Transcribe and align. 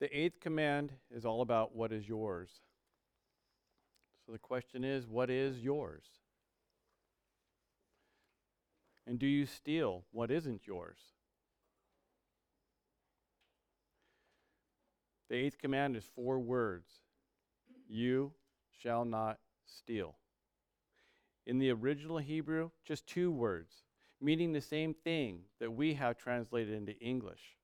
The 0.00 0.18
eighth 0.18 0.40
command 0.40 0.92
is 1.14 1.26
all 1.26 1.42
about 1.42 1.76
what 1.76 1.92
is 1.92 2.08
yours. 2.08 2.48
So 4.24 4.32
the 4.32 4.38
question 4.38 4.82
is, 4.82 5.06
what 5.06 5.28
is 5.28 5.58
yours? 5.58 6.04
And 9.06 9.18
do 9.18 9.26
you 9.26 9.44
steal 9.44 10.04
what 10.10 10.30
isn't 10.30 10.66
yours? 10.66 10.98
The 15.28 15.36
eighth 15.36 15.58
command 15.58 15.96
is 15.96 16.04
four 16.14 16.38
words 16.38 16.88
You 17.88 18.32
shall 18.82 19.04
not 19.04 19.38
steal. 19.66 20.16
In 21.46 21.58
the 21.58 21.70
original 21.70 22.18
Hebrew, 22.18 22.70
just 22.84 23.06
two 23.06 23.30
words, 23.30 23.82
meaning 24.20 24.52
the 24.52 24.60
same 24.60 24.94
thing 24.94 25.40
that 25.58 25.72
we 25.72 25.94
have 25.94 26.16
translated 26.16 26.74
into 26.74 26.98
English. 27.00 27.56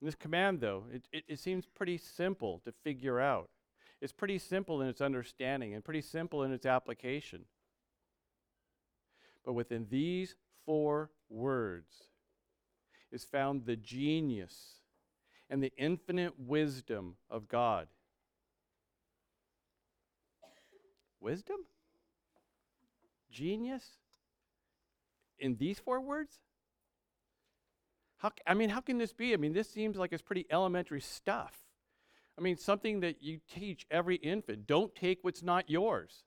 And 0.00 0.06
this 0.06 0.14
command, 0.14 0.60
though, 0.60 0.84
it, 0.92 1.08
it, 1.12 1.24
it, 1.28 1.38
seems 1.38 1.64
pretty 1.66 1.96
simple 1.96 2.60
to 2.64 2.72
figure 2.84 3.18
out. 3.18 3.48
It's 4.00 4.12
pretty 4.12 4.38
simple 4.38 4.82
in 4.82 4.88
its 4.88 5.00
understanding 5.00 5.74
and 5.74 5.82
pretty 5.82 6.02
simple 6.02 6.42
in 6.42 6.52
its 6.52 6.66
application. 6.66 7.46
But 9.44 9.54
within 9.54 9.86
these 9.88 10.34
four 10.66 11.10
words 11.30 12.04
is 13.10 13.24
found 13.24 13.64
the 13.64 13.76
genius 13.76 14.80
and 15.48 15.62
the 15.62 15.72
infinite 15.78 16.38
wisdom 16.38 17.14
of 17.30 17.48
God. 17.48 17.88
Wisdom? 21.20 21.58
Genius? 23.30 23.84
In 25.38 25.56
these 25.56 25.78
four 25.78 26.00
words? 26.00 26.38
How, 28.18 28.32
I 28.46 28.54
mean, 28.54 28.70
how 28.70 28.80
can 28.80 28.98
this 28.98 29.12
be? 29.12 29.34
I 29.34 29.36
mean, 29.36 29.52
this 29.52 29.68
seems 29.68 29.96
like 29.96 30.12
it's 30.12 30.22
pretty 30.22 30.46
elementary 30.50 31.00
stuff. 31.00 31.52
I 32.38 32.42
mean, 32.42 32.56
something 32.56 33.00
that 33.00 33.22
you 33.22 33.40
teach 33.52 33.86
every 33.90 34.16
infant 34.16 34.66
don't 34.66 34.94
take 34.94 35.18
what's 35.22 35.42
not 35.42 35.70
yours. 35.70 36.24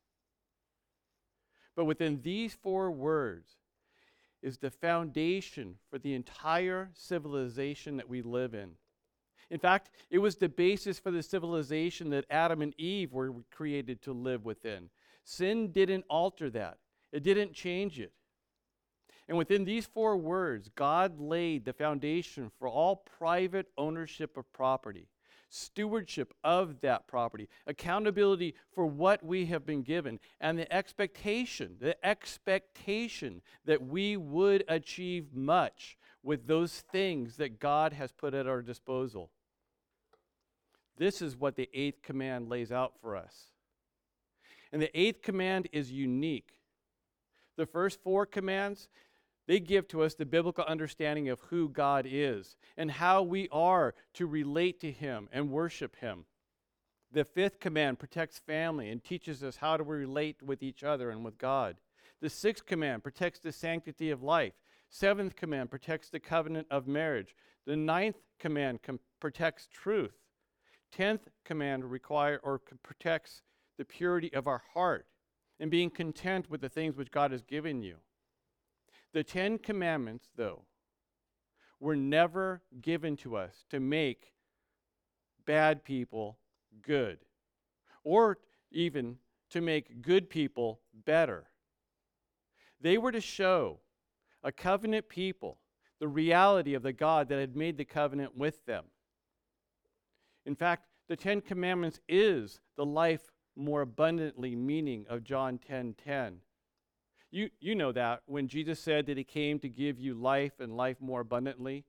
But 1.76 1.86
within 1.86 2.22
these 2.22 2.56
four 2.56 2.92
words 2.92 3.58
is 4.42 4.58
the 4.58 4.72
foundation 4.72 5.76
for 5.90 6.00
the 6.00 6.14
entire 6.14 6.90
civilization 6.94 7.98
that 7.98 8.10
we 8.10 8.22
live 8.22 8.54
in. 8.54 8.72
In 9.50 9.60
fact, 9.60 9.90
it 10.10 10.20
was 10.20 10.36
the 10.36 10.50
basis 10.50 11.00
for 11.00 11.12
the 11.12 11.24
civilization 11.24 12.10
that 12.12 12.26
Adam 12.30 12.62
and 12.62 12.74
Eve 12.80 13.12
were 13.12 13.34
created 13.52 14.02
to 14.04 14.14
live 14.14 14.46
within. 14.46 14.90
Sin 15.24 15.72
didn't 15.72 16.06
alter 16.10 16.50
that, 16.52 16.78
it 17.12 17.24
didn't 17.24 17.54
change 17.54 18.00
it. 18.00 18.14
And 19.30 19.38
within 19.38 19.64
these 19.64 19.86
four 19.86 20.18
words, 20.18 20.72
God 20.76 21.20
laid 21.20 21.64
the 21.64 21.72
foundation 21.72 22.50
for 22.58 22.68
all 22.68 22.96
private 23.20 23.68
ownership 23.78 24.36
of 24.36 24.52
property, 24.52 25.08
stewardship 25.50 26.34
of 26.44 26.82
that 26.82 27.08
property, 27.08 27.48
accountability 27.68 28.56
for 28.74 28.88
what 28.88 29.24
we 29.24 29.46
have 29.46 29.68
been 29.68 29.84
given, 29.84 30.20
and 30.42 30.58
the 30.58 30.74
expectation, 30.74 31.76
the 31.80 31.96
expectation 32.04 33.44
that 33.66 33.86
we 33.86 34.18
would 34.18 34.64
achieve 34.68 35.28
much 35.32 35.96
with 36.24 36.48
those 36.48 36.84
things 36.92 37.38
that 37.38 37.60
God 37.60 37.94
has 37.94 38.12
put 38.12 38.34
at 38.34 38.48
our 38.48 38.64
disposal. 38.64 39.30
This 40.98 41.22
is 41.22 41.38
what 41.38 41.56
the 41.56 41.70
eighth 41.72 42.02
command 42.02 42.50
lays 42.50 42.72
out 42.72 42.94
for 43.00 43.16
us. 43.16 43.52
And 44.72 44.82
the 44.82 45.00
eighth 45.00 45.22
command 45.22 45.70
is 45.72 45.92
unique. 45.92 46.54
The 47.58 47.66
first 47.66 48.02
four 48.02 48.26
commands, 48.26 48.88
they 49.50 49.60
give 49.60 49.88
to 49.88 50.04
us 50.04 50.14
the 50.14 50.28
biblical 50.28 50.64
understanding 50.66 51.28
of 51.28 51.40
who 51.50 51.70
God 51.70 52.06
is 52.08 52.56
and 52.78 52.92
how 52.92 53.24
we 53.24 53.50
are 53.52 53.96
to 54.14 54.28
relate 54.28 54.80
to 54.82 54.92
Him 54.92 55.28
and 55.32 55.50
worship 55.50 55.96
Him. 55.96 56.26
The 57.12 57.26
fifth 57.26 57.60
command 57.60 57.98
protects 57.98 58.38
family 58.38 58.92
and 58.92 59.04
teaches 59.04 59.44
us 59.44 59.56
how 59.56 59.76
to 59.76 59.84
relate 59.84 60.44
with 60.44 60.62
each 60.62 60.84
other 60.84 61.10
and 61.10 61.26
with 61.26 61.40
God. 61.40 61.78
The 62.22 62.30
sixth 62.30 62.68
command 62.68 63.02
protects 63.02 63.40
the 63.40 63.52
sanctity 63.52 64.12
of 64.12 64.22
life. 64.22 64.54
Seventh 64.88 65.36
command 65.36 65.72
protects 65.72 66.12
the 66.12 66.20
covenant 66.20 66.68
of 66.70 66.88
marriage. 66.88 67.36
The 67.66 67.76
ninth 67.76 68.18
command 68.38 68.84
com- 68.84 69.00
protects 69.20 69.68
truth. 69.68 70.20
Tenth 70.92 71.28
command 71.44 71.90
require 71.90 72.40
or 72.44 72.62
protects 72.84 73.42
the 73.80 73.86
purity 73.86 74.32
of 74.32 74.46
our 74.46 74.62
heart 74.76 75.08
and 75.60 75.72
being 75.72 75.90
content 75.90 76.52
with 76.52 76.62
the 76.62 76.70
things 76.70 76.96
which 76.96 77.10
God 77.10 77.32
has 77.32 77.42
given 77.42 77.82
you. 77.82 77.96
The 79.14 79.24
Ten 79.24 79.58
Commandments, 79.58 80.30
though, 80.36 80.66
were 81.80 81.96
never 81.96 82.62
given 82.82 83.16
to 83.18 83.36
us 83.36 83.66
to 83.70 83.80
make 83.80 84.34
bad 85.46 85.84
people 85.84 86.38
good 86.82 87.20
or 88.04 88.38
even 88.72 89.18
to 89.50 89.62
make 89.62 90.02
good 90.02 90.30
people 90.30 90.82
better. 91.06 91.46
They 92.82 92.98
were 92.98 93.12
to 93.12 93.22
show 93.22 93.80
a 94.44 94.52
covenant 94.52 95.10
people 95.10 95.58
the 96.00 96.08
reality 96.08 96.76
of 96.76 96.84
the 96.84 96.94
God 96.94 97.28
that 97.30 97.40
had 97.40 97.56
made 97.56 97.78
the 97.78 97.86
covenant 97.86 98.38
with 98.38 98.66
them. 98.66 98.86
In 100.46 100.56
fact, 100.56 100.86
the 101.08 101.16
Ten 101.16 101.42
Commandments 101.42 102.00
is 102.08 102.62
the 102.78 102.86
life 102.86 103.32
more 103.56 103.82
abundantly 103.82 104.56
meaning 104.56 105.06
of 105.10 105.24
John 105.24 105.58
10:10. 105.58 105.96
10, 105.96 105.96
10. 105.96 106.42
You, 107.32 107.50
you 107.60 107.76
know 107.76 107.92
that 107.92 108.22
when 108.26 108.48
Jesus 108.48 108.80
said 108.80 109.06
that 109.06 109.18
he 109.18 109.24
came 109.24 109.60
to 109.60 109.70
give 109.70 110.00
you 110.00 110.14
life 110.16 110.54
and 110.60 110.76
life 110.76 110.98
more 111.00 111.22
abundantly, 111.22 111.86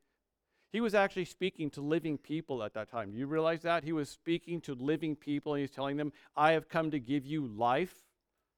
he 0.72 0.80
was 0.80 0.94
actually 0.94 1.24
speaking 1.24 1.70
to 1.70 1.80
living 1.80 2.18
people 2.18 2.62
at 2.62 2.74
that 2.74 2.90
time. 2.90 3.10
Do 3.10 3.18
you 3.18 3.26
realize 3.26 3.62
that? 3.62 3.82
He 3.82 3.92
was 3.92 4.08
speaking 4.08 4.60
to 4.62 4.74
living 4.74 5.16
people 5.16 5.54
and 5.54 5.60
he's 5.60 5.70
telling 5.70 5.96
them, 5.96 6.12
I 6.36 6.52
have 6.52 6.68
come 6.68 6.90
to 6.90 7.00
give 7.00 7.26
you 7.26 7.46
life 7.46 7.94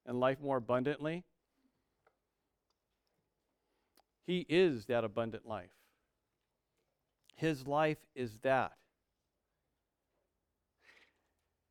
and 0.05 0.21
life 0.21 0.41
more 0.41 0.59
abundantly. 0.59 1.25
He 4.27 4.45
is 4.49 4.87
that 4.87 5.05
abundant 5.05 5.47
life. 5.47 5.71
His 7.37 7.67
life 7.67 7.99
is 8.15 8.37
that. 8.43 8.73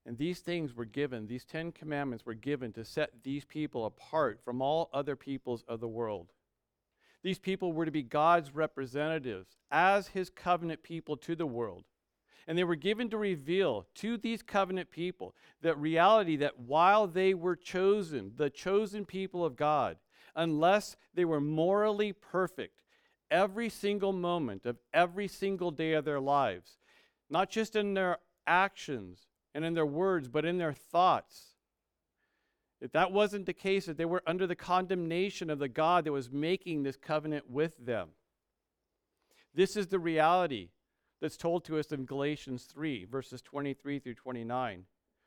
And 0.06 0.18
these 0.18 0.40
things 0.40 0.76
were 0.76 0.86
given, 0.86 1.28
these 1.28 1.46
Ten 1.46 1.72
Commandments 1.72 2.26
were 2.26 2.34
given 2.34 2.74
to 2.74 2.84
set 2.84 3.24
these 3.24 3.46
people 3.46 3.86
apart 3.86 4.40
from 4.44 4.62
all 4.62 4.90
other 4.94 5.16
peoples 5.16 5.64
of 5.68 5.80
the 5.80 5.88
world. 5.88 6.32
These 7.24 7.40
people 7.40 7.72
were 7.72 7.86
to 7.86 7.92
be 7.92 8.02
God's 8.02 8.56
representatives 8.56 9.58
as 9.70 10.08
his 10.08 10.30
covenant 10.30 10.82
people 10.82 11.18
to 11.18 11.36
the 11.36 11.46
world. 11.46 11.84
And 12.48 12.58
they 12.58 12.64
were 12.64 12.76
given 12.76 13.10
to 13.12 13.18
reveal 13.18 13.86
to 13.96 14.18
these 14.18 14.42
covenant 14.42 14.90
people 14.90 15.36
that 15.62 15.78
reality 15.78 16.36
that 16.38 16.60
while 16.60 17.06
they 17.06 17.36
were 17.36 17.56
chosen, 17.56 18.34
the 18.36 18.50
chosen 18.50 19.06
people 19.06 19.46
of 19.46 19.56
God, 19.56 19.98
unless 20.36 20.96
they 21.14 21.26
were 21.26 21.40
morally 21.40 22.12
perfect 22.12 22.82
every 23.30 23.70
single 23.70 24.12
moment 24.12 24.66
of 24.66 24.78
every 24.94 25.28
single 25.28 25.70
day 25.70 25.94
of 25.94 26.06
their 26.06 26.20
lives, 26.20 26.78
not 27.30 27.52
just 27.52 27.76
in 27.76 27.94
their 27.94 28.18
actions, 28.48 29.28
and 29.54 29.66
in 29.66 29.74
their 29.74 29.86
words, 29.86 30.28
but 30.28 30.46
in 30.46 30.58
their 30.58 30.74
thoughts. 30.74 31.56
If 32.80 32.92
that 32.94 33.12
wasn't 33.12 33.46
the 33.46 33.54
case, 33.54 33.86
that 33.86 33.98
they 33.98 34.06
were 34.06 34.24
under 34.26 34.48
the 34.48 34.56
condemnation 34.56 35.50
of 35.50 35.60
the 35.60 35.68
God 35.68 36.06
that 36.06 36.12
was 36.12 36.32
making 36.32 36.84
this 36.84 36.98
covenant 36.98 37.50
with 37.50 37.74
them. 37.78 38.10
This 39.54 39.76
is 39.76 39.88
the 39.88 40.00
reality 40.00 40.70
that's 41.22 41.38
told 41.38 41.64
to 41.66 41.78
us 41.78 41.92
in 41.92 42.06
Galatians 42.06 42.64
3, 42.64 43.06
verses 43.06 43.42
23 43.42 44.00
through 44.00 44.16
29, 44.16 44.86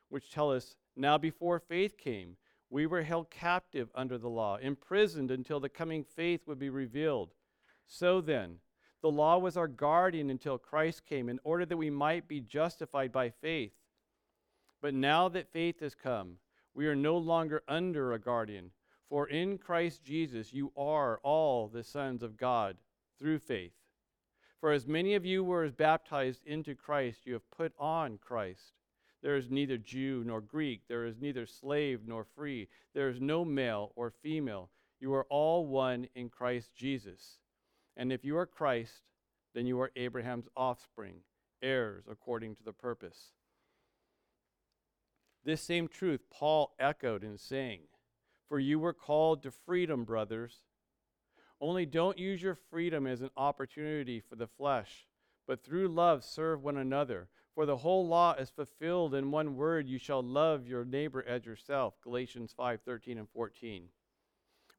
which 0.09 0.29
tell 0.29 0.51
us 0.51 0.75
Now 0.95 1.17
before 1.17 1.59
faith 1.59 1.97
came, 1.97 2.35
we 2.69 2.85
were 2.85 3.03
held 3.03 3.29
captive 3.29 3.89
under 3.95 4.17
the 4.17 4.27
law, 4.27 4.57
imprisoned 4.57 5.31
until 5.31 5.61
the 5.61 5.69
coming 5.69 6.03
faith 6.03 6.41
would 6.47 6.59
be 6.59 6.69
revealed. 6.69 7.33
So 7.87 8.19
then, 8.19 8.57
the 9.01 9.11
law 9.11 9.37
was 9.37 9.55
our 9.55 9.67
guardian 9.67 10.29
until 10.29 10.57
Christ 10.57 11.05
came, 11.05 11.29
in 11.29 11.39
order 11.43 11.65
that 11.65 11.77
we 11.77 11.89
might 11.89 12.27
be 12.27 12.41
justified 12.41 13.11
by 13.11 13.29
faith. 13.29 13.71
But 14.85 14.93
now 14.93 15.29
that 15.29 15.51
faith 15.51 15.79
has 15.79 15.95
come, 15.95 16.37
we 16.75 16.85
are 16.85 16.95
no 16.95 17.17
longer 17.17 17.63
under 17.67 18.13
a 18.13 18.19
guardian. 18.19 18.69
For 19.09 19.27
in 19.27 19.57
Christ 19.57 20.03
Jesus 20.03 20.53
you 20.53 20.71
are 20.77 21.19
all 21.23 21.67
the 21.67 21.83
sons 21.83 22.21
of 22.21 22.37
God 22.37 22.77
through 23.17 23.39
faith. 23.39 23.73
For 24.59 24.71
as 24.71 24.85
many 24.85 25.15
of 25.15 25.25
you 25.25 25.43
were 25.43 25.63
as 25.63 25.71
baptized 25.71 26.45
into 26.45 26.75
Christ, 26.75 27.25
you 27.25 27.33
have 27.33 27.49
put 27.49 27.73
on 27.79 28.19
Christ. 28.19 28.73
There 29.23 29.35
is 29.35 29.49
neither 29.49 29.79
Jew 29.79 30.23
nor 30.23 30.39
Greek, 30.39 30.81
there 30.87 31.07
is 31.07 31.17
neither 31.19 31.47
slave 31.47 32.01
nor 32.05 32.23
free, 32.23 32.67
there 32.93 33.09
is 33.09 33.19
no 33.19 33.43
male 33.43 33.91
or 33.95 34.11
female. 34.11 34.69
You 34.99 35.15
are 35.15 35.25
all 35.31 35.65
one 35.65 36.07
in 36.13 36.29
Christ 36.29 36.75
Jesus. 36.75 37.39
And 37.97 38.13
if 38.13 38.23
you 38.23 38.37
are 38.37 38.45
Christ, 38.45 39.01
then 39.55 39.65
you 39.65 39.79
are 39.81 39.91
Abraham's 39.95 40.47
offspring, 40.55 41.21
heirs 41.63 42.03
according 42.07 42.55
to 42.57 42.63
the 42.63 42.71
purpose 42.71 43.31
this 45.45 45.61
same 45.61 45.87
truth 45.87 46.21
Paul 46.29 46.75
echoed 46.79 47.23
in 47.23 47.37
saying, 47.37 47.81
For 48.49 48.59
you 48.59 48.79
were 48.79 48.93
called 48.93 49.43
to 49.43 49.51
freedom, 49.51 50.03
brothers. 50.03 50.63
Only 51.61 51.85
don't 51.85 52.19
use 52.19 52.41
your 52.41 52.55
freedom 52.55 53.07
as 53.07 53.21
an 53.21 53.29
opportunity 53.37 54.19
for 54.19 54.35
the 54.35 54.47
flesh, 54.47 55.07
but 55.47 55.63
through 55.63 55.87
love 55.87 56.23
serve 56.23 56.63
one 56.63 56.77
another. 56.77 57.29
For 57.53 57.65
the 57.65 57.77
whole 57.77 58.05
law 58.05 58.33
is 58.33 58.49
fulfilled 58.49 59.15
in 59.15 59.31
one 59.31 59.55
word 59.55 59.87
you 59.87 59.97
shall 59.97 60.21
love 60.21 60.67
your 60.67 60.83
neighbor 60.83 61.23
as 61.25 61.45
yourself. 61.45 61.93
Galatians 62.01 62.53
5 62.55 62.81
13 62.81 63.17
and 63.17 63.29
14. 63.29 63.87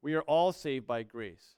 We 0.03 0.13
are 0.13 0.21
all 0.21 0.51
saved 0.51 0.85
by 0.85 1.01
grace. 1.01 1.55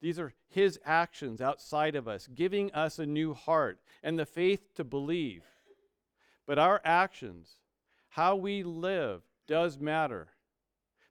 These 0.00 0.18
are 0.18 0.34
his 0.48 0.78
actions 0.84 1.40
outside 1.40 1.94
of 1.94 2.08
us, 2.08 2.28
giving 2.34 2.72
us 2.72 2.98
a 2.98 3.06
new 3.06 3.34
heart 3.34 3.80
and 4.02 4.18
the 4.18 4.26
faith 4.26 4.74
to 4.74 4.84
believe. 4.84 5.44
But 6.46 6.58
our 6.58 6.80
actions, 6.84 7.58
how 8.18 8.34
we 8.34 8.64
live, 8.64 9.22
does 9.46 9.78
matter. 9.78 10.26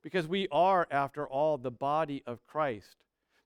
Because 0.04 0.27
we 0.27 0.45
are, 0.51 0.86
after 0.92 1.25
all, 1.25 1.57
the 1.57 1.71
body 1.71 2.21
of 2.27 2.45
Christ, 2.45 2.98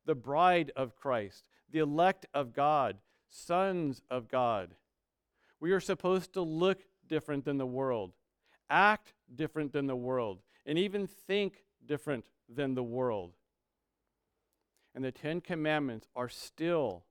the 0.03 0.15
bride 0.15 0.71
of 0.75 0.95
Christ, 0.95 1.43
the 1.71 1.77
elect 1.77 2.25
of 2.33 2.53
God, 2.53 2.97
sons 3.29 4.01
of 4.09 4.27
God. 4.27 4.73
We 5.59 5.73
are 5.73 5.79
supposed 5.79 6.33
to 6.33 6.41
look 6.41 6.81
different 7.07 7.45
than 7.45 7.59
the 7.59 7.67
world, 7.67 8.13
act 8.67 9.13
different 9.35 9.73
than 9.73 9.85
the 9.85 9.95
world, 9.95 10.39
and 10.65 10.79
even 10.79 11.05
think 11.05 11.63
different 11.85 12.25
than 12.49 12.73
the 12.73 12.81
world. 12.81 13.33
And 14.95 15.05
the 15.05 15.11
Ten 15.11 15.39
Commandments 15.39 16.07
are 16.15 16.29
still 16.29 17.03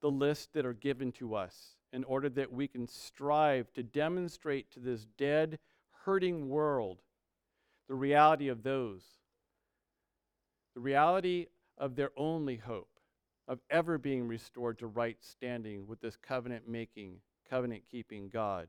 the 0.00 0.10
list 0.10 0.54
that 0.54 0.64
are 0.64 0.72
given 0.72 1.12
to 1.12 1.34
us 1.34 1.76
in 1.92 2.04
order 2.04 2.30
that 2.30 2.52
we 2.52 2.68
can 2.68 2.88
strive 2.88 3.70
to 3.74 3.82
demonstrate 3.82 4.70
to 4.72 4.80
this 4.80 5.06
dead, 5.18 5.58
hurting 6.04 6.48
world 6.48 6.98
the 7.88 7.94
reality 7.94 8.48
of 8.48 8.62
those, 8.62 9.02
the 10.74 10.80
reality 10.80 11.46
of 11.76 11.96
their 11.96 12.10
only 12.16 12.56
hope 12.56 12.88
of 13.46 13.60
ever 13.70 13.98
being 13.98 14.26
restored 14.26 14.78
to 14.78 14.86
right 14.86 15.18
standing 15.20 15.86
with 15.86 16.00
this 16.00 16.16
covenant 16.16 16.66
making, 16.66 17.16
covenant 17.48 17.82
keeping 17.90 18.28
God. 18.28 18.68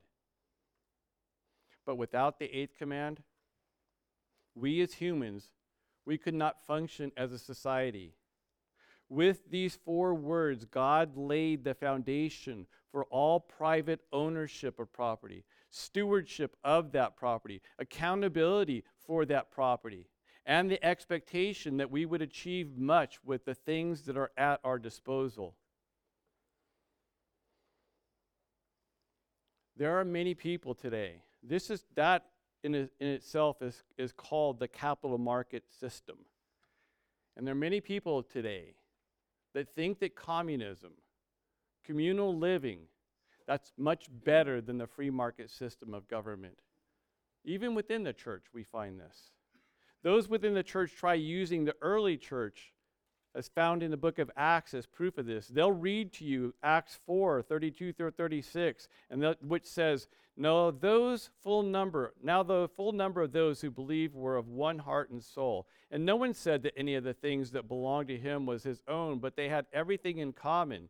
But 1.86 1.98
without 1.98 2.40
the 2.40 2.54
eighth 2.56 2.78
command, 2.78 3.22
we 4.54 4.82
as 4.82 4.94
humans, 4.94 5.52
we 6.06 6.18
could 6.18 6.34
not 6.34 6.66
function 6.66 7.12
as 7.16 7.32
a 7.32 7.40
society. 7.40 8.14
With 9.08 9.50
these 9.50 9.78
four 9.86 10.14
words, 10.14 10.66
God 10.66 11.16
laid 11.16 11.64
the 11.64 11.74
foundation 11.74 12.66
for 12.92 13.06
all 13.06 13.40
private 13.40 14.02
ownership 14.12 14.80
of 14.80 14.92
property, 14.92 15.44
stewardship 15.75 16.56
of 16.63 16.92
that 16.94 17.16
property, 17.16 17.62
accountability 17.80 18.83
for 19.06 19.25
that 19.25 19.51
property 19.51 20.07
and 20.45 20.69
the 20.69 20.83
expectation 20.86 21.77
that 21.77 21.89
we 21.89 22.06
would 22.06 22.22
achieve 22.22 22.77
much 22.77 23.19
with 23.25 23.45
the 23.45 23.56
things 23.56 24.04
that 24.04 24.16
are 24.16 24.31
at 24.38 24.60
our 24.63 24.77
disposal. 24.77 25.56
There 29.75 30.00
are 30.00 30.06
many 30.06 30.33
people 30.33 30.74
today. 30.74 31.24
This 31.44 31.69
is 31.69 31.83
that 31.95 32.25
in, 32.63 32.74
in 32.75 32.89
itself 33.00 33.62
is, 33.62 33.83
is 33.98 34.12
called 34.12 34.60
the 34.60 34.68
capital 34.68 35.18
market 35.18 35.63
system. 35.80 36.18
And 37.36 37.45
there 37.45 37.51
are 37.51 37.57
many 37.57 37.81
people 37.81 38.24
today 38.24 38.75
that 39.54 39.68
think 39.75 40.00
that 40.00 40.16
communism, 40.16 40.92
communal 41.83 42.38
living, 42.38 42.80
that's 43.48 43.72
much 43.78 44.08
better 44.24 44.62
than 44.62 44.78
the 44.78 44.88
free 44.88 45.10
market 45.10 45.50
system 45.50 45.94
of 45.94 46.08
government. 46.08 46.58
Even 47.44 47.76
within 47.76 48.04
the 48.04 48.14
church, 48.14 48.46
we 48.54 48.64
find 48.64 49.00
this. 49.00 49.32
Those 50.04 50.28
within 50.28 50.54
the 50.54 50.64
church 50.64 50.94
try 50.96 51.14
using 51.14 51.66
the 51.66 51.76
early 51.82 52.18
church 52.18 52.74
as 53.36 53.50
found 53.50 53.84
in 53.84 53.92
the 53.92 53.98
book 53.98 54.18
of 54.18 54.32
Acts 54.38 54.74
as 54.74 54.86
proof 54.86 55.18
of 55.18 55.26
this. 55.26 55.48
They'll 55.48 55.72
read 55.72 56.14
to 56.14 56.26
you 56.26 56.54
Acts 56.64 57.00
4 57.06 57.42
32 57.42 57.94
through 57.94 58.12
36, 58.12 58.88
and 59.10 59.36
which 59.42 59.66
says, 59.66 60.08
No, 60.38 60.72
those 60.72 61.30
full 61.44 61.62
number, 61.62 62.14
now 62.24 62.44
the 62.44 62.70
full 62.76 62.94
number 62.94 63.22
of 63.22 63.34
those 63.34 63.62
who 63.62 63.70
believed 63.70 64.16
were 64.16 64.38
of 64.38 64.48
one 64.48 64.80
heart 64.80 65.10
and 65.10 65.22
soul. 65.22 65.68
And 65.92 66.06
no 66.06 66.16
one 66.16 66.34
said 66.34 66.64
that 66.64 66.78
any 66.78 66.96
of 66.96 67.04
the 67.04 67.14
things 67.14 67.52
that 67.52 67.68
belonged 67.68 68.08
to 68.08 68.18
him 68.18 68.46
was 68.46 68.64
his 68.64 68.82
own, 68.88 69.20
but 69.20 69.36
they 69.36 69.50
had 69.50 69.66
everything 69.74 70.18
in 70.20 70.32
common. 70.34 70.90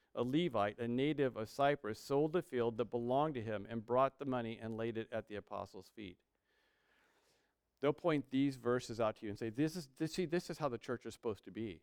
a 0.15 0.23
Levite, 0.23 0.79
a 0.79 0.87
native 0.87 1.37
of 1.37 1.49
Cyprus, 1.49 1.99
sold 1.99 2.33
the 2.33 2.41
field 2.41 2.77
that 2.77 2.91
belonged 2.91 3.35
to 3.35 3.41
him 3.41 3.65
and 3.69 3.85
brought 3.85 4.19
the 4.19 4.25
money 4.25 4.59
and 4.61 4.77
laid 4.77 4.97
it 4.97 5.07
at 5.11 5.27
the 5.27 5.35
apostles' 5.35 5.89
feet 5.95 6.17
they'll 7.81 7.93
point 7.93 8.25
these 8.31 8.55
verses 8.55 8.99
out 8.99 9.17
to 9.17 9.25
you 9.25 9.29
and 9.29 9.39
say, 9.39 9.49
this 9.49 9.75
is, 9.75 9.89
this, 9.99 10.13
see, 10.13 10.25
this 10.25 10.49
is 10.49 10.57
how 10.57 10.69
the 10.69 10.77
church 10.77 11.05
is 11.05 11.13
supposed 11.13 11.43
to 11.45 11.51
be. 11.51 11.81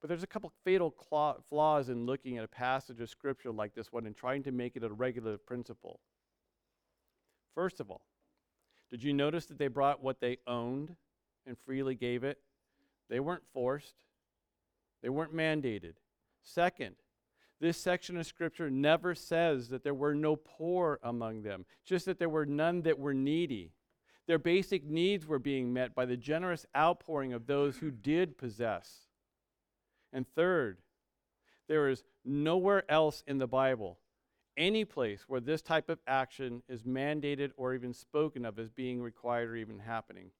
But 0.00 0.08
there's 0.08 0.22
a 0.22 0.28
couple 0.28 0.52
fatal 0.64 0.90
claw, 0.90 1.36
flaws 1.48 1.88
in 1.88 2.06
looking 2.06 2.38
at 2.38 2.44
a 2.44 2.48
passage 2.48 3.00
of 3.00 3.10
Scripture 3.10 3.50
like 3.50 3.74
this 3.74 3.92
one 3.92 4.06
and 4.06 4.16
trying 4.16 4.42
to 4.44 4.52
make 4.52 4.76
it 4.76 4.84
a 4.84 4.88
regular 4.88 5.36
principle. 5.36 6.00
First 7.54 7.80
of 7.80 7.90
all, 7.90 8.02
did 8.90 9.02
you 9.02 9.12
notice 9.12 9.46
that 9.46 9.58
they 9.58 9.68
brought 9.68 10.02
what 10.02 10.20
they 10.20 10.38
owned 10.46 10.94
and 11.46 11.56
freely 11.66 11.94
gave 11.94 12.24
it? 12.24 12.38
They 13.08 13.20
weren't 13.20 13.42
forced, 13.52 13.94
they 15.02 15.08
weren't 15.08 15.34
mandated. 15.34 15.94
Second, 16.42 16.96
this 17.60 17.76
section 17.76 18.16
of 18.16 18.26
Scripture 18.26 18.70
never 18.70 19.14
says 19.14 19.68
that 19.68 19.84
there 19.84 19.94
were 19.94 20.14
no 20.14 20.36
poor 20.36 20.98
among 21.02 21.42
them, 21.42 21.66
just 21.84 22.06
that 22.06 22.18
there 22.18 22.28
were 22.28 22.46
none 22.46 22.82
that 22.82 22.98
were 22.98 23.14
needy. 23.14 23.72
Their 24.26 24.38
basic 24.38 24.84
needs 24.84 25.26
were 25.26 25.38
being 25.38 25.72
met 25.72 25.94
by 25.94 26.06
the 26.06 26.16
generous 26.16 26.64
outpouring 26.76 27.32
of 27.32 27.46
those 27.46 27.76
who 27.76 27.90
did 27.90 28.38
possess. 28.38 29.08
And 30.12 30.26
third, 30.34 30.78
there 31.68 31.88
is 31.88 32.04
nowhere 32.24 32.90
else 32.90 33.22
in 33.26 33.38
the 33.38 33.46
Bible, 33.46 33.98
any 34.56 34.84
place 34.84 35.24
where 35.28 35.40
this 35.40 35.62
type 35.62 35.88
of 35.88 36.00
action 36.06 36.62
is 36.68 36.82
mandated 36.82 37.50
or 37.56 37.74
even 37.74 37.92
spoken 37.92 38.44
of 38.44 38.58
as 38.58 38.70
being 38.70 39.02
required 39.02 39.50
or 39.50 39.56
even 39.56 39.78
happening. 39.78 40.30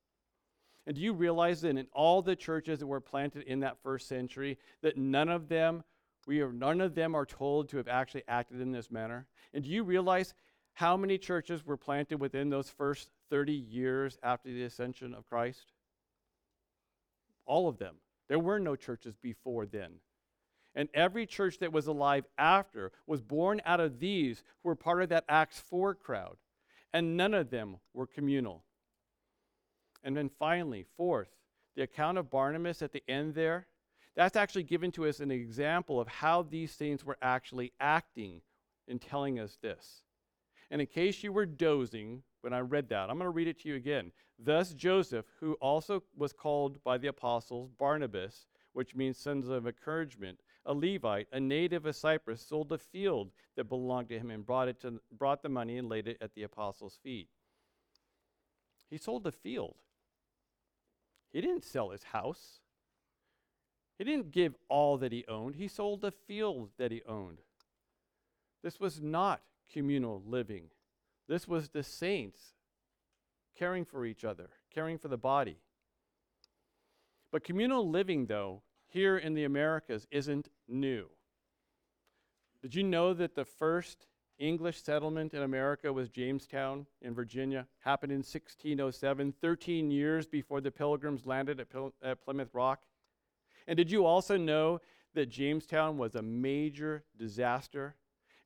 And 0.87 0.97
do 0.97 1.03
you 1.03 1.13
realize 1.13 1.61
that 1.61 1.77
in 1.77 1.87
all 1.93 2.23
the 2.23 2.37
churches 2.37 2.79
that 2.79 2.87
were 2.87 3.01
planted 3.01 3.43
in 3.43 3.61
that 3.61 3.83
first 3.83 4.09
century, 4.09 4.59
that 4.83 4.97
none 4.97 5.29
of 5.29 5.49
them, 5.49 5.85
we 6.27 6.41
are 6.41 6.53
none 6.53 6.81
of 6.81 6.95
them 6.95 7.15
are 7.15 7.27
told 7.27 7.69
to 7.69 7.77
have 7.77 7.89
actually 7.89 8.25
acted 8.29 8.61
in 8.61 8.73
this 8.73 8.91
manner? 8.91 9.27
And 9.53 9.65
do 9.65 9.71
you 9.71 9.85
realize 9.85 10.35
how 10.75 10.97
many 10.97 11.19
churches 11.19 11.67
were 11.67 11.77
planted 11.77 12.21
within 12.21 12.49
those 12.49 12.71
first 12.71 13.11
30 13.29 13.53
years 13.53 14.19
after 14.23 14.49
the 14.49 14.65
ascension 14.65 15.15
of 15.15 15.29
Christ? 15.29 15.73
All 17.45 17.69
of 17.69 17.79
them. 17.79 17.97
There 18.29 18.39
were 18.39 18.61
no 18.61 18.77
churches 18.77 19.17
before 19.21 19.67
then. 19.67 19.95
And 20.75 20.89
every 20.95 21.27
church 21.27 21.59
that 21.59 21.73
was 21.73 21.89
alive 21.89 22.25
after 22.39 22.93
was 23.07 23.21
born 23.21 23.61
out 23.65 23.81
of 23.81 23.99
these 23.99 24.45
who 24.63 24.69
were 24.69 24.77
part 24.77 25.03
of 25.03 25.09
that 25.09 25.25
Acts 25.29 25.59
4 25.59 25.97
crowd. 25.97 26.37
And 26.93 27.17
none 27.17 27.35
of 27.35 27.51
them 27.51 27.77
were 27.93 28.07
communal. 28.07 28.63
And 30.03 30.17
then 30.17 30.31
finally, 30.39 30.85
fourth, 30.97 31.29
the 31.77 31.83
account 31.83 32.19
of 32.19 32.31
Barnabas 32.31 32.83
at 32.83 32.93
the 32.93 33.03
end 33.09 33.35
there, 33.35 33.67
that's 34.17 34.37
actually 34.37 34.65
given 34.65 34.91
to 34.93 35.07
us 35.07 35.21
an 35.21 35.31
example 35.31 36.01
of 36.01 36.09
how 36.09 36.43
these 36.43 36.73
saints 36.73 37.05
were 37.05 37.19
actually 37.23 37.73
acting 37.81 38.41
in 38.89 38.99
telling 38.99 39.39
us 39.39 39.57
this. 39.63 40.03
And 40.71 40.81
in 40.81 40.87
case 40.87 41.23
you 41.23 41.33
were 41.33 41.47
dozing 41.47 42.23
when 42.43 42.53
I 42.53 42.61
read 42.61 42.89
that, 42.89 43.11
I'm 43.11 43.19
going 43.19 43.27
to 43.27 43.31
read 43.31 43.49
it 43.49 43.61
to 43.63 43.69
you 43.69 43.77
again. 43.77 44.13
Thus 44.39 44.73
Joseph, 44.73 45.27
who 45.41 45.55
also 45.55 46.03
was 46.17 46.33
called 46.33 46.83
by 46.83 46.97
the 46.97 47.09
apostles 47.09 47.71
Barnabas, 47.79 48.47
which 48.73 48.95
means 48.95 49.19
sons 49.19 49.49
of 49.49 49.67
encouragement, 49.67 50.41
a 50.65 50.73
Levite, 50.73 51.29
a 51.33 51.41
native 51.41 51.87
of 51.87 51.97
Cyprus, 51.97 52.41
sold 52.41 52.73
a 52.73 52.79
field 52.79 53.31
that 53.57 53.69
belonged 53.69 54.09
to 54.09 54.19
him 54.19 54.31
and 54.31 54.47
brought, 54.47 54.69
it 54.69 54.81
to, 54.81 55.01
brought 55.17 55.43
the 55.43 55.49
money 55.49 55.77
and 55.79 55.89
laid 55.89 56.07
it 56.07 56.19
at 56.21 56.35
the 56.35 56.45
apostles' 56.45 56.99
feet. 57.03 57.29
He 58.89 58.97
sold 58.97 59.25
the 59.25 59.33
field. 59.33 59.77
He 61.33 61.41
didn't 61.41 61.65
sell 61.65 61.91
his 61.91 62.05
house. 62.05 62.61
He 63.99 64.05
didn't 64.05 64.33
give 64.33 64.55
all 64.69 64.97
that 64.99 65.13
he 65.13 65.25
owned. 65.29 65.57
He 65.57 65.69
sold 65.69 66.01
the 66.01 66.11
field 66.11 66.71
that 66.79 66.91
he 66.91 67.03
owned. 67.07 67.39
This 68.63 68.81
was 68.81 69.01
not 69.01 69.41
communal 69.73 70.23
living. 70.27 70.71
This 71.29 71.47
was 71.47 71.69
the 71.69 71.83
saints 71.83 72.55
caring 73.57 73.85
for 73.85 74.05
each 74.05 74.25
other, 74.25 74.51
caring 74.73 74.99
for 74.99 75.09
the 75.09 75.17
body. 75.17 75.59
But 77.31 77.45
communal 77.45 77.89
living, 77.89 78.27
though, 78.27 78.63
here 78.89 79.17
in 79.17 79.35
the 79.35 79.45
Americas 79.45 80.07
isn't 80.11 80.49
new. 80.67 81.09
Did 82.63 82.75
you 82.75 82.83
know 82.83 83.15
that 83.15 83.35
the 83.35 83.45
first 83.45 84.07
English 84.41 84.83
settlement 84.83 85.35
in 85.35 85.43
America 85.43 85.93
was 85.93 86.09
Jamestown 86.09 86.87
in 87.03 87.15
Virginia. 87.15 87.67
Happened 87.81 88.11
in 88.11 88.19
1607, 88.19 89.35
13 89.41 89.91
years 89.91 90.27
before 90.27 90.63
the 90.63 90.71
Pilgrims 90.71 91.27
landed 91.27 91.61
at, 91.61 91.69
Pil- 91.69 91.95
at 92.03 92.25
Plymouth 92.25 92.55
Rock. 92.55 92.81
And 93.69 93.77
did 93.77 93.91
you 93.91 94.07
also 94.07 94.39
know 94.39 94.81
that 95.15 95.27
Jamestown 95.27 95.99
was 95.99 96.15
a 96.15 96.23
major 96.23 97.05
disaster? 97.19 97.97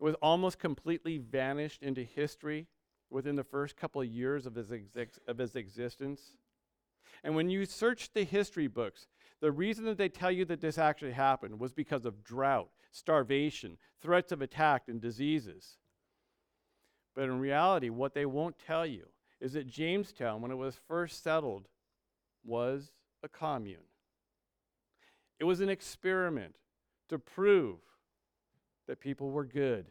It 0.01 0.03
was 0.03 0.17
almost 0.21 0.59
completely 0.59 1.19
vanished 1.19 1.83
into 1.83 2.03
history 2.03 2.67
within 3.09 3.37
the 3.37 3.45
first 3.45 3.77
couple 3.77 4.01
of 4.01 4.09
years 4.09 4.47
of 4.47 4.57
its, 4.57 4.73
ex- 4.97 5.21
of 5.29 5.39
its 5.39 5.55
existence. 5.55 6.35
And 7.23 7.37
when 7.37 7.49
you 7.49 7.65
search 7.67 8.13
the 8.13 8.25
history 8.25 8.67
books, 8.67 9.07
the 9.41 9.53
reason 9.53 9.85
that 9.85 9.99
they 9.99 10.09
tell 10.09 10.33
you 10.33 10.45
that 10.47 10.61
this 10.61 10.77
actually 10.77 11.13
happened 11.13 11.61
was 11.61 11.73
because 11.73 12.05
of 12.05 12.25
drought, 12.25 12.71
starvation, 12.91 13.79
threats 14.03 14.33
of 14.33 14.43
attack, 14.43 14.85
and 14.89 15.01
diseases. 15.01 15.79
But 17.14 17.25
in 17.25 17.38
reality, 17.38 17.90
what 17.90 18.14
they 18.14 18.26
won't 18.26 18.59
tell 18.59 18.85
you 18.85 19.06
is 19.40 19.52
that 19.52 19.66
Jamestown, 19.66 20.40
when 20.40 20.50
it 20.50 20.56
was 20.56 20.80
first 20.88 21.23
settled, 21.23 21.68
was 22.44 22.90
a 23.23 23.28
commune. 23.28 23.78
It 25.38 25.44
was 25.44 25.61
an 25.61 25.68
experiment 25.68 26.56
to 27.09 27.18
prove 27.18 27.78
that 28.87 29.00
people 29.00 29.30
were 29.30 29.44
good 29.44 29.87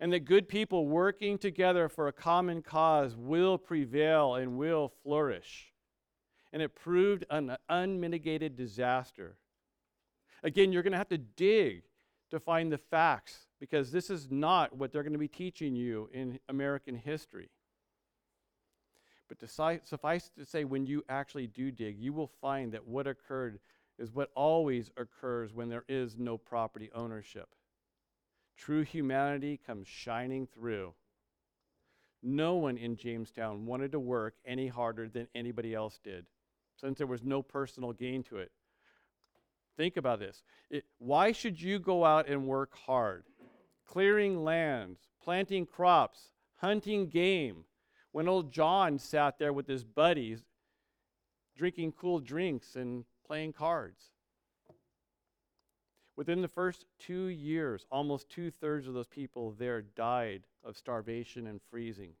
and 0.00 0.12
that 0.12 0.24
good 0.24 0.48
people 0.48 0.86
working 0.86 1.36
together 1.36 1.88
for 1.88 2.08
a 2.08 2.12
common 2.12 2.62
cause 2.62 3.14
will 3.14 3.58
prevail 3.58 4.34
and 4.34 4.56
will 4.56 4.92
flourish. 5.02 5.72
And 6.52 6.62
it 6.62 6.74
proved 6.74 7.26
an 7.30 7.56
unmitigated 7.68 8.56
disaster. 8.56 9.36
Again, 10.42 10.72
you're 10.72 10.82
going 10.82 10.92
to 10.92 10.98
have 10.98 11.10
to 11.10 11.18
dig 11.18 11.82
to 12.30 12.40
find 12.40 12.72
the 12.72 12.78
facts 12.78 13.46
because 13.60 13.92
this 13.92 14.08
is 14.10 14.30
not 14.30 14.74
what 14.74 14.90
they're 14.90 15.02
going 15.02 15.12
to 15.12 15.18
be 15.18 15.28
teaching 15.28 15.76
you 15.76 16.08
in 16.12 16.40
American 16.48 16.96
history. 16.96 17.50
But 19.28 19.38
suffice 19.48 20.30
to 20.36 20.44
say, 20.44 20.64
when 20.64 20.86
you 20.86 21.04
actually 21.08 21.46
do 21.46 21.70
dig, 21.70 22.00
you 22.00 22.12
will 22.12 22.32
find 22.40 22.72
that 22.72 22.88
what 22.88 23.06
occurred 23.06 23.60
is 23.98 24.12
what 24.12 24.30
always 24.34 24.90
occurs 24.96 25.54
when 25.54 25.68
there 25.68 25.84
is 25.88 26.16
no 26.18 26.36
property 26.36 26.90
ownership. 26.94 27.48
True 28.56 28.82
humanity 28.82 29.60
comes 29.64 29.86
shining 29.86 30.48
through. 30.52 30.94
No 32.22 32.56
one 32.56 32.76
in 32.76 32.96
Jamestown 32.96 33.66
wanted 33.66 33.92
to 33.92 34.00
work 34.00 34.34
any 34.44 34.68
harder 34.68 35.08
than 35.08 35.28
anybody 35.34 35.74
else 35.74 36.00
did, 36.02 36.26
since 36.76 36.98
there 36.98 37.06
was 37.06 37.22
no 37.22 37.40
personal 37.40 37.92
gain 37.92 38.22
to 38.24 38.38
it. 38.38 38.50
Think 39.76 39.96
about 39.96 40.18
this. 40.18 40.42
It, 40.70 40.84
why 40.98 41.32
should 41.32 41.60
you 41.60 41.78
go 41.78 42.04
out 42.04 42.28
and 42.28 42.46
work 42.46 42.76
hard? 42.86 43.24
Clearing 43.90 44.44
lands, 44.44 45.08
planting 45.20 45.66
crops, 45.66 46.30
hunting 46.58 47.08
game, 47.08 47.64
when 48.12 48.28
old 48.28 48.52
John 48.52 49.00
sat 49.00 49.36
there 49.36 49.52
with 49.52 49.66
his 49.66 49.82
buddies 49.82 50.44
drinking 51.56 51.92
cool 51.92 52.20
drinks 52.20 52.76
and 52.76 53.04
playing 53.26 53.52
cards. 53.52 54.12
Within 56.14 56.40
the 56.40 56.46
first 56.46 56.86
two 57.00 57.24
years, 57.24 57.84
almost 57.90 58.28
two 58.28 58.52
thirds 58.52 58.86
of 58.86 58.94
those 58.94 59.08
people 59.08 59.56
there 59.58 59.82
died 59.82 60.44
of 60.62 60.76
starvation 60.76 61.48
and 61.48 61.60
freezing. 61.68 62.12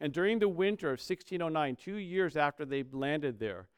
And 0.00 0.12
during 0.12 0.38
the 0.38 0.48
winter 0.48 0.88
of 0.88 1.00
1609, 1.00 1.76
two 1.76 1.96
years 1.96 2.36
after 2.36 2.66
they 2.66 2.84
landed 2.92 3.38
there, 3.38 3.68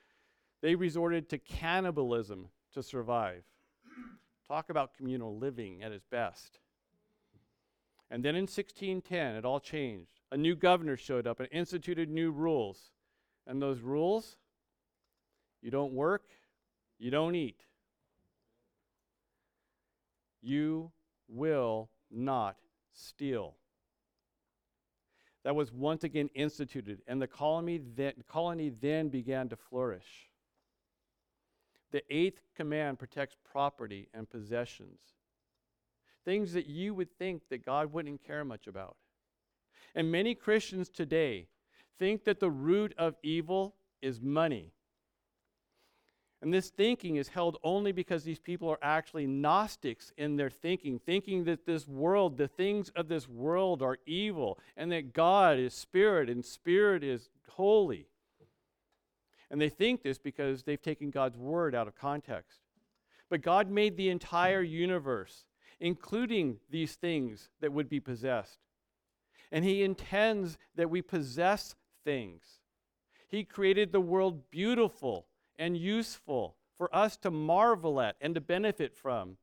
they 0.62 0.74
resorted 0.74 1.28
to 1.28 1.38
cannibalism 1.38 2.48
to 2.72 2.82
survive. 2.82 3.44
Talk 4.48 4.68
about 4.68 4.96
communal 4.96 5.38
living 5.38 5.80
at 5.84 5.92
its 5.92 6.04
best. 6.10 6.58
And 8.10 8.24
then 8.24 8.34
in 8.34 8.42
1610, 8.42 9.36
it 9.36 9.44
all 9.44 9.60
changed. 9.60 10.20
A 10.32 10.36
new 10.36 10.56
governor 10.56 10.96
showed 10.96 11.26
up 11.26 11.40
and 11.40 11.48
instituted 11.52 12.08
new 12.08 12.30
rules. 12.30 12.90
And 13.46 13.62
those 13.62 13.80
rules 13.80 14.36
you 15.62 15.70
don't 15.70 15.92
work, 15.92 16.24
you 16.98 17.10
don't 17.10 17.34
eat. 17.34 17.64
You 20.42 20.90
will 21.28 21.90
not 22.10 22.56
steal. 22.94 23.56
That 25.44 25.54
was 25.54 25.72
once 25.72 26.04
again 26.04 26.28
instituted, 26.34 27.00
and 27.06 27.20
the 27.20 27.26
colony 27.26 27.78
then, 27.78 28.12
colony 28.28 28.70
then 28.70 29.08
began 29.08 29.48
to 29.48 29.56
flourish. 29.56 30.30
The 31.92 32.02
eighth 32.10 32.40
command 32.56 32.98
protects 32.98 33.36
property 33.50 34.08
and 34.12 34.28
possessions, 34.28 35.00
things 36.24 36.52
that 36.52 36.66
you 36.66 36.94
would 36.94 37.10
think 37.18 37.42
that 37.50 37.64
God 37.64 37.92
wouldn't 37.92 38.24
care 38.24 38.44
much 38.44 38.66
about. 38.66 38.96
And 39.94 40.10
many 40.10 40.34
Christians 40.34 40.88
today 40.88 41.46
think 41.98 42.24
that 42.24 42.40
the 42.40 42.50
root 42.50 42.94
of 42.96 43.16
evil 43.22 43.74
is 44.00 44.20
money. 44.20 44.72
And 46.42 46.54
this 46.54 46.70
thinking 46.70 47.16
is 47.16 47.28
held 47.28 47.58
only 47.62 47.92
because 47.92 48.24
these 48.24 48.38
people 48.38 48.70
are 48.70 48.78
actually 48.80 49.26
Gnostics 49.26 50.10
in 50.16 50.36
their 50.36 50.48
thinking, 50.48 50.98
thinking 50.98 51.44
that 51.44 51.66
this 51.66 51.86
world, 51.86 52.38
the 52.38 52.48
things 52.48 52.90
of 52.96 53.08
this 53.08 53.28
world 53.28 53.82
are 53.82 53.98
evil, 54.06 54.58
and 54.76 54.90
that 54.90 55.12
God 55.12 55.58
is 55.58 55.74
spirit 55.74 56.30
and 56.30 56.42
spirit 56.42 57.04
is 57.04 57.28
holy. 57.50 58.06
And 59.50 59.60
they 59.60 59.68
think 59.68 60.02
this 60.02 60.16
because 60.16 60.62
they've 60.62 60.80
taken 60.80 61.10
God's 61.10 61.36
word 61.36 61.74
out 61.74 61.88
of 61.88 61.94
context. 61.94 62.60
But 63.28 63.42
God 63.42 63.70
made 63.70 63.96
the 63.96 64.08
entire 64.08 64.62
universe, 64.62 65.44
including 65.80 66.58
these 66.70 66.94
things 66.94 67.48
that 67.60 67.72
would 67.72 67.88
be 67.88 68.00
possessed. 68.00 68.58
And 69.50 69.64
He 69.64 69.82
intends 69.82 70.58
that 70.76 70.90
we 70.90 71.02
possess 71.02 71.74
things. 72.04 72.60
He 73.28 73.44
created 73.44 73.90
the 73.90 74.00
world 74.00 74.50
beautiful 74.50 75.26
and 75.58 75.76
useful 75.76 76.56
for 76.76 76.94
us 76.94 77.16
to 77.18 77.30
marvel 77.30 78.00
at 78.00 78.16
and 78.20 78.34
to 78.34 78.40
benefit 78.40 78.94
from. 78.94 79.36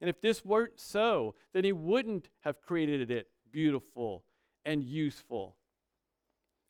And 0.00 0.10
if 0.10 0.20
this 0.20 0.44
weren't 0.44 0.78
so, 0.78 1.34
then 1.52 1.64
He 1.64 1.72
wouldn't 1.72 2.28
have 2.40 2.60
created 2.60 3.10
it 3.10 3.28
beautiful 3.50 4.24
and 4.64 4.82
useful. 4.82 5.56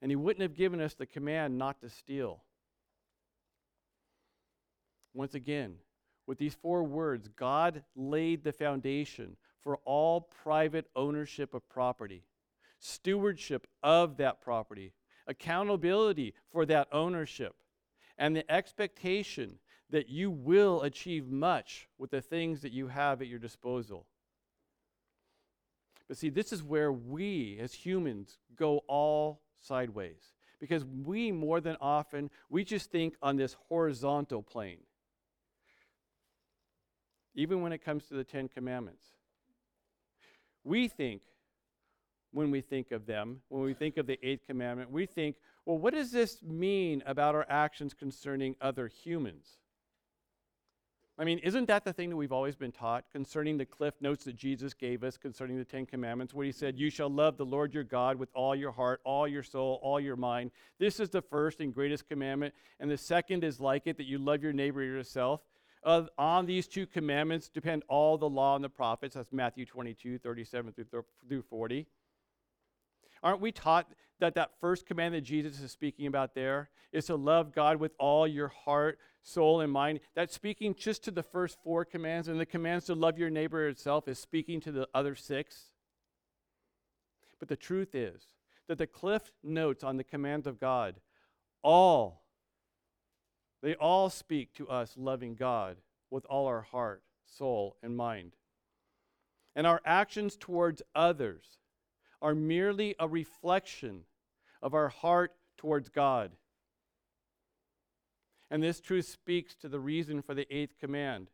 And 0.03 0.11
He 0.11 0.17
wouldn't 0.17 0.43
have 0.43 0.55
given 0.55 0.81
us 0.81 0.95
the 0.95 1.07
command 1.07 1.59
not 1.59 1.81
to 1.81 1.89
steal. 1.89 2.43
Once 5.15 5.35
again, 5.35 5.77
with 6.27 6.39
these 6.39 6.55
four 6.55 6.83
words, 6.83 7.29
God 7.29 7.83
laid 7.95 8.45
the 8.45 8.53
foundation 8.53 9.37
for 9.63 9.79
all 9.85 10.21
private 10.21 10.87
ownership 10.95 11.55
of 11.55 11.69
property, 11.69 12.25
stewardship 12.79 13.67
of 13.83 14.17
that 14.19 14.41
property, 14.41 14.93
accountability 15.27 16.35
for 16.53 16.67
that 16.67 16.89
ownership 16.93 17.55
and 18.19 18.35
the 18.35 18.51
expectation 18.51 19.59
that 19.91 20.09
you 20.09 20.31
will 20.31 20.83
achieve 20.83 21.29
much 21.29 21.89
with 21.99 22.11
the 22.11 22.21
things 22.21 22.63
that 22.63 22.73
you 22.73 22.89
have 22.89 23.21
at 23.21 23.29
your 23.29 23.39
disposal. 23.39 24.07
But 26.09 26.17
see, 26.17 26.29
this 26.29 26.53
is 26.53 26.63
where 26.63 26.93
we 26.93 27.59
as 27.61 27.73
humans 27.73 28.39
go 28.57 28.83
all 28.87 29.43
sideways. 29.61 30.33
Because 30.59 30.85
we, 30.85 31.33
more 31.33 31.61
than 31.61 31.77
often, 31.81 32.31
we 32.49 32.65
just 32.65 32.91
think 32.91 33.15
on 33.21 33.37
this 33.37 33.57
horizontal 33.69 34.43
plane. 34.43 34.79
Even 37.37 37.61
when 37.61 37.73
it 37.73 37.85
comes 37.85 38.07
to 38.07 38.15
the 38.15 38.25
Ten 38.25 38.49
Commandments. 38.49 39.05
We 40.65 40.89
think, 40.89 41.23
when 42.33 42.51
we 42.51 42.61
think 42.61 42.91
of 42.91 43.07
them, 43.07 43.43
when 43.49 43.63
we 43.63 43.75
think 43.75 43.99
of 43.99 44.07
the 44.07 44.19
Eighth 44.27 44.47
Commandment, 44.47 44.91
we 44.91 45.07
think, 45.07 45.37
well, 45.65 45.79
what 45.79 45.95
does 45.95 46.11
this 46.11 46.43
mean 46.43 47.03
about 47.07 47.35
our 47.35 47.47
actions 47.49 47.95
concerning 47.95 48.57
other 48.61 48.89
humans? 48.89 49.59
I 51.19 51.25
mean, 51.25 51.39
isn't 51.39 51.67
that 51.69 51.85
the 51.85 51.95
thing 51.95 52.11
that 52.11 52.17
we've 52.17 52.33
always 52.33 52.57
been 52.57 52.73
taught 52.73 53.05
concerning 53.11 53.57
the 53.57 53.65
cliff 53.65 53.95
notes 54.03 54.25
that 54.25 54.37
Jesus 54.37 54.75
gave 54.75 55.03
us 55.03 55.17
concerning 55.17 55.57
the 55.57 55.65
Ten 55.65 55.87
Commandments, 55.87 56.35
where 56.35 56.45
he 56.45 56.53
said, 56.53 56.79
You 56.79 56.91
shall 56.91 57.09
love 57.09 57.39
the 57.39 57.47
Lord 57.47 57.73
your 57.73 57.85
God 57.85 58.19
with 58.19 58.29
all 58.35 58.55
your 58.55 58.71
heart, 58.71 59.01
all 59.03 59.27
your 59.27 59.43
soul, 59.43 59.81
all 59.83 59.99
your 59.99 60.17
mind. 60.17 60.51
This 60.79 61.01
is 61.01 61.09
the 61.09 61.23
first 61.23 61.61
and 61.61 61.73
greatest 61.73 62.07
commandment. 62.07 62.55
And 62.81 62.91
the 62.91 62.99
second 62.99 63.45
is 63.45 63.61
like 63.61 63.87
it, 63.87 63.97
that 63.97 64.07
you 64.07 64.19
love 64.19 64.43
your 64.43 64.53
neighbor 64.53 64.83
yourself. 64.83 65.41
Uh, 65.87 66.03
on 66.19 66.47
these 66.47 66.67
two 66.67 66.85
commandments 66.85 67.49
depend 67.49 67.85
all 67.87 68.19
the 68.19 68.29
law 68.29 68.57
and 68.57 68.65
the 68.65 68.69
prophets. 68.69 69.15
That's 69.15 69.33
Matthew 69.33 69.65
22, 69.65 70.19
37 70.19 70.75
through 71.29 71.43
40. 71.43 71.87
Aren't 73.23 73.41
we 73.41 73.53
taught 73.53 73.87
that 74.19 74.35
that 74.35 74.51
first 74.61 74.85
command 74.85 75.15
that 75.15 75.21
Jesus 75.21 75.61
is 75.61 75.71
speaking 75.71 76.09
about 76.09 76.35
there 76.35 76.71
is 76.91 77.07
to 77.07 77.15
love 77.15 77.55
God 77.55 77.77
with 77.77 77.93
all 78.01 78.27
your 78.27 78.49
heart, 78.49 78.99
soul, 79.23 79.61
and 79.61 79.73
mind? 79.73 80.01
That's 80.17 80.35
speaking 80.35 80.75
just 80.77 81.05
to 81.05 81.13
the 81.13 81.23
first 81.23 81.57
four 81.63 81.85
commands, 81.85 82.27
and 82.27 82.41
the 82.41 82.47
commands 82.47 82.87
to 82.87 82.97
love 82.97 83.17
your 83.17 83.31
neighbor 83.31 83.69
itself 83.69 84.09
is 84.09 84.19
speaking 84.19 84.61
to 84.63 84.73
the 84.73 84.89
other 84.93 85.15
six. 85.15 85.67
But 87.39 87.47
the 87.47 87.57
truth 87.57 87.95
is 87.95 88.27
that 88.67 88.79
the 88.79 88.89
cliff 88.89 89.31
notes 89.45 89.85
on 89.85 89.99
the 89.99 90.05
commands 90.05 90.49
of 90.49 90.59
God 90.59 90.97
all 91.63 92.26
they 93.63 93.75
all 93.75 94.11
speak 94.11 94.53
to 94.55 94.69
us 94.69 94.95
loving 94.97 95.35
God 95.35 95.77
with 96.11 96.25
all 96.27 96.47
our 96.47 96.63
heart, 96.63 97.03
soul, 97.25 97.77
and 97.83 97.97
mind. 97.97 98.37
And 99.55 99.67
our 99.67 99.81
actions 99.85 100.37
towards 100.37 100.83
others 100.95 101.59
are 102.21 102.35
merely 102.35 102.95
a 102.99 103.09
reflection 103.09 104.03
of 104.63 104.75
our 104.75 104.89
heart 104.89 105.33
towards 105.57 105.89
God. 105.89 106.33
And 108.51 108.63
this 108.63 108.81
truth 108.81 109.09
speaks 109.09 109.55
to 109.57 109.69
the 109.69 109.81
reason 109.81 110.23
for 110.23 110.35
the 110.35 110.47
eighth 110.55 110.79
command 110.79 111.29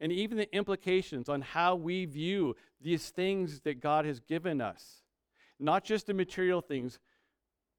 and 0.00 0.12
even 0.12 0.38
the 0.38 0.54
implications 0.54 1.28
on 1.28 1.40
how 1.40 1.74
we 1.76 2.04
view 2.04 2.56
these 2.80 3.10
things 3.10 3.60
that 3.60 3.80
God 3.80 4.04
has 4.04 4.20
given 4.20 4.60
us. 4.60 5.02
Not 5.58 5.84
just 5.84 6.06
the 6.06 6.14
material 6.14 6.60
things, 6.60 6.98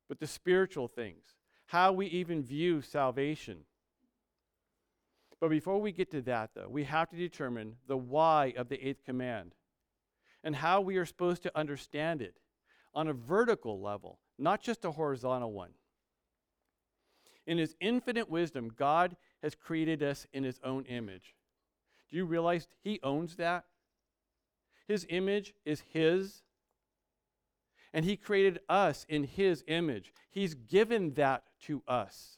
but 0.08 0.20
the 0.20 0.28
spiritual 0.28 0.88
things. 0.88 1.24
How 1.68 1.92
we 1.92 2.08
even 2.08 2.44
view 2.44 2.82
salvation. 2.82 3.60
But 5.40 5.50
before 5.50 5.80
we 5.80 5.92
get 5.92 6.12
to 6.12 6.22
that, 6.24 6.52
though, 6.56 6.68
we 6.70 6.86
have 6.86 7.10
to 7.10 7.16
determine 7.16 7.76
the 7.88 7.98
why 7.98 8.54
of 8.58 8.70
the 8.70 8.88
eighth 8.88 9.04
command 9.04 9.54
and 10.44 10.56
how 10.56 10.82
we 10.82 10.98
are 10.98 11.06
supposed 11.06 11.44
to 11.44 11.58
understand 11.58 12.22
it 12.22 12.36
on 12.94 13.08
a 13.08 13.14
vertical 13.14 13.82
level, 13.82 14.20
not 14.38 14.62
just 14.62 14.86
a 14.86 14.92
horizontal 14.92 15.52
one. 15.52 15.72
In 17.46 17.58
His 17.58 17.76
infinite 17.80 18.30
wisdom, 18.30 18.72
God 18.76 19.18
has 19.44 19.56
created 19.56 20.02
us 20.02 20.26
in 20.34 20.44
His 20.44 20.60
own 20.64 20.86
image. 20.86 21.36
Do 22.10 22.18
you 22.18 22.26
realize 22.26 22.68
He 22.82 23.00
owns 23.04 23.36
that? 23.36 23.66
His 24.88 25.06
image 25.10 25.54
is 25.66 25.84
His. 25.92 26.44
And 27.94 28.06
He 28.06 28.16
created 28.16 28.60
us 28.70 29.06
in 29.10 29.26
His 29.26 29.64
image. 29.68 30.14
He's 30.32 30.54
given 30.54 31.14
that 31.16 31.44
to 31.62 31.84
us, 31.88 32.38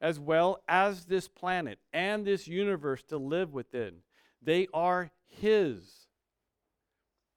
as 0.00 0.18
well 0.18 0.62
as 0.68 1.04
this 1.04 1.28
planet 1.28 1.78
and 1.92 2.24
this 2.24 2.48
universe 2.48 3.02
to 3.04 3.18
live 3.18 3.52
within. 3.52 3.96
They 4.42 4.68
are 4.72 5.10
His, 5.28 6.06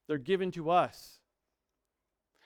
they're 0.08 0.18
given 0.18 0.52
to 0.52 0.70
us. 0.70 1.20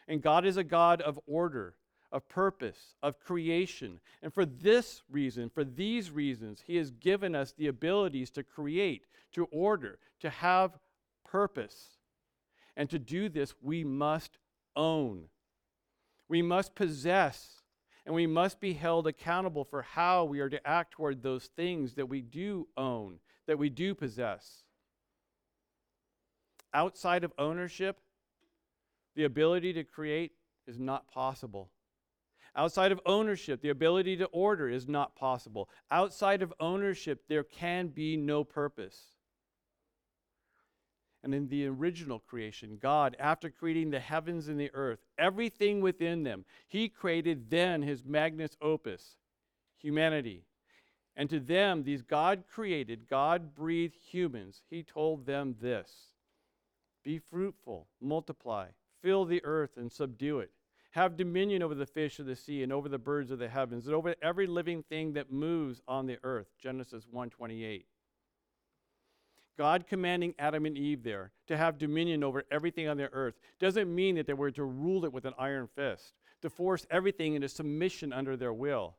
And 0.07 0.21
God 0.21 0.45
is 0.45 0.57
a 0.57 0.63
God 0.63 1.01
of 1.01 1.19
order 1.27 1.75
of 2.11 2.27
purpose, 2.29 2.95
of 3.03 3.19
creation. 3.19 3.99
And 4.21 4.33
for 4.33 4.45
this 4.45 5.03
reason, 5.09 5.49
for 5.49 5.63
these 5.63 6.11
reasons, 6.11 6.63
He 6.65 6.77
has 6.77 6.91
given 6.91 7.35
us 7.35 7.53
the 7.53 7.67
abilities 7.67 8.29
to 8.31 8.43
create, 8.43 9.03
to 9.33 9.45
order, 9.45 9.99
to 10.21 10.29
have 10.29 10.77
purpose. 11.25 11.97
And 12.75 12.89
to 12.89 12.99
do 12.99 13.29
this, 13.29 13.53
we 13.61 13.83
must 13.83 14.37
own. 14.75 15.25
We 16.29 16.41
must 16.41 16.75
possess, 16.75 17.56
and 18.07 18.15
we 18.15 18.25
must 18.25 18.61
be 18.61 18.71
held 18.71 19.05
accountable 19.05 19.65
for 19.65 19.81
how 19.81 20.23
we 20.23 20.39
are 20.39 20.47
to 20.47 20.65
act 20.65 20.91
toward 20.91 21.21
those 21.21 21.47
things 21.57 21.95
that 21.95 22.07
we 22.07 22.21
do 22.21 22.65
own, 22.77 23.19
that 23.47 23.59
we 23.59 23.69
do 23.69 23.93
possess. 23.93 24.63
Outside 26.73 27.25
of 27.25 27.33
ownership, 27.37 27.99
the 29.17 29.25
ability 29.25 29.73
to 29.73 29.83
create 29.83 30.31
is 30.65 30.79
not 30.79 31.11
possible. 31.11 31.69
Outside 32.55 32.93
of 32.93 33.01
ownership, 33.05 33.61
the 33.61 33.69
ability 33.71 34.15
to 34.17 34.25
order 34.27 34.69
is 34.69 34.87
not 34.87 35.13
possible. 35.17 35.69
Outside 35.91 36.41
of 36.41 36.53
ownership, 36.61 37.23
there 37.27 37.43
can 37.43 37.89
be 37.89 38.15
no 38.15 38.45
purpose. 38.45 39.16
And 41.23 41.33
in 41.33 41.47
the 41.47 41.65
original 41.67 42.19
creation, 42.19 42.77
God, 42.81 43.15
after 43.19 43.49
creating 43.49 43.89
the 43.89 43.99
heavens 43.99 44.47
and 44.47 44.59
the 44.59 44.71
earth, 44.73 44.99
everything 45.17 45.81
within 45.81 46.23
them, 46.23 46.45
He 46.67 46.89
created 46.89 47.49
then 47.49 47.81
His 47.81 48.05
magnus 48.05 48.55
opus, 48.61 49.17
humanity. 49.77 50.45
And 51.15 51.29
to 51.29 51.39
them, 51.39 51.83
these 51.83 52.03
God 52.03 52.43
created, 52.47 53.07
God 53.09 53.55
breathed 53.55 53.95
humans, 53.95 54.61
He 54.69 54.83
told 54.83 55.25
them 55.25 55.55
this 55.59 56.13
Be 57.03 57.17
fruitful, 57.17 57.87
multiply, 57.99 58.67
fill 59.01 59.25
the 59.25 59.43
earth, 59.43 59.77
and 59.77 59.91
subdue 59.91 60.39
it 60.39 60.51
have 60.97 61.15
dominion 61.15 61.61
over 61.61 61.75
the 61.75 61.85
fish 61.85 62.17
of 62.17 62.25
the 62.25 62.35
sea 62.35 62.63
and 62.63 62.73
over 62.73 62.89
the 62.89 62.97
birds 62.97 63.29
of 63.29 63.37
the 63.37 63.47
heavens 63.47 63.85
and 63.85 63.95
over 63.95 64.15
every 64.21 64.47
living 64.47 64.81
thing 64.81 65.13
that 65.13 65.31
moves 65.31 65.79
on 65.87 66.07
the 66.07 66.17
earth 66.23 66.47
genesis 66.59 67.05
1:28 67.13 67.85
god 69.57 69.87
commanding 69.87 70.33
adam 70.39 70.65
and 70.65 70.77
eve 70.77 71.03
there 71.03 71.31
to 71.47 71.57
have 71.57 71.77
dominion 71.77 72.23
over 72.23 72.43
everything 72.51 72.87
on 72.87 72.97
the 72.97 73.11
earth 73.13 73.35
doesn't 73.59 73.93
mean 73.93 74.15
that 74.15 74.27
they 74.27 74.33
were 74.33 74.51
to 74.51 74.63
rule 74.63 75.05
it 75.05 75.13
with 75.13 75.25
an 75.25 75.33
iron 75.37 75.67
fist 75.75 76.13
to 76.41 76.49
force 76.49 76.85
everything 76.89 77.33
into 77.33 77.49
submission 77.49 78.13
under 78.13 78.37
their 78.37 78.53
will 78.53 78.95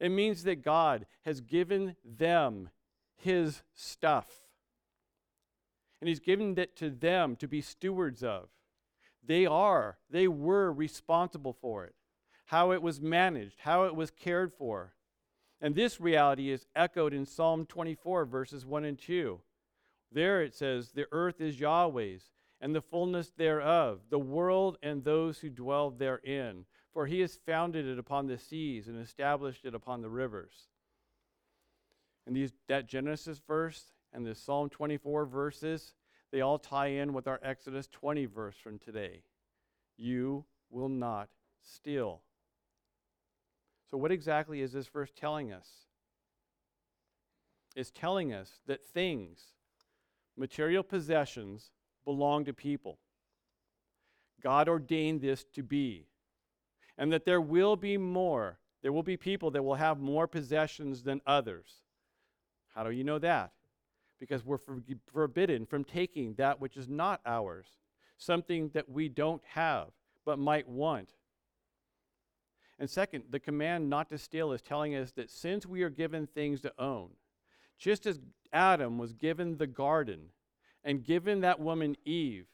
it 0.00 0.10
means 0.10 0.44
that 0.44 0.62
god 0.62 1.06
has 1.24 1.40
given 1.40 1.96
them 2.04 2.68
his 3.16 3.62
stuff 3.74 4.28
and 6.00 6.08
he's 6.08 6.20
given 6.20 6.58
it 6.58 6.74
to 6.76 6.90
them 6.90 7.36
to 7.36 7.46
be 7.46 7.60
stewards 7.60 8.24
of 8.24 8.48
they 9.24 9.46
are, 9.46 9.98
they 10.10 10.26
were 10.26 10.72
responsible 10.72 11.52
for 11.52 11.84
it, 11.84 11.94
how 12.46 12.72
it 12.72 12.82
was 12.82 13.00
managed, 13.00 13.60
how 13.60 13.84
it 13.84 13.94
was 13.94 14.10
cared 14.10 14.52
for. 14.52 14.94
And 15.60 15.74
this 15.74 16.00
reality 16.00 16.50
is 16.50 16.66
echoed 16.74 17.14
in 17.14 17.24
Psalm 17.24 17.66
24, 17.66 18.24
verses 18.24 18.66
1 18.66 18.84
and 18.84 18.98
2. 18.98 19.40
There 20.12 20.42
it 20.42 20.54
says, 20.54 20.90
The 20.90 21.06
earth 21.12 21.40
is 21.40 21.60
Yahweh's, 21.60 22.30
and 22.60 22.74
the 22.74 22.82
fullness 22.82 23.30
thereof, 23.30 24.00
the 24.10 24.18
world 24.18 24.78
and 24.82 25.02
those 25.02 25.38
who 25.38 25.50
dwell 25.50 25.90
therein. 25.90 26.64
For 26.92 27.06
he 27.06 27.20
has 27.20 27.38
founded 27.46 27.86
it 27.86 27.98
upon 27.98 28.26
the 28.26 28.38
seas 28.38 28.86
and 28.86 29.00
established 29.00 29.64
it 29.64 29.74
upon 29.74 30.02
the 30.02 30.10
rivers. 30.10 30.68
And 32.26 32.36
these, 32.36 32.52
that 32.68 32.86
Genesis 32.86 33.40
verse 33.46 33.92
and 34.12 34.26
the 34.26 34.34
Psalm 34.34 34.68
24 34.68 35.24
verses 35.24 35.94
they 36.32 36.40
all 36.40 36.58
tie 36.58 36.86
in 36.86 37.12
with 37.12 37.28
our 37.28 37.38
Exodus 37.42 37.86
20 37.88 38.24
verse 38.24 38.56
from 38.56 38.78
today. 38.78 39.22
You 39.98 40.46
will 40.70 40.88
not 40.88 41.28
steal. 41.60 42.22
So, 43.90 43.98
what 43.98 44.10
exactly 44.10 44.62
is 44.62 44.72
this 44.72 44.88
verse 44.88 45.12
telling 45.14 45.52
us? 45.52 45.68
It's 47.76 47.90
telling 47.90 48.32
us 48.32 48.60
that 48.66 48.84
things, 48.84 49.40
material 50.36 50.82
possessions, 50.82 51.70
belong 52.04 52.44
to 52.44 52.52
people. 52.52 52.98
God 54.42 54.68
ordained 54.68 55.20
this 55.20 55.44
to 55.54 55.62
be. 55.62 56.06
And 56.98 57.12
that 57.12 57.24
there 57.24 57.40
will 57.40 57.76
be 57.76 57.96
more. 57.96 58.58
There 58.82 58.92
will 58.92 59.02
be 59.02 59.16
people 59.16 59.50
that 59.52 59.62
will 59.62 59.76
have 59.76 59.98
more 59.98 60.26
possessions 60.26 61.02
than 61.02 61.20
others. 61.26 61.82
How 62.74 62.82
do 62.84 62.90
you 62.90 63.04
know 63.04 63.18
that? 63.18 63.52
because 64.22 64.44
we're 64.44 64.60
forbidden 65.12 65.66
from 65.66 65.82
taking 65.82 66.34
that 66.34 66.60
which 66.60 66.76
is 66.76 66.88
not 66.88 67.20
ours, 67.26 67.66
something 68.16 68.70
that 68.72 68.88
we 68.88 69.08
don't 69.08 69.42
have 69.44 69.88
but 70.24 70.38
might 70.38 70.68
want. 70.68 71.08
And 72.78 72.88
second, 72.88 73.24
the 73.30 73.40
command 73.40 73.90
not 73.90 74.08
to 74.10 74.18
steal 74.18 74.52
is 74.52 74.62
telling 74.62 74.94
us 74.94 75.10
that 75.16 75.28
since 75.28 75.66
we 75.66 75.82
are 75.82 75.90
given 75.90 76.28
things 76.28 76.60
to 76.60 76.72
own, 76.78 77.10
just 77.82 78.06
as 78.06 78.20
Adam 78.52 78.96
was 78.96 79.12
given 79.12 79.56
the 79.56 79.66
garden 79.66 80.26
and 80.84 81.02
given 81.02 81.40
that 81.40 81.58
woman 81.58 81.96
Eve, 82.04 82.46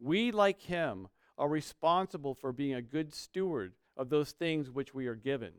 we, 0.00 0.32
like 0.32 0.62
him, 0.62 1.08
are 1.36 1.48
responsible 1.48 2.34
for 2.34 2.50
being 2.50 2.72
a 2.72 2.80
good 2.80 3.14
steward 3.14 3.74
of 3.94 4.08
those 4.08 4.32
things 4.32 4.70
which 4.70 4.94
we 4.94 5.06
are 5.06 5.14
given. 5.14 5.52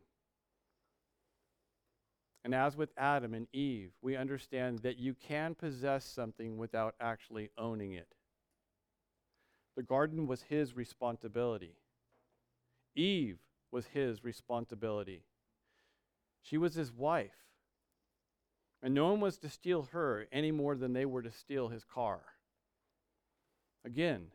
And 2.44 2.56
as 2.56 2.76
with 2.76 2.90
Adam 2.98 3.36
and 3.36 3.48
Eve, 3.54 3.92
we 4.02 4.16
understand 4.16 4.80
that 4.80 4.98
you 4.98 5.14
can 5.14 5.54
possess 5.54 6.04
something 6.04 6.58
without 6.58 6.96
actually 7.00 7.52
owning 7.60 7.94
it. 7.94 8.08
The 9.76 9.84
garden 9.84 10.26
was 10.26 10.44
his 10.44 10.76
responsibility. 10.76 11.76
Eve 12.96 13.38
was 13.72 13.86
his 13.88 14.24
responsibility. 14.24 15.22
She 16.42 16.58
was 16.58 16.74
his 16.74 16.92
wife. 16.92 17.45
And 18.86 18.94
no 18.94 19.08
one 19.08 19.20
was 19.20 19.40
to 19.40 19.50
steal 19.50 19.90
her 19.94 20.28
any 20.32 20.52
more 20.52 20.76
than 20.76 20.94
they 20.94 21.08
were 21.08 21.24
to 21.24 21.32
steal 21.32 21.70
his 21.70 21.84
car. 21.84 22.20
Again, 23.84 24.28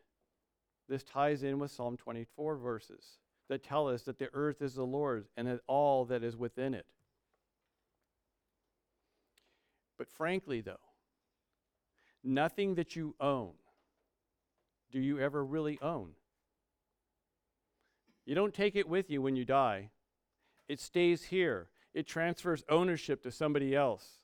this 0.89 1.03
ties 1.03 1.41
in 1.41 1.57
with 1.57 1.71
Psalm 1.71 1.95
24 1.95 2.57
verses 2.57 3.01
that 3.47 3.63
tell 3.63 3.87
us 3.87 4.01
that 4.03 4.19
the 4.19 4.27
earth 4.33 4.61
is 4.61 4.75
the 4.75 4.83
Lord's 4.83 5.29
and 5.37 5.47
that 5.47 5.61
all 5.67 6.03
that 6.03 6.21
is 6.21 6.35
within 6.35 6.73
it. 6.73 6.85
But 9.97 10.09
frankly, 10.09 10.59
though, 10.59 10.75
nothing 12.21 12.75
that 12.75 12.93
you 12.93 13.15
own 13.21 13.53
do 14.91 14.99
you 14.99 15.17
ever 15.17 15.45
really 15.45 15.79
own. 15.81 16.09
You 18.25 18.35
don't 18.35 18.53
take 18.53 18.75
it 18.75 18.89
with 18.89 19.09
you 19.09 19.21
when 19.21 19.37
you 19.37 19.45
die, 19.45 19.91
it 20.67 20.81
stays 20.81 21.23
here, 21.23 21.69
it 21.93 22.05
transfers 22.05 22.65
ownership 22.67 23.23
to 23.23 23.31
somebody 23.31 23.73
else. 23.73 24.20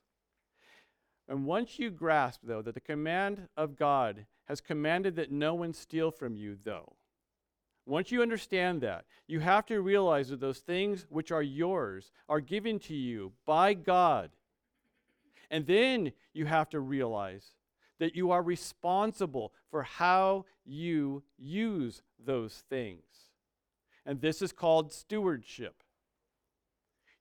And 1.27 1.45
once 1.45 1.77
you 1.77 1.89
grasp, 1.89 2.41
though, 2.43 2.61
that 2.61 2.73
the 2.73 2.79
command 2.79 3.47
of 3.57 3.75
God 3.75 4.25
has 4.45 4.61
commanded 4.61 5.15
that 5.17 5.31
no 5.31 5.55
one 5.55 5.73
steal 5.73 6.09
from 6.11 6.35
you, 6.35 6.57
though, 6.63 6.93
once 7.85 8.11
you 8.11 8.21
understand 8.21 8.81
that, 8.81 9.05
you 9.27 9.39
have 9.39 9.65
to 9.65 9.81
realize 9.81 10.29
that 10.29 10.39
those 10.39 10.59
things 10.59 11.05
which 11.09 11.31
are 11.31 11.41
yours 11.41 12.11
are 12.27 12.41
given 12.41 12.79
to 12.79 12.93
you 12.93 13.31
by 13.45 13.73
God 13.73 14.29
and 15.49 15.65
then 15.65 16.11
you 16.33 16.45
have 16.45 16.69
to 16.69 16.79
realize 16.79 17.53
that 17.99 18.15
you 18.15 18.31
are 18.31 18.41
responsible 18.41 19.53
for 19.71 19.83
how 19.83 20.45
you 20.65 21.23
use 21.37 22.01
those 22.23 22.63
things. 22.69 23.01
And 24.05 24.21
this 24.21 24.41
is 24.41 24.51
called 24.51 24.93
stewardship. 24.93 25.83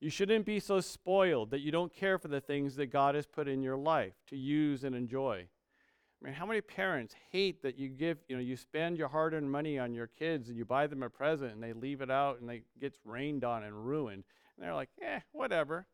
You 0.06 0.10
shouldn't 0.10 0.46
be 0.46 0.60
so 0.60 0.80
spoiled 0.80 1.50
that 1.50 1.62
you 1.62 1.72
don't 1.72 1.92
care 1.92 2.16
for 2.16 2.28
the 2.28 2.40
things 2.40 2.76
that 2.76 2.92
God 2.92 3.16
has 3.16 3.26
put 3.26 3.48
in 3.48 3.60
your 3.60 3.76
life 3.76 4.12
to 4.28 4.36
use 4.36 4.84
and 4.84 4.94
enjoy. 4.94 5.48
I 5.48 6.24
mean, 6.24 6.32
how 6.32 6.46
many 6.46 6.60
parents 6.60 7.12
hate 7.32 7.60
that 7.64 7.76
you 7.76 7.88
give, 7.88 8.18
you 8.28 8.36
know, 8.36 8.40
you 8.40 8.56
spend 8.56 8.98
your 8.98 9.08
hard 9.08 9.34
earned 9.34 9.50
money 9.50 9.80
on 9.80 9.94
your 9.94 10.06
kids 10.06 10.48
and 10.48 10.56
you 10.56 10.64
buy 10.64 10.86
them 10.86 11.02
a 11.02 11.10
present 11.10 11.54
and 11.54 11.60
they 11.60 11.72
leave 11.72 12.02
it 12.02 12.10
out 12.12 12.40
and 12.40 12.48
it 12.48 12.62
gets 12.80 12.98
rained 13.04 13.42
on 13.42 13.64
and 13.64 13.84
ruined. 13.84 14.22
And 14.56 14.64
they're 14.64 14.76
like, 14.76 14.90
eh, 15.02 15.18
whatever. 15.32 15.88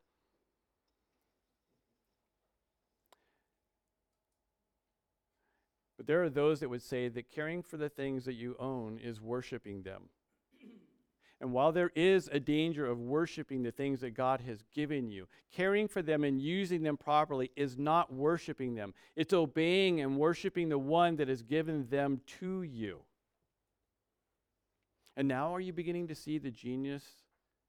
But 5.97 6.05
there 6.05 6.23
are 6.23 6.29
those 6.29 6.59
that 6.59 6.69
would 6.69 6.83
say 6.83 7.07
that 7.07 7.31
caring 7.31 7.63
for 7.63 7.77
the 7.77 7.89
things 7.89 8.25
that 8.25 8.35
you 8.35 8.57
own 8.59 8.99
is 8.99 9.19
worshiping 9.19 9.81
them. 9.81 10.03
And 11.43 11.51
while 11.51 11.73
there 11.73 11.91
is 11.93 12.29
a 12.31 12.39
danger 12.39 12.85
of 12.85 13.01
worshiping 13.01 13.63
the 13.63 13.71
things 13.73 13.99
that 13.99 14.11
God 14.11 14.39
has 14.47 14.63
given 14.73 15.11
you, 15.11 15.27
caring 15.51 15.89
for 15.89 16.01
them 16.01 16.23
and 16.23 16.41
using 16.41 16.83
them 16.83 16.95
properly 16.95 17.51
is 17.57 17.77
not 17.77 18.13
worshiping 18.13 18.75
them. 18.75 18.93
It's 19.17 19.33
obeying 19.33 19.99
and 19.99 20.17
worshiping 20.17 20.69
the 20.69 20.77
one 20.77 21.17
that 21.17 21.27
has 21.27 21.41
given 21.41 21.85
them 21.89 22.21
to 22.39 22.61
you. 22.61 23.01
And 25.17 25.27
now 25.27 25.53
are 25.53 25.59
you 25.59 25.73
beginning 25.73 26.07
to 26.07 26.15
see 26.15 26.37
the 26.37 26.49
genius 26.49 27.03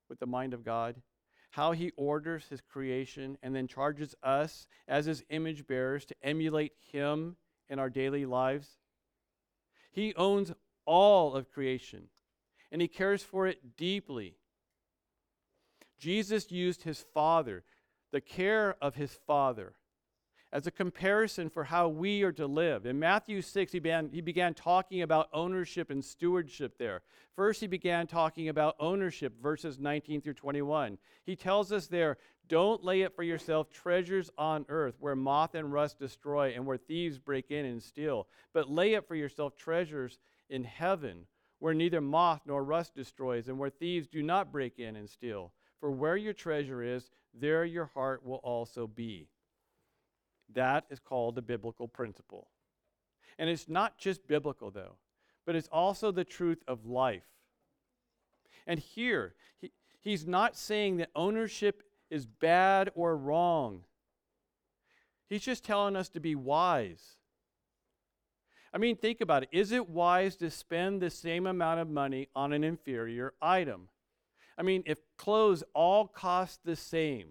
with 0.09 0.21
the 0.21 0.27
mind 0.27 0.55
of 0.55 0.65
God? 0.65 1.03
How 1.51 1.73
he 1.73 1.91
orders 1.97 2.47
his 2.49 2.61
creation 2.61 3.37
and 3.43 3.57
then 3.57 3.67
charges 3.67 4.15
us 4.23 4.69
as 4.87 5.07
his 5.07 5.25
image 5.31 5.67
bearers 5.67 6.05
to 6.05 6.15
emulate 6.23 6.75
him 6.93 7.35
in 7.69 7.81
our 7.81 7.91
daily 7.91 8.25
lives? 8.25 8.69
He 9.91 10.15
owns 10.15 10.53
all 10.87 11.35
of 11.35 11.51
creation 11.51 12.11
and 12.75 12.83
he 12.83 12.89
cares 12.89 13.23
for 13.23 13.47
it 13.47 13.77
deeply. 13.77 14.35
Jesus 15.97 16.51
used 16.51 16.83
his 16.83 17.05
Father, 17.15 17.63
the 18.11 18.21
care 18.21 18.75
of 18.83 18.97
his 18.97 19.13
Father, 19.29 19.75
as 20.53 20.67
a 20.67 20.73
comparison 20.73 21.49
for 21.49 21.63
how 21.63 21.87
we 21.87 22.25
are 22.25 22.33
to 22.33 22.49
live. 22.49 22.85
In 22.85 22.99
Matthew 22.99 23.43
6, 23.43 23.71
he 23.71 23.79
began, 23.79 24.11
he 24.13 24.21
began 24.21 24.55
talking 24.55 25.03
about 25.03 25.29
ownership 25.33 25.89
and 25.89 26.05
stewardship 26.05 26.77
there. 26.77 27.03
First, 27.37 27.61
he 27.61 27.69
began 27.69 28.09
talking 28.09 28.49
about 28.49 28.75
ownership, 28.81 29.41
verses 29.41 29.79
19 29.79 30.21
through 30.21 30.35
21. 30.35 30.99
He 31.25 31.37
tells 31.37 31.71
us 31.71 31.87
there, 31.87 32.19
Don't 32.49 32.83
lay 32.83 33.05
up 33.05 33.15
for 33.15 33.23
yourself 33.23 33.71
treasures 33.71 34.33
on 34.37 34.67
earth 34.69 34.97
where 34.99 35.15
moth 35.15 35.55
and 35.55 35.73
rust 35.73 36.01
destroy 36.01 36.53
and 36.57 36.67
where 36.67 36.77
thieves 36.77 37.21
break 37.21 37.53
in 37.53 37.67
and 37.67 37.81
steal, 37.81 38.27
but 38.53 38.69
lay 38.69 38.97
up 38.97 39.07
for 39.07 39.15
yourself 39.15 39.57
treasures 39.57 40.19
in 40.51 40.65
heaven 40.65 41.27
where 41.65 41.73
neither 41.73 42.03
moth 42.03 42.43
nor 42.45 42.63
rust 42.63 42.95
destroys, 42.95 43.49
and 43.49 43.59
where 43.59 43.71
thieves 43.71 44.07
do 44.07 44.23
not 44.23 44.53
break 44.53 44.79
in 44.79 44.97
and 44.97 45.09
steal. 45.09 45.51
For 45.81 45.91
where 45.91 46.15
your 46.15 46.35
treasure 46.35 46.83
is, 46.83 47.09
there 47.33 47.65
your 47.65 47.87
heart 47.95 48.23
will 48.23 48.43
also 48.43 48.87
be. 48.87 49.31
That 50.53 50.85
is 50.91 50.99
called 50.99 51.39
a 51.39 51.41
biblical 51.41 51.89
principle. 51.89 52.49
And 53.39 53.49
it's 53.49 53.67
not 53.67 53.97
just 53.97 54.29
biblical, 54.29 54.71
though, 54.71 54.97
but 55.47 55.57
it's 55.57 55.71
also 55.73 56.13
the 56.13 56.23
truth 56.23 56.63
of 56.69 56.85
life. 56.85 57.25
And 58.67 58.79
here, 58.79 59.33
he, 59.57 59.73
he's 60.03 60.27
not 60.27 60.59
saying 60.59 60.99
that 60.99 61.09
ownership 61.17 61.83
is 62.11 62.27
bad 62.27 62.91
or 62.95 63.17
wrong. 63.17 63.85
He's 65.31 65.41
just 65.41 65.65
telling 65.65 65.97
us 65.97 66.11
to 66.11 66.21
be 66.21 66.35
wise 66.35 67.17
I 68.75 68.79
mean, 68.79 68.97
think 68.97 69.21
about 69.21 69.45
it. 69.45 69.51
Is 69.53 69.71
it 69.71 69.89
wise 69.89 70.35
to 70.37 70.51
spend 70.51 71.01
the 71.01 71.09
same 71.09 71.47
amount 71.47 71.79
of 71.79 71.89
money 71.89 72.29
on 72.35 72.53
an 72.53 72.65
inferior 72.65 73.33
item? 73.41 73.89
I 74.59 74.63
mean, 74.63 74.83
if 74.85 74.99
clothes 75.17 75.63
all 75.75 76.09
cost 76.09 76.59
the 76.65 76.75
same, 76.75 77.29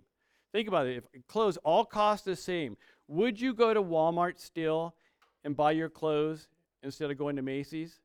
think 0.54 0.70
about 0.70 0.88
it. 0.88 1.04
If 1.14 1.28
clothes 1.28 1.58
all 1.58 1.84
cost 1.84 2.24
the 2.24 2.38
same, 2.38 2.78
would 3.10 3.42
you 3.42 3.54
go 3.54 3.74
to 3.74 3.84
Walmart 3.84 4.40
still 4.40 4.96
and 5.44 5.56
buy 5.56 5.72
your 5.72 5.90
clothes 5.90 6.48
instead 6.82 7.12
of 7.12 7.18
going 7.18 7.36
to 7.36 7.42
Macy's? 7.42 8.00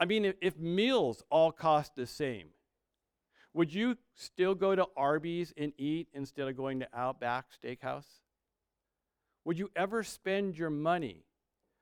I 0.00 0.04
mean, 0.04 0.24
if, 0.24 0.34
if 0.40 0.58
meals 0.58 1.22
all 1.30 1.52
cost 1.52 1.94
the 1.94 2.06
same, 2.06 2.48
would 3.54 3.72
you 3.72 3.96
still 4.16 4.56
go 4.56 4.74
to 4.74 4.86
Arby's 4.96 5.52
and 5.56 5.72
eat 5.78 6.08
instead 6.12 6.48
of 6.48 6.56
going 6.56 6.80
to 6.80 6.88
Outback 6.92 7.46
Steakhouse? 7.52 8.06
Would 9.44 9.56
you 9.56 9.70
ever 9.76 10.02
spend 10.02 10.58
your 10.58 10.70
money 10.70 11.24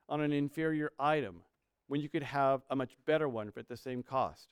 on 0.08 0.20
an 0.20 0.32
inferior 0.32 0.92
item 0.98 1.42
when 1.88 2.00
you 2.00 2.08
could 2.08 2.22
have 2.22 2.62
a 2.70 2.76
much 2.76 2.96
better 3.06 3.28
one 3.28 3.50
for 3.50 3.60
at 3.60 3.68
the 3.68 3.76
same 3.76 4.02
cost. 4.02 4.48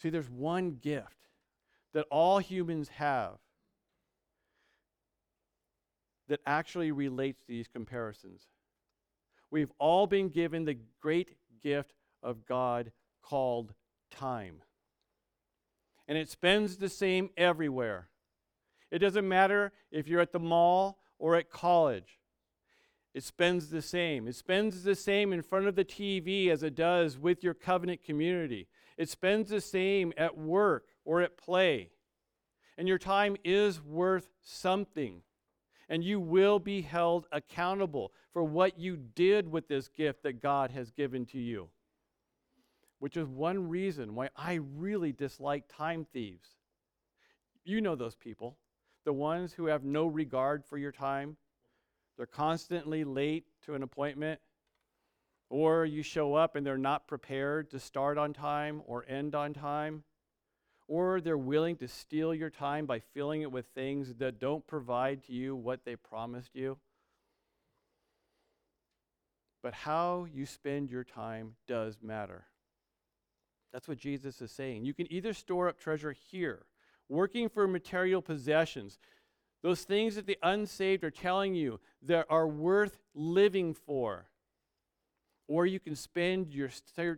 See, 0.00 0.10
there's 0.10 0.30
one 0.30 0.78
gift 0.80 1.28
that 1.94 2.06
all 2.10 2.38
humans 2.38 2.88
have 2.88 3.38
that 6.28 6.40
actually 6.46 6.92
relates 6.92 7.40
to 7.42 7.48
these 7.48 7.68
comparisons. 7.68 8.42
We've 9.50 9.72
all 9.78 10.06
been 10.06 10.28
given 10.28 10.64
the 10.64 10.78
great 11.00 11.36
gift 11.62 11.92
of 12.22 12.46
God 12.46 12.90
called 13.22 13.74
time. 14.10 14.62
And 16.08 16.16
it 16.16 16.28
spends 16.28 16.76
the 16.76 16.88
same 16.88 17.30
everywhere. 17.36 18.08
It 18.90 18.98
doesn't 18.98 19.28
matter 19.28 19.72
if 19.90 20.08
you're 20.08 20.20
at 20.20 20.32
the 20.32 20.38
mall 20.38 20.98
or 21.18 21.36
at 21.36 21.50
college. 21.50 22.18
It 23.14 23.24
spends 23.24 23.68
the 23.68 23.82
same. 23.82 24.26
It 24.26 24.36
spends 24.36 24.84
the 24.84 24.94
same 24.94 25.32
in 25.32 25.42
front 25.42 25.66
of 25.66 25.74
the 25.74 25.84
TV 25.84 26.48
as 26.48 26.62
it 26.62 26.74
does 26.74 27.18
with 27.18 27.44
your 27.44 27.54
covenant 27.54 28.02
community. 28.02 28.68
It 28.96 29.08
spends 29.08 29.50
the 29.50 29.60
same 29.60 30.12
at 30.16 30.38
work 30.38 30.86
or 31.04 31.20
at 31.20 31.36
play. 31.36 31.90
And 32.78 32.88
your 32.88 32.98
time 32.98 33.36
is 33.44 33.82
worth 33.82 34.28
something. 34.42 35.22
And 35.88 36.02
you 36.02 36.20
will 36.20 36.58
be 36.58 36.80
held 36.80 37.26
accountable 37.32 38.12
for 38.32 38.42
what 38.42 38.78
you 38.78 38.96
did 38.96 39.50
with 39.50 39.68
this 39.68 39.88
gift 39.88 40.22
that 40.22 40.40
God 40.40 40.70
has 40.70 40.90
given 40.90 41.26
to 41.26 41.38
you. 41.38 41.68
Which 42.98 43.18
is 43.18 43.28
one 43.28 43.68
reason 43.68 44.14
why 44.14 44.30
I 44.34 44.54
really 44.54 45.12
dislike 45.12 45.64
time 45.68 46.06
thieves. 46.12 46.48
You 47.64 47.82
know 47.82 47.94
those 47.94 48.14
people, 48.14 48.56
the 49.04 49.12
ones 49.12 49.52
who 49.52 49.66
have 49.66 49.84
no 49.84 50.06
regard 50.06 50.64
for 50.64 50.78
your 50.78 50.92
time 50.92 51.36
they're 52.16 52.26
constantly 52.26 53.04
late 53.04 53.44
to 53.66 53.74
an 53.74 53.82
appointment, 53.82 54.40
or 55.50 55.84
you 55.84 56.02
show 56.02 56.34
up 56.34 56.56
and 56.56 56.66
they're 56.66 56.78
not 56.78 57.06
prepared 57.06 57.70
to 57.70 57.78
start 57.78 58.18
on 58.18 58.32
time 58.32 58.82
or 58.86 59.04
end 59.08 59.34
on 59.34 59.52
time, 59.52 60.04
or 60.88 61.20
they're 61.20 61.38
willing 61.38 61.76
to 61.76 61.88
steal 61.88 62.34
your 62.34 62.50
time 62.50 62.86
by 62.86 62.98
filling 62.98 63.42
it 63.42 63.52
with 63.52 63.66
things 63.74 64.14
that 64.14 64.38
don't 64.38 64.66
provide 64.66 65.22
to 65.24 65.32
you 65.32 65.54
what 65.54 65.84
they 65.84 65.96
promised 65.96 66.54
you. 66.54 66.78
But 69.62 69.74
how 69.74 70.26
you 70.32 70.44
spend 70.44 70.90
your 70.90 71.04
time 71.04 71.54
does 71.68 71.98
matter. 72.02 72.44
That's 73.72 73.88
what 73.88 73.98
Jesus 73.98 74.42
is 74.42 74.50
saying. 74.50 74.84
You 74.84 74.92
can 74.92 75.10
either 75.10 75.32
store 75.32 75.68
up 75.68 75.78
treasure 75.78 76.12
here, 76.12 76.66
working 77.08 77.48
for 77.48 77.66
material 77.66 78.20
possessions, 78.20 78.98
those 79.62 79.84
things 79.84 80.16
that 80.16 80.26
the 80.26 80.38
unsaved 80.42 81.04
are 81.04 81.10
telling 81.10 81.54
you 81.54 81.80
that 82.02 82.26
are 82.28 82.48
worth 82.48 82.98
living 83.14 83.74
for. 83.74 84.26
Or 85.48 85.66
you 85.66 85.78
can 85.80 85.94
spend 85.94 86.52
your, 86.52 86.70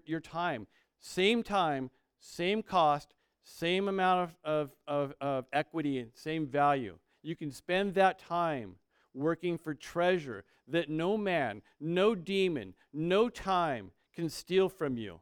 your 0.06 0.20
time, 0.20 0.66
same 1.00 1.42
time, 1.42 1.90
same 2.18 2.62
cost, 2.62 3.14
same 3.44 3.88
amount 3.88 4.30
of, 4.30 4.36
of, 4.44 4.70
of, 4.86 5.14
of 5.20 5.44
equity 5.52 5.98
and 5.98 6.10
same 6.14 6.46
value. 6.46 6.98
You 7.22 7.36
can 7.36 7.50
spend 7.50 7.94
that 7.94 8.18
time 8.18 8.76
working 9.14 9.56
for 9.58 9.74
treasure 9.74 10.44
that 10.68 10.88
no 10.88 11.16
man, 11.16 11.62
no 11.80 12.14
demon, 12.14 12.74
no 12.92 13.28
time 13.28 13.90
can 14.14 14.28
steal 14.28 14.68
from 14.68 14.96
you, 14.96 15.20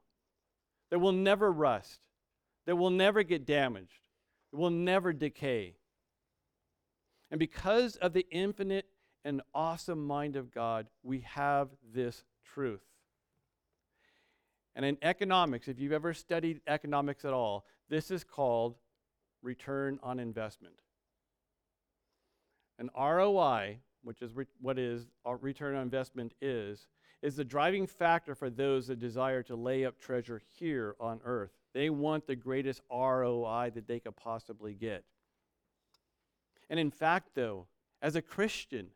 that 0.91 0.99
will 0.99 1.13
never 1.13 1.51
rust, 1.51 2.01
that 2.67 2.77
will 2.77 2.91
never 2.91 3.23
get 3.23 3.45
damaged, 3.45 4.09
that 4.51 4.59
will 4.59 4.71
never 4.71 5.13
decay. 5.13 5.75
And 7.33 7.39
because 7.39 7.97
of 7.97 8.13
the 8.13 8.27
infinite 8.31 8.87
and 9.25 9.41
awesome 9.55 10.07
mind 10.07 10.37
of 10.37 10.53
God, 10.53 10.87
we 11.03 11.21
have 11.21 11.71
this 11.95 12.25
truth. 12.45 12.83
And 14.77 14.85
in 14.85 14.99
economics, 15.01 15.67
if 15.67 15.81
you've 15.81 15.93
ever 15.93 16.13
studied 16.13 16.61
economics 16.67 17.25
at 17.25 17.33
all, 17.33 17.65
this 17.89 18.11
is 18.11 18.23
called 18.23 18.77
return 19.43 19.99
on 20.03 20.21
investment. 20.21 20.75
An 22.79 22.91
ROI, 22.95 23.79
which 24.03 24.21
is 24.21 24.35
re- 24.35 24.45
what 24.61 24.79
is 24.79 25.07
uh, 25.27 25.35
return 25.37 25.75
on 25.75 25.83
investment 25.83 26.35
is, 26.43 26.87
is 27.23 27.37
the 27.37 27.45
driving 27.45 27.87
factor 27.87 28.35
for 28.35 28.51
those 28.51 28.89
that 28.89 28.99
desire 28.99 29.43
to 29.45 29.57
lay 29.57 29.87
up 29.87 29.99
treasure 29.99 30.43
here 30.59 30.97
on 31.01 31.19
earth. 31.25 31.53
They 31.73 31.89
want 31.89 32.27
the 32.27 32.37
greatest 32.37 32.83
ROI 32.91 33.73
that 33.75 33.89
they 33.89 34.01
could 34.01 34.17
possibly 34.17 34.75
get. 34.75 35.05
And 36.73 36.81
in 36.81 36.91
fact, 36.91 37.35
though, 37.35 37.67
as 38.01 38.17
a 38.17 38.23
Christian, 38.23 38.93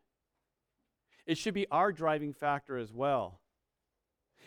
It 1.27 1.37
should 1.37 1.55
be 1.55 1.67
our 1.71 1.93
driving 1.93 2.33
factor 2.33 2.79
as 2.79 2.93
well. 2.93 3.41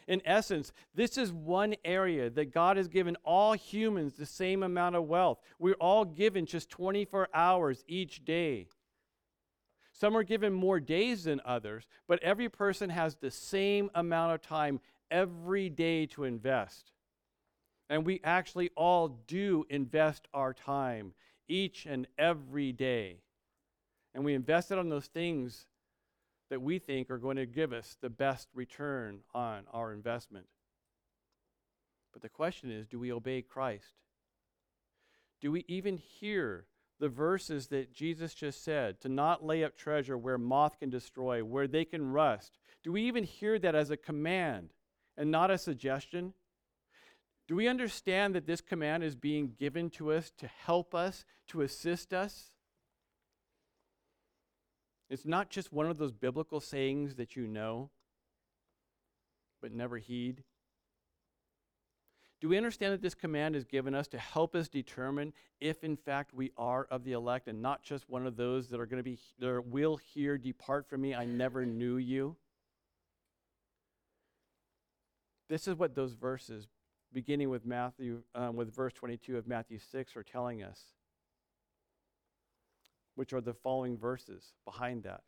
In 0.07 0.21
essence, 0.25 0.71
this 0.95 1.17
is 1.17 1.31
one 1.31 1.75
area 1.85 2.29
that 2.31 2.53
God 2.53 2.77
has 2.77 2.87
given 2.87 3.17
all 3.23 3.53
humans 3.53 4.13
the 4.13 4.25
same 4.25 4.63
amount 4.63 4.95
of 4.95 5.03
wealth. 5.03 5.39
We're 5.59 5.73
all 5.73 6.05
given 6.05 6.45
just 6.45 6.69
24 6.69 7.27
hours 7.33 7.83
each 7.87 8.25
day. 8.25 8.69
Some 9.91 10.15
are 10.15 10.23
given 10.23 10.53
more 10.53 10.79
days 10.79 11.25
than 11.25 11.41
others, 11.43 11.85
but 12.07 12.23
every 12.23 12.47
person 12.49 12.89
has 12.89 13.15
the 13.15 13.29
same 13.29 13.91
amount 13.93 14.33
of 14.33 14.41
time 14.41 14.79
every 15.11 15.69
day 15.69 16.05
to 16.07 16.23
invest. 16.23 16.93
And 17.89 18.05
we 18.05 18.21
actually 18.23 18.69
all 18.75 19.09
do 19.27 19.65
invest 19.69 20.27
our 20.33 20.53
time 20.53 21.13
each 21.49 21.85
and 21.85 22.07
every 22.17 22.71
day. 22.71 23.17
And 24.13 24.23
we 24.23 24.33
invest 24.33 24.71
it 24.71 24.77
on 24.77 24.89
those 24.89 25.07
things 25.07 25.65
that 26.49 26.61
we 26.61 26.79
think 26.79 27.11
are 27.11 27.17
going 27.17 27.37
to 27.37 27.45
give 27.45 27.73
us 27.73 27.97
the 28.01 28.09
best 28.09 28.47
return 28.53 29.19
on 29.33 29.63
our 29.71 29.93
investment. 29.93 30.47
But 32.11 32.21
the 32.21 32.29
question 32.29 32.71
is 32.71 32.87
do 32.87 32.99
we 32.99 33.11
obey 33.11 33.41
Christ? 33.41 33.93
Do 35.41 35.51
we 35.51 35.63
even 35.67 35.97
hear 35.97 36.65
the 36.99 37.09
verses 37.09 37.67
that 37.67 37.93
Jesus 37.93 38.33
just 38.33 38.63
said 38.63 38.99
to 39.01 39.09
not 39.09 39.45
lay 39.45 39.63
up 39.63 39.77
treasure 39.77 40.17
where 40.17 40.37
moth 40.37 40.79
can 40.79 40.89
destroy, 40.89 41.43
where 41.43 41.67
they 41.67 41.85
can 41.85 42.11
rust? 42.11 42.57
Do 42.83 42.91
we 42.91 43.03
even 43.03 43.23
hear 43.23 43.57
that 43.59 43.75
as 43.75 43.89
a 43.89 43.97
command 43.97 44.69
and 45.17 45.31
not 45.31 45.51
a 45.51 45.57
suggestion? 45.57 46.33
Do 47.49 47.55
we 47.55 47.67
understand 47.67 48.35
that 48.35 48.45
this 48.45 48.61
command 48.61 49.03
is 49.03 49.15
being 49.15 49.53
given 49.57 49.89
to 49.91 50.11
us 50.11 50.31
to 50.37 50.45
help 50.45 50.93
us, 50.93 51.25
to 51.47 51.61
assist 51.61 52.13
us? 52.13 52.51
It's 55.09 55.25
not 55.25 55.49
just 55.49 55.73
one 55.73 55.87
of 55.87 55.97
those 55.97 56.11
biblical 56.11 56.59
sayings 56.59 57.15
that 57.15 57.35
you 57.35 57.47
know 57.47 57.89
but 59.63 59.73
never 59.73 59.97
heed. 59.97 60.43
Do 62.39 62.49
we 62.49 62.55
understand 62.55 62.93
that 62.93 63.01
this 63.01 63.15
command 63.15 63.55
is 63.55 63.65
given 63.65 63.95
us 63.95 64.07
to 64.09 64.19
help 64.19 64.55
us 64.55 64.69
determine 64.69 65.33
if 65.59 65.83
in 65.83 65.97
fact 65.97 66.35
we 66.35 66.51
are 66.55 66.85
of 66.91 67.03
the 67.03 67.13
elect 67.13 67.47
and 67.47 67.63
not 67.63 67.81
just 67.81 68.07
one 68.07 68.27
of 68.27 68.37
those 68.37 68.67
that 68.67 68.79
are 68.79 68.85
going 68.85 69.03
to 69.03 69.03
be 69.03 69.17
that 69.39 69.65
will 69.65 69.97
hear 69.97 70.37
depart 70.37 70.87
from 70.87 71.01
me 71.01 71.15
I 71.15 71.25
never 71.25 71.65
knew 71.65 71.97
you? 71.97 72.35
This 75.49 75.67
is 75.67 75.73
what 75.73 75.95
those 75.95 76.13
verses 76.13 76.67
beginning 77.13 77.49
with 77.49 77.65
Matthew 77.65 78.21
um, 78.35 78.55
with 78.55 78.73
verse 78.73 78.93
22 78.93 79.37
of 79.37 79.47
Matthew 79.47 79.79
6 79.79 80.15
are 80.15 80.23
telling 80.23 80.63
us 80.63 80.79
which 83.15 83.33
are 83.33 83.41
the 83.41 83.53
following 83.53 83.97
verses 83.97 84.53
behind 84.63 85.03
that. 85.03 85.21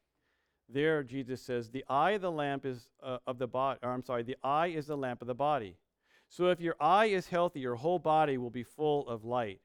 There, 0.70 1.04
Jesus 1.04 1.42
says, 1.42 1.70
"The 1.70 1.84
eye 1.90 2.12
of 2.12 2.22
the 2.22 2.32
lamp 2.32 2.66
is 2.66 2.88
uh, 3.04 3.18
of 3.28 3.38
the 3.38 3.48
body." 3.48 3.80
I'm 3.84 4.04
sorry, 4.04 4.24
the 4.24 4.38
eye 4.44 4.68
is 4.68 4.88
the 4.88 4.96
lamp 4.96 5.22
of 5.22 5.28
the 5.28 5.36
body. 5.36 5.76
So 6.30 6.48
if 6.48 6.62
your 6.62 6.78
eye 6.80 7.08
is 7.08 7.28
healthy, 7.28 7.60
your 7.60 7.76
whole 7.76 8.00
body 8.00 8.38
will 8.38 8.50
be 8.50 8.64
full 8.64 9.08
of 9.10 9.26
light. 9.26 9.60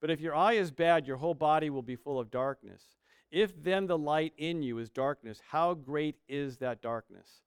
But 0.00 0.10
if 0.10 0.20
your 0.20 0.34
eye 0.34 0.54
is 0.54 0.70
bad, 0.70 1.06
your 1.06 1.18
whole 1.18 1.34
body 1.34 1.68
will 1.68 1.82
be 1.82 1.96
full 1.96 2.18
of 2.18 2.30
darkness. 2.30 2.82
If 3.30 3.62
then 3.62 3.86
the 3.86 3.98
light 3.98 4.32
in 4.38 4.62
you 4.62 4.78
is 4.78 4.88
darkness, 4.88 5.42
how 5.50 5.74
great 5.74 6.16
is 6.28 6.56
that 6.58 6.80
darkness? 6.80 7.42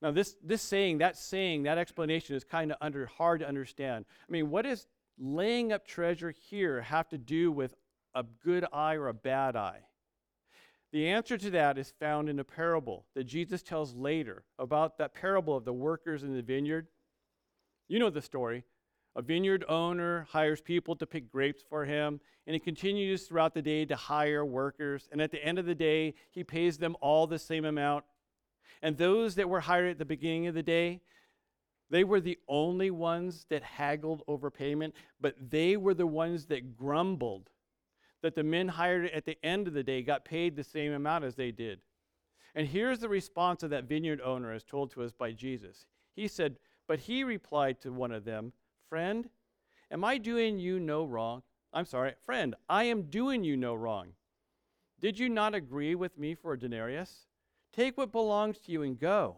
Now, 0.00 0.12
this, 0.12 0.36
this 0.44 0.62
saying, 0.62 0.98
that 0.98 1.16
saying, 1.16 1.64
that 1.64 1.78
explanation 1.78 2.36
is 2.36 2.44
kind 2.44 2.70
of 2.70 2.78
under 2.80 3.06
hard 3.06 3.40
to 3.40 3.48
understand. 3.48 4.04
I 4.28 4.32
mean, 4.32 4.50
what 4.50 4.62
does 4.62 4.86
laying 5.18 5.72
up 5.72 5.86
treasure 5.86 6.30
here 6.30 6.80
have 6.82 7.08
to 7.08 7.18
do 7.18 7.50
with 7.50 7.74
a 8.14 8.24
good 8.44 8.64
eye 8.72 8.94
or 8.94 9.08
a 9.08 9.14
bad 9.14 9.56
eye? 9.56 9.80
The 10.92 11.08
answer 11.08 11.36
to 11.36 11.50
that 11.50 11.76
is 11.76 11.92
found 11.98 12.28
in 12.28 12.38
a 12.38 12.44
parable 12.44 13.04
that 13.14 13.24
Jesus 13.24 13.62
tells 13.62 13.94
later 13.94 14.44
about 14.58 14.98
that 14.98 15.14
parable 15.14 15.56
of 15.56 15.64
the 15.64 15.72
workers 15.72 16.22
in 16.22 16.34
the 16.34 16.42
vineyard. 16.42 16.86
You 17.88 17.98
know 17.98 18.08
the 18.08 18.22
story. 18.22 18.64
A 19.16 19.22
vineyard 19.22 19.64
owner 19.68 20.26
hires 20.30 20.60
people 20.60 20.94
to 20.96 21.06
pick 21.06 21.30
grapes 21.30 21.62
for 21.68 21.84
him, 21.84 22.20
and 22.46 22.54
he 22.54 22.60
continues 22.60 23.24
throughout 23.24 23.52
the 23.52 23.60
day 23.60 23.84
to 23.84 23.96
hire 23.96 24.44
workers. 24.44 25.08
And 25.10 25.20
at 25.20 25.32
the 25.32 25.44
end 25.44 25.58
of 25.58 25.66
the 25.66 25.74
day, 25.74 26.14
he 26.30 26.44
pays 26.44 26.78
them 26.78 26.96
all 27.00 27.26
the 27.26 27.38
same 27.38 27.64
amount. 27.64 28.04
And 28.82 28.96
those 28.96 29.34
that 29.36 29.48
were 29.48 29.60
hired 29.60 29.90
at 29.90 29.98
the 29.98 30.04
beginning 30.04 30.46
of 30.46 30.54
the 30.54 30.62
day, 30.62 31.00
they 31.90 32.04
were 32.04 32.20
the 32.20 32.38
only 32.48 32.90
ones 32.90 33.46
that 33.48 33.62
haggled 33.62 34.22
over 34.28 34.50
payment, 34.50 34.94
but 35.20 35.34
they 35.50 35.76
were 35.76 35.94
the 35.94 36.06
ones 36.06 36.46
that 36.46 36.76
grumbled 36.76 37.50
that 38.22 38.34
the 38.34 38.42
men 38.42 38.68
hired 38.68 39.10
at 39.10 39.24
the 39.24 39.38
end 39.44 39.68
of 39.68 39.74
the 39.74 39.82
day 39.82 40.02
got 40.02 40.24
paid 40.24 40.56
the 40.56 40.64
same 40.64 40.92
amount 40.92 41.24
as 41.24 41.36
they 41.36 41.50
did. 41.50 41.80
And 42.54 42.66
here's 42.66 42.98
the 42.98 43.08
response 43.08 43.62
of 43.62 43.70
that 43.70 43.84
vineyard 43.84 44.20
owner 44.20 44.52
as 44.52 44.64
told 44.64 44.90
to 44.92 45.02
us 45.02 45.12
by 45.12 45.32
Jesus. 45.32 45.86
He 46.14 46.26
said, 46.26 46.56
But 46.86 47.00
he 47.00 47.22
replied 47.22 47.80
to 47.82 47.92
one 47.92 48.12
of 48.12 48.24
them, 48.24 48.52
Friend, 48.88 49.28
am 49.90 50.04
I 50.04 50.18
doing 50.18 50.58
you 50.58 50.80
no 50.80 51.04
wrong? 51.04 51.42
I'm 51.72 51.84
sorry, 51.84 52.14
friend, 52.24 52.54
I 52.68 52.84
am 52.84 53.02
doing 53.02 53.44
you 53.44 53.56
no 53.56 53.74
wrong. 53.74 54.08
Did 55.00 55.18
you 55.18 55.28
not 55.28 55.54
agree 55.54 55.94
with 55.94 56.18
me 56.18 56.34
for 56.34 56.54
a 56.54 56.58
denarius? 56.58 57.26
Take 57.72 57.96
what 57.96 58.12
belongs 58.12 58.58
to 58.60 58.72
you 58.72 58.82
and 58.82 58.98
go. 58.98 59.36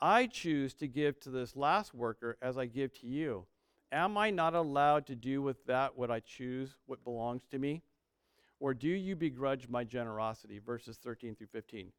I 0.00 0.26
choose 0.26 0.74
to 0.74 0.88
give 0.88 1.18
to 1.20 1.30
this 1.30 1.56
last 1.56 1.94
worker 1.94 2.36
as 2.42 2.58
I 2.58 2.66
give 2.66 2.92
to 3.00 3.06
you. 3.06 3.46
Am 3.92 4.18
I 4.18 4.30
not 4.30 4.54
allowed 4.54 5.06
to 5.06 5.14
do 5.14 5.40
with 5.40 5.64
that 5.66 5.96
what 5.96 6.10
I 6.10 6.20
choose, 6.20 6.76
what 6.86 7.04
belongs 7.04 7.46
to 7.50 7.58
me? 7.58 7.82
Or 8.58 8.74
do 8.74 8.88
you 8.88 9.16
begrudge 9.16 9.68
my 9.68 9.84
generosity? 9.84 10.58
Verses 10.58 10.98
13 10.98 11.34
through 11.36 11.48
15. 11.48 11.92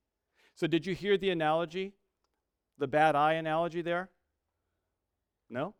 So, 0.56 0.68
did 0.68 0.86
you 0.86 0.96
hear 0.96 1.18
the 1.18 1.30
analogy? 1.30 1.94
The 2.78 2.88
bad 2.88 3.16
eye 3.16 3.34
analogy 3.34 3.82
there? 3.82 4.10
No? 5.50 5.74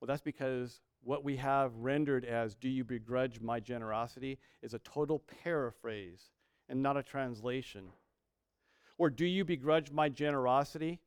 Well, 0.00 0.06
that's 0.06 0.22
because 0.22 0.80
what 1.02 1.24
we 1.24 1.36
have 1.36 1.74
rendered 1.74 2.24
as, 2.24 2.54
Do 2.54 2.68
you 2.68 2.84
begrudge 2.84 3.40
my 3.40 3.60
generosity, 3.60 4.38
is 4.62 4.74
a 4.74 4.78
total 4.80 5.22
paraphrase 5.42 6.30
and 6.68 6.82
not 6.82 6.96
a 6.96 7.02
translation. 7.02 7.88
Or, 8.98 9.10
Do 9.10 9.24
you 9.24 9.44
begrudge 9.44 9.90
my 9.90 10.08
generosity? 10.08 11.00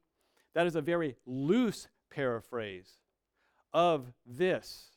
That 0.54 0.66
is 0.66 0.76
a 0.76 0.82
very 0.82 1.16
loose 1.26 1.88
paraphrase 2.10 2.90
of 3.74 4.12
this? 4.26 4.88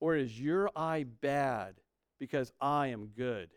Or 0.00 0.14
is 0.16 0.40
your 0.40 0.70
eye 0.76 1.04
bad 1.04 1.76
because 2.18 2.52
I 2.60 2.88
am 2.88 3.06
good? 3.16 3.50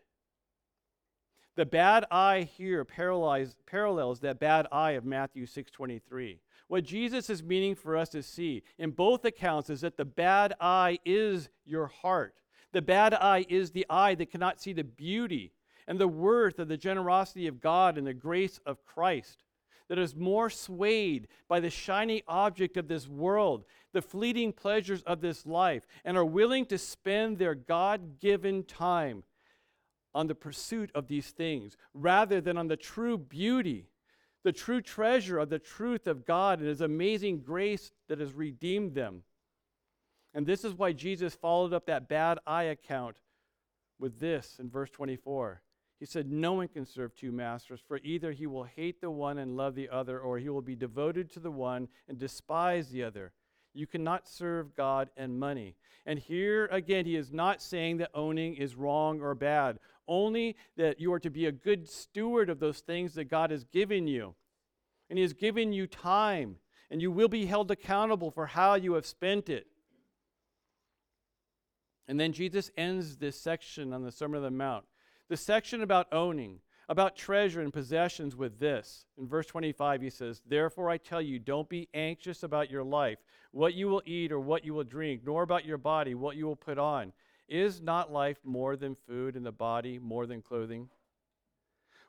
The 1.56 1.66
bad 1.66 2.06
eye 2.10 2.48
here 2.56 2.84
parallels 2.84 4.20
that 4.20 4.38
bad 4.38 4.66
eye 4.72 4.92
of 4.92 5.04
Matthew 5.04 5.44
6:23. 5.46 6.40
What 6.68 6.84
Jesus 6.84 7.28
is 7.28 7.42
meaning 7.42 7.74
for 7.74 7.96
us 7.96 8.08
to 8.10 8.22
see 8.22 8.62
in 8.78 8.92
both 8.92 9.24
accounts 9.24 9.68
is 9.68 9.80
that 9.80 9.96
the 9.96 10.04
bad 10.04 10.54
eye 10.60 11.00
is 11.04 11.50
your 11.64 11.88
heart. 11.88 12.36
The 12.72 12.80
bad 12.80 13.12
eye 13.14 13.44
is 13.48 13.72
the 13.72 13.84
eye 13.90 14.14
that 14.14 14.30
cannot 14.30 14.60
see 14.60 14.72
the 14.72 14.84
beauty 14.84 15.52
and 15.90 15.98
the 15.98 16.06
worth 16.06 16.60
of 16.60 16.68
the 16.68 16.76
generosity 16.76 17.48
of 17.48 17.60
God 17.60 17.98
and 17.98 18.06
the 18.06 18.14
grace 18.14 18.60
of 18.64 18.86
Christ 18.86 19.42
that 19.88 19.98
is 19.98 20.14
more 20.14 20.48
swayed 20.48 21.26
by 21.48 21.58
the 21.58 21.68
shiny 21.68 22.22
object 22.28 22.76
of 22.76 22.86
this 22.86 23.08
world, 23.08 23.64
the 23.92 24.00
fleeting 24.00 24.52
pleasures 24.52 25.02
of 25.02 25.20
this 25.20 25.44
life, 25.44 25.88
and 26.04 26.16
are 26.16 26.24
willing 26.24 26.64
to 26.66 26.78
spend 26.78 27.38
their 27.38 27.56
God 27.56 28.20
given 28.20 28.62
time 28.62 29.24
on 30.14 30.28
the 30.28 30.34
pursuit 30.36 30.92
of 30.94 31.08
these 31.08 31.30
things 31.32 31.76
rather 31.92 32.40
than 32.40 32.56
on 32.56 32.68
the 32.68 32.76
true 32.76 33.18
beauty, 33.18 33.88
the 34.44 34.52
true 34.52 34.80
treasure 34.80 35.40
of 35.40 35.50
the 35.50 35.58
truth 35.58 36.06
of 36.06 36.24
God 36.24 36.60
and 36.60 36.68
His 36.68 36.82
amazing 36.82 37.40
grace 37.40 37.90
that 38.06 38.20
has 38.20 38.32
redeemed 38.32 38.94
them. 38.94 39.24
And 40.34 40.46
this 40.46 40.64
is 40.64 40.72
why 40.72 40.92
Jesus 40.92 41.34
followed 41.34 41.72
up 41.72 41.86
that 41.86 42.08
bad 42.08 42.38
eye 42.46 42.62
account 42.62 43.16
with 43.98 44.20
this 44.20 44.56
in 44.60 44.70
verse 44.70 44.90
24. 44.90 45.62
He 46.00 46.06
said, 46.06 46.32
No 46.32 46.54
one 46.54 46.68
can 46.68 46.86
serve 46.86 47.14
two 47.14 47.30
masters, 47.30 47.80
for 47.86 48.00
either 48.02 48.32
he 48.32 48.46
will 48.46 48.64
hate 48.64 49.02
the 49.02 49.10
one 49.10 49.36
and 49.36 49.56
love 49.56 49.74
the 49.74 49.90
other, 49.90 50.18
or 50.18 50.38
he 50.38 50.48
will 50.48 50.62
be 50.62 50.74
devoted 50.74 51.30
to 51.32 51.40
the 51.40 51.50
one 51.50 51.88
and 52.08 52.18
despise 52.18 52.88
the 52.88 53.04
other. 53.04 53.32
You 53.74 53.86
cannot 53.86 54.26
serve 54.26 54.74
God 54.74 55.10
and 55.16 55.38
money. 55.38 55.76
And 56.06 56.18
here 56.18 56.66
again, 56.72 57.04
he 57.04 57.16
is 57.16 57.32
not 57.32 57.60
saying 57.60 57.98
that 57.98 58.10
owning 58.14 58.54
is 58.54 58.74
wrong 58.74 59.20
or 59.20 59.34
bad, 59.34 59.78
only 60.08 60.56
that 60.76 60.98
you 60.98 61.12
are 61.12 61.20
to 61.20 61.30
be 61.30 61.44
a 61.44 61.52
good 61.52 61.88
steward 61.88 62.48
of 62.48 62.58
those 62.58 62.80
things 62.80 63.14
that 63.14 63.24
God 63.24 63.50
has 63.50 63.64
given 63.64 64.06
you. 64.06 64.34
And 65.10 65.18
he 65.18 65.22
has 65.22 65.34
given 65.34 65.72
you 65.72 65.86
time, 65.86 66.56
and 66.90 67.02
you 67.02 67.10
will 67.10 67.28
be 67.28 67.44
held 67.44 67.70
accountable 67.70 68.30
for 68.30 68.46
how 68.46 68.74
you 68.74 68.94
have 68.94 69.06
spent 69.06 69.50
it. 69.50 69.66
And 72.08 72.18
then 72.18 72.32
Jesus 72.32 72.70
ends 72.76 73.18
this 73.18 73.38
section 73.38 73.92
on 73.92 74.02
the 74.02 74.10
Sermon 74.10 74.38
on 74.38 74.44
the 74.44 74.50
Mount 74.50 74.86
the 75.30 75.36
section 75.36 75.80
about 75.80 76.12
owning, 76.12 76.58
about 76.88 77.14
treasure 77.14 77.60
and 77.60 77.72
possessions 77.72 78.34
with 78.34 78.58
this. 78.58 79.06
In 79.16 79.28
verse 79.28 79.46
25, 79.46 80.02
he 80.02 80.10
says, 80.10 80.42
Therefore 80.44 80.90
I 80.90 80.98
tell 80.98 81.22
you, 81.22 81.38
don't 81.38 81.68
be 81.68 81.88
anxious 81.94 82.42
about 82.42 82.68
your 82.68 82.82
life, 82.82 83.20
what 83.52 83.74
you 83.74 83.88
will 83.88 84.02
eat 84.04 84.32
or 84.32 84.40
what 84.40 84.64
you 84.64 84.74
will 84.74 84.84
drink, 84.84 85.22
nor 85.24 85.44
about 85.44 85.64
your 85.64 85.78
body, 85.78 86.16
what 86.16 86.36
you 86.36 86.46
will 86.46 86.56
put 86.56 86.78
on. 86.78 87.12
Is 87.48 87.80
not 87.80 88.12
life 88.12 88.38
more 88.44 88.76
than 88.76 88.96
food 88.96 89.36
and 89.36 89.46
the 89.46 89.52
body 89.52 90.00
more 90.00 90.26
than 90.26 90.42
clothing? 90.42 90.88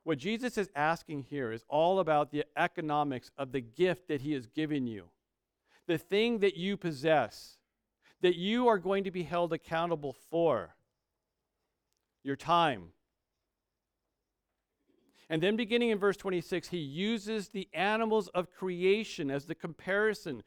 What 0.04 0.18
Jesus 0.18 0.58
is 0.58 0.72
asking 0.76 1.28
here 1.30 1.52
is 1.52 1.64
all 1.70 2.00
about 2.00 2.32
the 2.32 2.46
economics 2.58 3.30
of 3.38 3.52
the 3.52 3.62
gift 3.62 4.08
that 4.08 4.22
he 4.22 4.34
has 4.34 4.48
given 4.48 4.88
you, 4.88 5.10
the 5.86 6.00
thing 6.00 6.40
that 6.40 6.58
you 6.58 6.76
possess, 6.76 7.58
that 8.22 8.36
you 8.36 8.68
are 8.68 8.80
going 8.80 9.04
to 9.04 9.12
be 9.12 9.24
held 9.24 9.54
accountable 9.54 10.16
for 10.32 10.76
your 12.24 12.36
time. 12.36 12.94
And 15.32 15.42
then, 15.42 15.56
beginning 15.56 15.92
in 15.92 15.98
verse 15.98 16.18
26, 16.18 16.68
he 16.68 16.78
uses 16.78 17.48
the 17.48 17.70
animals 17.74 18.28
of 18.36 18.52
creation 18.52 19.32
as 19.32 19.46
the 19.46 19.56
comparison 19.56 20.44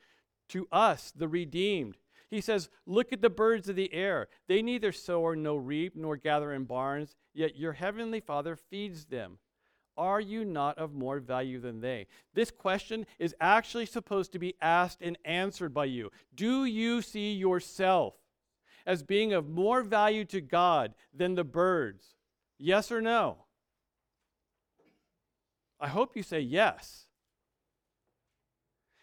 to 0.50 0.68
us, 0.70 1.10
the 1.16 1.26
redeemed. 1.26 1.96
He 2.28 2.42
says, 2.42 2.68
Look 2.84 3.10
at 3.10 3.22
the 3.22 3.30
birds 3.30 3.70
of 3.70 3.76
the 3.76 3.94
air. 3.94 4.28
They 4.46 4.60
neither 4.60 4.92
sow 4.92 5.32
nor 5.32 5.58
reap 5.58 5.96
nor 5.96 6.18
gather 6.18 6.52
in 6.52 6.64
barns, 6.64 7.16
yet 7.32 7.56
your 7.56 7.72
heavenly 7.72 8.20
Father 8.20 8.56
feeds 8.56 9.06
them. 9.06 9.38
Are 9.96 10.20
you 10.20 10.44
not 10.44 10.76
of 10.76 10.92
more 10.92 11.18
value 11.18 11.60
than 11.60 11.80
they? 11.80 12.06
This 12.34 12.50
question 12.50 13.06
is 13.18 13.34
actually 13.40 13.86
supposed 13.86 14.32
to 14.32 14.38
be 14.38 14.54
asked 14.60 15.00
and 15.00 15.16
answered 15.24 15.72
by 15.72 15.86
you. 15.86 16.10
Do 16.34 16.66
you 16.66 17.00
see 17.00 17.32
yourself 17.32 18.16
as 18.84 19.02
being 19.02 19.32
of 19.32 19.48
more 19.48 19.82
value 19.82 20.26
to 20.26 20.42
God 20.42 20.92
than 21.14 21.36
the 21.36 21.44
birds? 21.44 22.16
Yes 22.58 22.92
or 22.92 23.00
no? 23.00 23.43
I 25.84 25.88
hope 25.88 26.16
you 26.16 26.22
say 26.22 26.40
yes. 26.40 27.04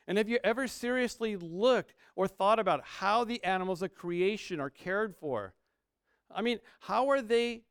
And 0.07 0.17
have 0.17 0.27
you 0.27 0.39
ever 0.43 0.67
seriously 0.67 1.35
looked 1.35 1.93
or 2.15 2.27
thought 2.27 2.57
about 2.57 2.81
how 2.83 3.23
the 3.23 3.43
animals 3.43 3.83
of 3.83 3.93
creation 3.93 4.59
are 4.59 4.71
cared 4.71 5.15
for? 5.15 5.53
I 6.33 6.41
mean, 6.41 6.57
how 6.79 7.09
are 7.09 7.21
they 7.21 7.61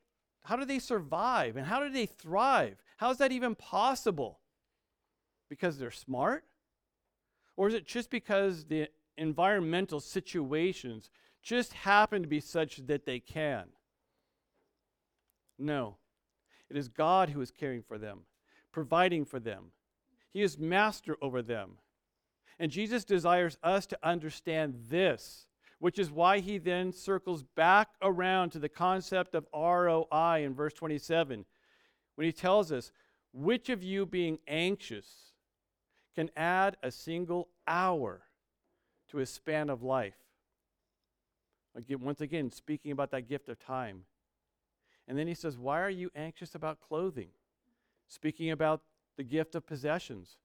how 0.44 0.54
do 0.54 0.64
they 0.64 0.78
survive 0.78 1.56
and 1.56 1.66
how 1.66 1.80
do 1.80 1.90
they 1.90 2.06
thrive? 2.06 2.76
How 2.98 3.10
is 3.10 3.18
that 3.18 3.32
even 3.32 3.56
possible? 3.56 4.38
Because 5.48 5.76
they're 5.76 5.90
smart? 5.90 6.44
Or 7.56 7.66
is 7.66 7.74
it 7.74 7.84
just 7.84 8.10
because 8.10 8.66
the 8.66 8.90
environmental 9.18 9.98
situations 9.98 11.10
just 11.42 11.72
happen 11.72 12.22
to 12.22 12.28
be 12.28 12.38
such 12.38 12.76
that 12.86 13.06
they 13.06 13.18
can? 13.18 13.70
No. 15.58 15.96
It 16.70 16.76
is 16.76 16.86
God 16.86 17.30
who 17.30 17.40
is 17.40 17.50
caring 17.50 17.82
for 17.82 17.98
them, 17.98 18.20
providing 18.72 19.24
for 19.24 19.40
them. 19.40 19.72
He 20.32 20.42
is 20.42 20.58
master 20.58 21.16
over 21.20 21.42
them. 21.42 21.78
And 22.58 22.70
Jesus 22.70 23.04
desires 23.04 23.56
us 23.62 23.86
to 23.86 23.98
understand 24.02 24.74
this, 24.88 25.46
which 25.78 25.98
is 25.98 26.10
why 26.10 26.40
he 26.40 26.58
then 26.58 26.92
circles 26.92 27.42
back 27.42 27.88
around 28.02 28.50
to 28.50 28.58
the 28.58 28.68
concept 28.68 29.34
of 29.34 29.46
ROI 29.54 30.42
in 30.44 30.54
verse 30.54 30.74
27 30.74 31.46
when 32.16 32.26
he 32.26 32.32
tells 32.32 32.70
us, 32.70 32.92
Which 33.32 33.70
of 33.70 33.82
you 33.82 34.04
being 34.04 34.38
anxious 34.46 35.32
can 36.14 36.30
add 36.36 36.76
a 36.82 36.90
single 36.90 37.48
hour 37.66 38.22
to 39.08 39.16
his 39.16 39.30
span 39.30 39.70
of 39.70 39.82
life? 39.82 40.18
Again, 41.74 42.00
once 42.00 42.20
again, 42.20 42.50
speaking 42.50 42.92
about 42.92 43.10
that 43.12 43.28
gift 43.28 43.48
of 43.48 43.58
time. 43.58 44.02
And 45.08 45.18
then 45.18 45.26
he 45.26 45.34
says, 45.34 45.56
Why 45.56 45.80
are 45.80 45.90
you 45.90 46.10
anxious 46.14 46.54
about 46.54 46.80
clothing? 46.80 47.30
Speaking 48.10 48.50
about 48.50 48.82
the 49.16 49.22
gift 49.22 49.54
of 49.54 49.66
possessions. 49.66 50.36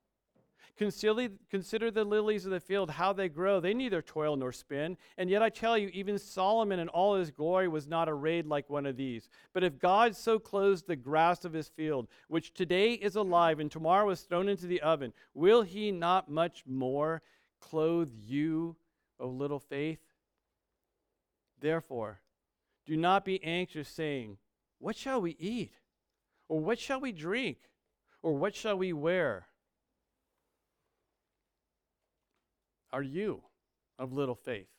Consider, 0.77 1.89
the 1.89 2.03
lilies 2.03 2.45
of 2.45 2.51
the 2.51 2.59
field, 2.59 2.91
how 2.91 3.11
they 3.11 3.27
grow. 3.29 3.59
They 3.59 3.73
neither 3.73 4.01
toil 4.01 4.35
nor 4.35 4.51
spin. 4.51 4.97
And 5.17 5.29
yet 5.29 5.41
I 5.41 5.49
tell 5.49 5.77
you, 5.77 5.87
even 5.93 6.19
Solomon 6.19 6.79
in 6.79 6.89
all 6.89 7.15
his 7.15 7.31
glory 7.31 7.67
was 7.67 7.87
not 7.87 8.09
arrayed 8.09 8.45
like 8.45 8.69
one 8.69 8.85
of 8.85 8.97
these. 8.97 9.29
But 9.53 9.63
if 9.63 9.79
God 9.79 10.15
so 10.15 10.37
clothes 10.37 10.83
the 10.83 10.95
grass 10.95 11.43
of 11.43 11.53
his 11.53 11.69
field, 11.69 12.07
which 12.27 12.53
today 12.53 12.93
is 12.93 13.15
alive 13.15 13.59
and 13.59 13.71
tomorrow 13.71 14.09
is 14.09 14.21
thrown 14.21 14.49
into 14.49 14.67
the 14.67 14.81
oven, 14.81 15.13
will 15.33 15.61
he 15.61 15.91
not 15.91 16.29
much 16.29 16.63
more 16.67 17.21
clothe 17.61 18.11
you, 18.13 18.75
O 19.19 19.27
little 19.27 19.59
faith? 19.59 20.01
Therefore, 21.61 22.19
do 22.85 22.95
not 22.95 23.25
be 23.25 23.41
anxious, 23.43 23.87
saying, 23.87 24.37
What 24.77 24.97
shall 24.97 25.21
we 25.21 25.37
eat? 25.39 25.71
Or 26.47 26.59
what 26.59 26.79
shall 26.79 26.99
we 26.99 27.11
drink? 27.11 27.57
Or 28.21 28.33
what 28.33 28.55
shall 28.55 28.77
we 28.77 28.93
wear? 28.93 29.47
are 32.95 33.03
you 33.03 33.41
of 33.99 34.13
little 34.13 34.35
faith? 34.35 34.69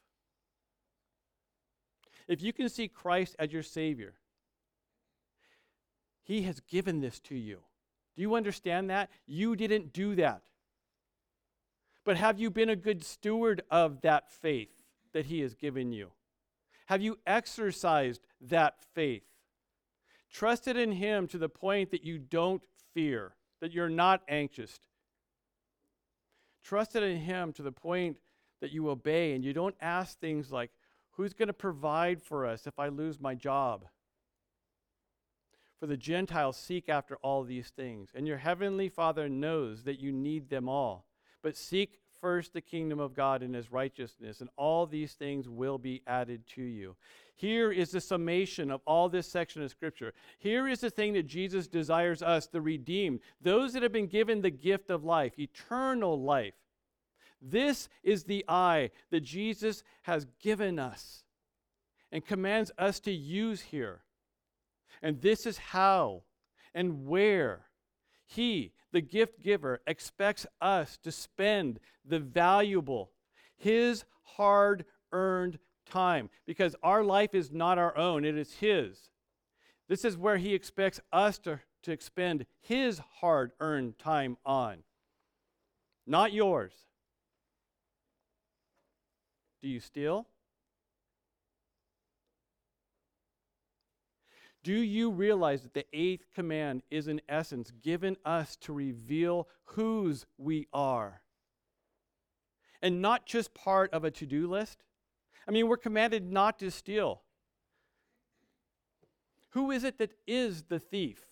If 2.26 2.40
you 2.40 2.50
can 2.50 2.70
see 2.70 2.88
Christ 2.88 3.36
as 3.38 3.52
your 3.52 3.62
Savior, 3.62 4.14
He 6.22 6.42
has 6.42 6.60
given 6.60 7.00
this 7.02 7.20
to 7.20 7.34
you. 7.34 7.58
Do 8.16 8.22
you 8.22 8.34
understand 8.34 8.88
that? 8.88 9.10
You 9.26 9.54
didn't 9.54 9.92
do 9.92 10.14
that. 10.14 10.44
But 12.06 12.16
have 12.16 12.40
you 12.40 12.50
been 12.50 12.70
a 12.70 12.76
good 12.76 13.04
steward 13.04 13.60
of 13.70 14.00
that 14.00 14.32
faith 14.32 14.82
that 15.12 15.26
He 15.26 15.40
has 15.40 15.54
given 15.54 15.92
you? 15.92 16.12
Have 16.86 17.02
you 17.02 17.18
exercised 17.26 18.22
that 18.40 18.76
faith? 18.94 19.24
Trusted 20.32 20.76
in 20.76 20.92
Him 20.92 21.26
to 21.28 21.38
the 21.38 21.48
point 21.48 21.90
that 21.90 22.04
you 22.04 22.18
don't 22.18 22.62
fear, 22.92 23.34
that 23.60 23.72
you're 23.72 23.88
not 23.88 24.22
anxious, 24.28 24.78
trusted 26.62 27.02
in 27.02 27.18
Him 27.18 27.52
to 27.54 27.62
the 27.62 27.72
point 27.72 28.18
that 28.60 28.72
you 28.72 28.88
obey 28.90 29.34
and 29.34 29.44
you 29.44 29.52
don't 29.52 29.76
ask 29.80 30.18
things 30.18 30.50
like, 30.50 30.70
Who's 31.12 31.32
going 31.32 31.48
to 31.48 31.54
provide 31.54 32.20
for 32.20 32.44
us 32.44 32.66
if 32.66 32.78
I 32.78 32.88
lose 32.88 33.18
my 33.18 33.34
job? 33.34 33.86
For 35.80 35.86
the 35.86 35.96
Gentiles 35.96 36.58
seek 36.58 36.90
after 36.90 37.16
all 37.16 37.42
these 37.42 37.70
things, 37.70 38.10
and 38.14 38.26
your 38.26 38.36
heavenly 38.36 38.90
Father 38.90 39.28
knows 39.28 39.84
that 39.84 39.98
you 39.98 40.12
need 40.12 40.50
them 40.50 40.68
all. 40.68 41.06
But 41.42 41.56
seek 41.56 42.00
first 42.26 42.52
the 42.52 42.60
kingdom 42.60 42.98
of 42.98 43.14
God 43.14 43.44
and 43.44 43.54
his 43.54 43.70
righteousness, 43.70 44.40
and 44.40 44.50
all 44.56 44.84
these 44.84 45.12
things 45.12 45.48
will 45.48 45.78
be 45.78 46.02
added 46.08 46.44
to 46.56 46.60
you. 46.60 46.96
Here 47.36 47.70
is 47.70 47.92
the 47.92 48.00
summation 48.00 48.68
of 48.68 48.80
all 48.84 49.08
this 49.08 49.28
section 49.28 49.62
of 49.62 49.70
Scripture. 49.70 50.12
Here 50.40 50.66
is 50.66 50.80
the 50.80 50.90
thing 50.90 51.12
that 51.12 51.28
Jesus 51.28 51.68
desires 51.68 52.24
us, 52.24 52.48
the 52.48 52.60
redeemed, 52.60 53.20
those 53.40 53.74
that 53.74 53.84
have 53.84 53.92
been 53.92 54.08
given 54.08 54.42
the 54.42 54.50
gift 54.50 54.90
of 54.90 55.04
life, 55.04 55.38
eternal 55.38 56.20
life. 56.20 56.54
This 57.40 57.88
is 58.02 58.24
the 58.24 58.44
eye 58.48 58.90
that 59.12 59.20
Jesus 59.20 59.84
has 60.02 60.26
given 60.42 60.80
us 60.80 61.22
and 62.10 62.26
commands 62.26 62.72
us 62.76 62.98
to 63.00 63.12
use 63.12 63.60
here. 63.60 64.00
And 65.00 65.22
this 65.22 65.46
is 65.46 65.58
how 65.58 66.24
and 66.74 67.06
where 67.06 67.66
He, 68.26 68.72
the 68.92 69.00
gift 69.00 69.42
giver, 69.42 69.80
expects 69.86 70.46
us 70.60 70.98
to 70.98 71.12
spend 71.12 71.80
the 72.04 72.18
valuable, 72.18 73.10
His 73.56 74.04
hard 74.22 74.84
earned 75.12 75.58
time 75.88 76.28
because 76.46 76.74
our 76.82 77.04
life 77.04 77.34
is 77.34 77.52
not 77.52 77.78
our 77.78 77.96
own, 77.96 78.24
it 78.24 78.36
is 78.36 78.54
His. 78.54 79.10
This 79.88 80.04
is 80.04 80.16
where 80.16 80.36
He 80.36 80.54
expects 80.54 81.00
us 81.12 81.38
to, 81.40 81.60
to 81.84 81.92
expend 81.92 82.46
His 82.60 83.00
hard 83.20 83.52
earned 83.60 83.98
time 83.98 84.36
on, 84.44 84.78
not 86.06 86.32
yours. 86.32 86.72
Do 89.62 89.68
you 89.68 89.80
steal? 89.80 90.26
Do 94.66 94.74
you 94.74 95.12
realize 95.12 95.62
that 95.62 95.74
the 95.74 95.86
eighth 95.92 96.26
command 96.34 96.82
is, 96.90 97.06
in 97.06 97.20
essence, 97.28 97.70
given 97.70 98.16
us 98.24 98.56
to 98.62 98.72
reveal 98.72 99.46
whose 99.62 100.26
we 100.38 100.66
are? 100.72 101.22
And 102.82 103.00
not 103.00 103.26
just 103.26 103.54
part 103.54 103.92
of 103.92 104.02
a 104.02 104.10
to 104.10 104.26
do 104.26 104.48
list? 104.50 104.82
I 105.46 105.52
mean, 105.52 105.68
we're 105.68 105.76
commanded 105.76 106.32
not 106.32 106.58
to 106.58 106.72
steal. 106.72 107.22
Who 109.50 109.70
is 109.70 109.84
it 109.84 109.98
that 109.98 110.14
is 110.26 110.64
the 110.64 110.80
thief? 110.80 111.26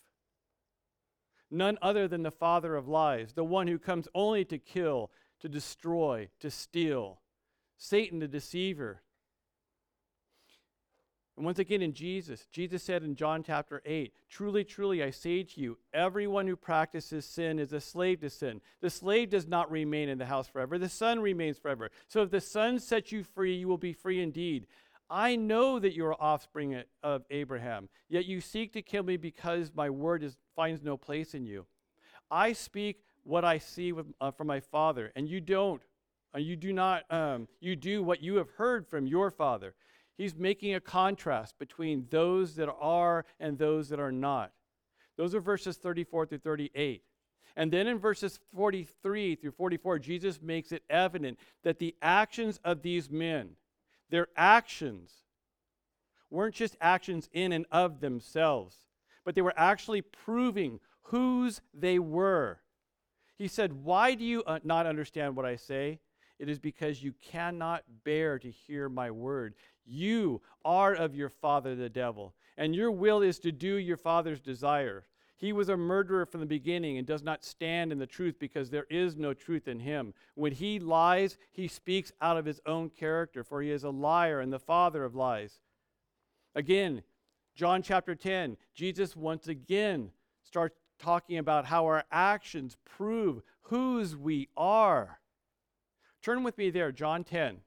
None 1.51 1.77
other 1.81 2.07
than 2.07 2.23
the 2.23 2.31
father 2.31 2.77
of 2.77 2.87
lies, 2.87 3.33
the 3.33 3.43
one 3.43 3.67
who 3.67 3.77
comes 3.77 4.07
only 4.15 4.45
to 4.45 4.57
kill, 4.57 5.11
to 5.41 5.49
destroy, 5.49 6.29
to 6.39 6.49
steal. 6.49 7.19
Satan, 7.77 8.19
the 8.19 8.29
deceiver. 8.29 9.01
And 11.35 11.45
once 11.45 11.59
again, 11.59 11.81
in 11.81 11.93
Jesus, 11.93 12.47
Jesus 12.51 12.81
said 12.81 13.03
in 13.03 13.15
John 13.15 13.43
chapter 13.43 13.81
8, 13.85 14.13
Truly, 14.29 14.63
truly, 14.63 15.03
I 15.03 15.09
say 15.09 15.43
to 15.43 15.59
you, 15.59 15.77
everyone 15.93 16.47
who 16.47 16.55
practices 16.55 17.25
sin 17.25 17.59
is 17.59 17.73
a 17.73 17.81
slave 17.81 18.21
to 18.21 18.29
sin. 18.29 18.61
The 18.79 18.89
slave 18.89 19.31
does 19.31 19.45
not 19.45 19.69
remain 19.69 20.07
in 20.07 20.17
the 20.17 20.25
house 20.25 20.47
forever, 20.47 20.77
the 20.77 20.87
son 20.87 21.19
remains 21.19 21.57
forever. 21.57 21.91
So 22.07 22.21
if 22.21 22.31
the 22.31 22.39
son 22.39 22.79
sets 22.79 23.11
you 23.11 23.23
free, 23.23 23.55
you 23.55 23.67
will 23.67 23.77
be 23.77 23.91
free 23.91 24.21
indeed. 24.21 24.65
I 25.09 25.35
know 25.35 25.77
that 25.77 25.93
you 25.93 26.05
are 26.05 26.21
offspring 26.21 26.81
of 27.03 27.23
Abraham, 27.29 27.89
yet 28.07 28.25
you 28.25 28.39
seek 28.39 28.71
to 28.73 28.81
kill 28.81 29.03
me 29.03 29.17
because 29.17 29.71
my 29.75 29.89
word 29.89 30.23
is, 30.23 30.37
finds 30.55 30.81
no 30.83 30.95
place 30.97 31.35
in 31.35 31.45
you. 31.45 31.65
I 32.31 32.53
speak 32.53 33.01
what 33.23 33.43
I 33.43 33.57
see 33.57 33.91
with, 33.91 34.07
uh, 34.21 34.31
from 34.31 34.47
my 34.47 34.61
father, 34.61 35.11
and 35.15 35.27
you 35.27 35.41
don't. 35.41 35.81
You 36.35 36.57
do 36.57 36.73
not. 36.73 37.09
Um, 37.11 37.47
you 37.61 37.75
do 37.75 38.03
what 38.03 38.21
you 38.21 38.35
have 38.35 38.49
heard 38.51 38.87
from 38.87 39.07
your 39.07 39.31
father. 39.31 39.73
He's 40.17 40.35
making 40.35 40.73
a 40.73 40.79
contrast 40.79 41.59
between 41.59 42.07
those 42.09 42.55
that 42.55 42.71
are 42.71 43.25
and 43.39 43.57
those 43.57 43.89
that 43.89 43.99
are 43.99 44.11
not. 44.11 44.51
Those 45.17 45.35
are 45.35 45.41
verses 45.41 45.77
34 45.77 46.27
through 46.27 46.37
38. 46.39 47.03
And 47.57 47.71
then 47.71 47.87
in 47.87 47.99
verses 47.99 48.39
43 48.53 49.35
through 49.35 49.51
44, 49.51 49.99
Jesus 49.99 50.41
makes 50.41 50.71
it 50.71 50.83
evident 50.89 51.39
that 51.63 51.79
the 51.79 51.95
actions 52.01 52.59
of 52.63 52.81
these 52.81 53.09
men, 53.09 53.51
their 54.09 54.27
actions, 54.35 55.11
weren't 56.29 56.55
just 56.55 56.75
actions 56.81 57.29
in 57.31 57.51
and 57.51 57.65
of 57.71 58.01
themselves, 58.01 58.77
but 59.23 59.35
they 59.35 59.41
were 59.41 59.53
actually 59.55 60.01
proving 60.01 60.79
whose 61.03 61.61
they 61.73 61.97
were. 61.99 62.59
He 63.37 63.47
said, 63.47 63.71
Why 63.71 64.15
do 64.15 64.23
you 64.23 64.43
uh, 64.43 64.59
not 64.63 64.85
understand 64.85 65.35
what 65.35 65.45
I 65.45 65.55
say? 65.55 65.99
It 66.39 66.49
is 66.49 66.59
because 66.59 67.01
you 67.01 67.13
cannot 67.21 67.83
bear 68.03 68.37
to 68.39 68.51
hear 68.51 68.89
my 68.89 69.11
word. 69.11 69.55
You 69.85 70.41
are 70.63 70.93
of 70.93 71.15
your 71.15 71.29
father, 71.29 71.75
the 71.75 71.89
devil, 71.89 72.33
and 72.57 72.75
your 72.75 72.91
will 72.91 73.21
is 73.21 73.39
to 73.39 73.51
do 73.51 73.75
your 73.75 73.97
father's 73.97 74.39
desire. 74.39 75.05
He 75.37 75.51
was 75.51 75.69
a 75.69 75.77
murderer 75.77 76.25
from 76.25 76.39
the 76.39 76.45
beginning 76.45 76.97
and 76.97 77.05
does 77.05 77.21
not 77.21 77.43
stand 77.43 77.91
in 77.91 77.99
the 77.99 78.07
truth 78.07 78.39
because 78.39 78.69
there 78.69 78.87
is 78.89 79.17
no 79.17 79.33
truth 79.33 79.67
in 79.67 79.79
him. 79.79 80.13
When 80.35 80.53
he 80.53 80.79
lies, 80.79 81.37
he 81.51 81.67
speaks 81.67 82.11
out 82.21 82.37
of 82.37 82.45
his 82.45 82.61
own 82.65 82.89
character, 82.89 83.43
for 83.43 83.61
he 83.61 83.69
is 83.69 83.83
a 83.83 83.89
liar 83.89 84.39
and 84.39 84.51
the 84.51 84.59
father 84.59 85.03
of 85.03 85.13
lies. 85.13 85.59
Again, 86.55 87.03
John 87.53 87.81
chapter 87.81 88.15
10, 88.15 88.55
Jesus 88.73 89.15
once 89.15 89.47
again 89.47 90.11
starts 90.41 90.77
talking 90.99 91.37
about 91.37 91.65
how 91.65 91.85
our 91.85 92.05
actions 92.11 92.77
prove 92.85 93.41
whose 93.63 94.15
we 94.15 94.47
are. 94.55 95.19
Turn 96.21 96.43
with 96.43 96.57
me 96.57 96.69
there, 96.69 96.91
John 96.91 97.23
10. 97.23 97.57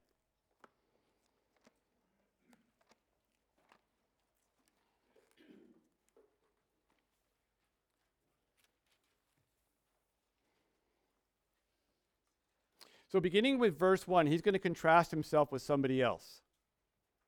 So, 13.08 13.20
beginning 13.20 13.58
with 13.58 13.78
verse 13.78 14.06
1, 14.06 14.26
he's 14.26 14.42
going 14.42 14.52
to 14.52 14.58
contrast 14.58 15.10
himself 15.10 15.50
with 15.50 15.62
somebody 15.62 16.02
else. 16.02 16.42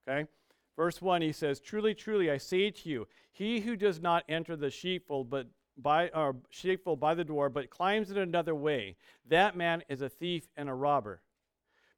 Okay? 0.07 0.29
Verse 0.77 1.01
1, 1.01 1.23
he 1.23 1.33
says, 1.33 1.61
Truly, 1.61 1.95
truly, 1.95 2.31
I 2.31 2.37
say 2.37 2.71
to 2.71 2.89
you, 2.89 3.09
he 3.33 3.61
who 3.61 3.77
does 3.77 4.01
not 4.01 4.25
enter 4.29 4.57
the 4.57 4.71
sheepfold, 4.71 5.31
but 5.31 5.47
by, 5.77 6.09
or 6.09 6.37
sheepfold 6.51 7.01
by 7.01 7.15
the 7.15 7.25
door, 7.25 7.49
but 7.49 7.71
climbs 7.71 8.11
in 8.11 8.19
another 8.19 8.55
way, 8.55 8.97
that 9.29 9.57
man 9.57 9.83
is 9.89 10.03
a 10.03 10.09
thief 10.09 10.49
and 10.57 10.69
a 10.69 10.75
robber. 10.75 11.23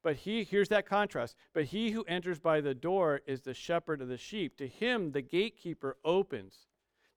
But 0.01 0.17
he, 0.17 0.43
here's 0.43 0.69
that 0.69 0.85
contrast, 0.85 1.35
but 1.53 1.65
he 1.65 1.91
who 1.91 2.03
enters 2.03 2.39
by 2.39 2.61
the 2.61 2.73
door 2.73 3.21
is 3.25 3.41
the 3.41 3.53
shepherd 3.53 4.01
of 4.01 4.09
the 4.09 4.17
sheep. 4.17 4.57
To 4.57 4.67
him, 4.67 5.11
the 5.11 5.21
gatekeeper 5.21 5.97
opens. 6.03 6.67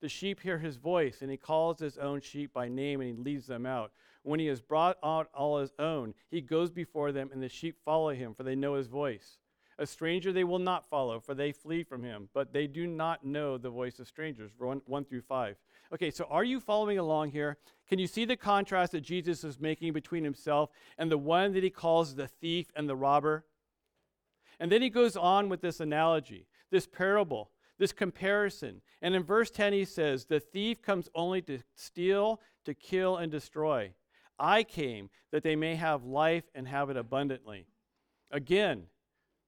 The 0.01 0.09
sheep 0.09 0.41
hear 0.41 0.59
his 0.59 0.77
voice, 0.77 1.23
and 1.23 1.31
he 1.31 1.37
calls 1.37 1.81
his 1.81 1.99
own 1.99 2.21
sheep 2.21 2.53
by 2.53 2.69
name, 2.69 3.01
and 3.01 3.17
he 3.17 3.23
leads 3.23 3.47
them 3.47 3.67
out. 3.67 3.93
When 4.27 4.41
he 4.41 4.47
has 4.47 4.61
brought 4.61 4.99
out 5.05 5.29
all 5.33 5.59
his 5.59 5.73
own, 5.79 6.13
he 6.29 6.41
goes 6.41 6.73
before 6.73 7.13
them, 7.13 7.31
and 7.33 7.41
the 7.41 7.49
sheep 7.49 7.77
follow 7.85 8.11
him, 8.11 8.35
for 8.35 8.43
they 8.43 8.57
know 8.57 8.75
his 8.75 8.89
voice. 8.89 9.39
A 9.79 9.87
stranger 9.87 10.33
they 10.33 10.43
will 10.43 10.59
not 10.59 10.85
follow, 10.85 11.21
for 11.21 11.33
they 11.33 11.53
flee 11.53 11.85
from 11.85 12.03
him, 12.03 12.29
but 12.35 12.53
they 12.53 12.67
do 12.67 12.89
not 12.89 13.25
know 13.25 13.57
the 13.57 13.71
voice 13.71 14.01
of 14.01 14.09
strangers. 14.09 14.51
1, 14.59 14.83
1 14.85 15.05
through 15.05 15.21
5. 15.21 15.57
Okay, 15.95 16.11
so 16.11 16.25
are 16.29 16.43
you 16.43 16.59
following 16.59 16.99
along 16.99 17.31
here? 17.31 17.57
Can 17.89 18.01
you 18.01 18.09
see 18.09 18.25
the 18.25 18.37
contrast 18.37 18.91
that 18.93 19.03
Jesus 19.03 19.45
is 19.45 19.61
making 19.61 19.93
between 19.93 20.25
himself 20.25 20.71
and 20.99 21.09
the 21.09 21.19
one 21.19 21.53
that 21.53 21.63
he 21.63 21.71
calls 21.71 22.17
the 22.17 22.27
thief 22.27 22.73
and 22.75 22.89
the 22.89 22.97
robber? 22.97 23.45
And 24.59 24.73
then 24.73 24.83
he 24.83 24.91
goes 24.91 25.17
on 25.17 25.49
with 25.49 25.61
this 25.61 25.79
analogy, 25.79 26.49
this 26.73 26.89
parable, 26.89 27.53
this 27.79 27.93
comparison. 27.93 28.83
And 29.01 29.15
in 29.15 29.23
verse 29.23 29.53
10, 29.53 29.73
he 29.73 29.85
says, 29.85 30.25
The 30.25 30.41
thief 30.41 30.83
comes 30.83 31.09
only 31.15 31.43
to 31.43 31.61
steal, 31.77 32.41
to 32.65 32.75
kill, 32.75 33.19
and 33.19 33.31
destroy. 33.31 33.93
I 34.39 34.63
came 34.63 35.11
that 35.33 35.43
they 35.43 35.57
may 35.57 35.77
have 35.77 36.05
life 36.05 36.45
and 36.55 36.69
have 36.69 36.91
it 36.91 36.97
abundantly. 36.97 37.67
Again, 38.31 38.85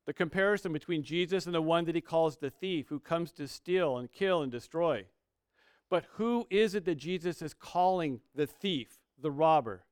the 0.06 0.12
comparison 0.14 0.72
between 0.72 1.02
Jesus 1.02 1.46
and 1.46 1.54
the 1.54 1.60
one 1.60 1.84
that 1.84 1.94
he 1.94 2.00
calls 2.00 2.36
the 2.36 2.50
thief 2.50 2.86
who 2.88 2.98
comes 2.98 3.30
to 3.32 3.46
steal 3.46 3.98
and 3.98 4.10
kill 4.10 4.42
and 4.42 4.50
destroy. 4.50 5.04
But 5.90 6.06
who 6.14 6.46
is 6.50 6.74
it 6.74 6.84
that 6.86 6.96
Jesus 6.96 7.42
is 7.42 7.54
calling 7.54 8.20
the 8.34 8.46
thief, 8.46 8.98
the 9.20 9.30
robber? 9.30 9.84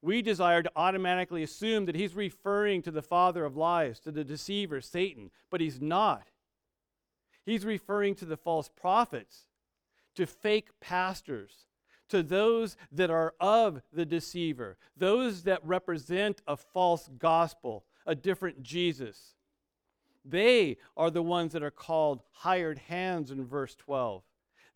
We 0.00 0.20
desire 0.20 0.62
to 0.62 0.70
automatically 0.76 1.42
assume 1.42 1.86
that 1.86 1.94
he's 1.94 2.14
referring 2.14 2.82
to 2.82 2.90
the 2.90 3.02
father 3.02 3.44
of 3.44 3.56
lies, 3.56 3.98
to 4.00 4.12
the 4.12 4.22
deceiver, 4.22 4.80
Satan, 4.80 5.30
but 5.50 5.60
he's 5.60 5.80
not. 5.80 6.28
He's 7.46 7.64
referring 7.64 8.14
to 8.16 8.24
the 8.24 8.36
false 8.36 8.68
prophets, 8.68 9.46
to 10.14 10.26
fake 10.26 10.68
pastors, 10.80 11.66
to 12.08 12.22
those 12.22 12.76
that 12.92 13.10
are 13.10 13.34
of 13.40 13.82
the 13.92 14.04
deceiver, 14.04 14.76
those 14.96 15.42
that 15.42 15.64
represent 15.64 16.42
a 16.46 16.56
false 16.56 17.08
gospel, 17.18 17.84
a 18.06 18.14
different 18.14 18.62
Jesus. 18.62 19.34
They 20.24 20.78
are 20.96 21.10
the 21.10 21.22
ones 21.22 21.52
that 21.52 21.62
are 21.62 21.70
called 21.70 22.22
hired 22.30 22.78
hands 22.78 23.30
in 23.30 23.44
verse 23.44 23.74
12. 23.74 24.22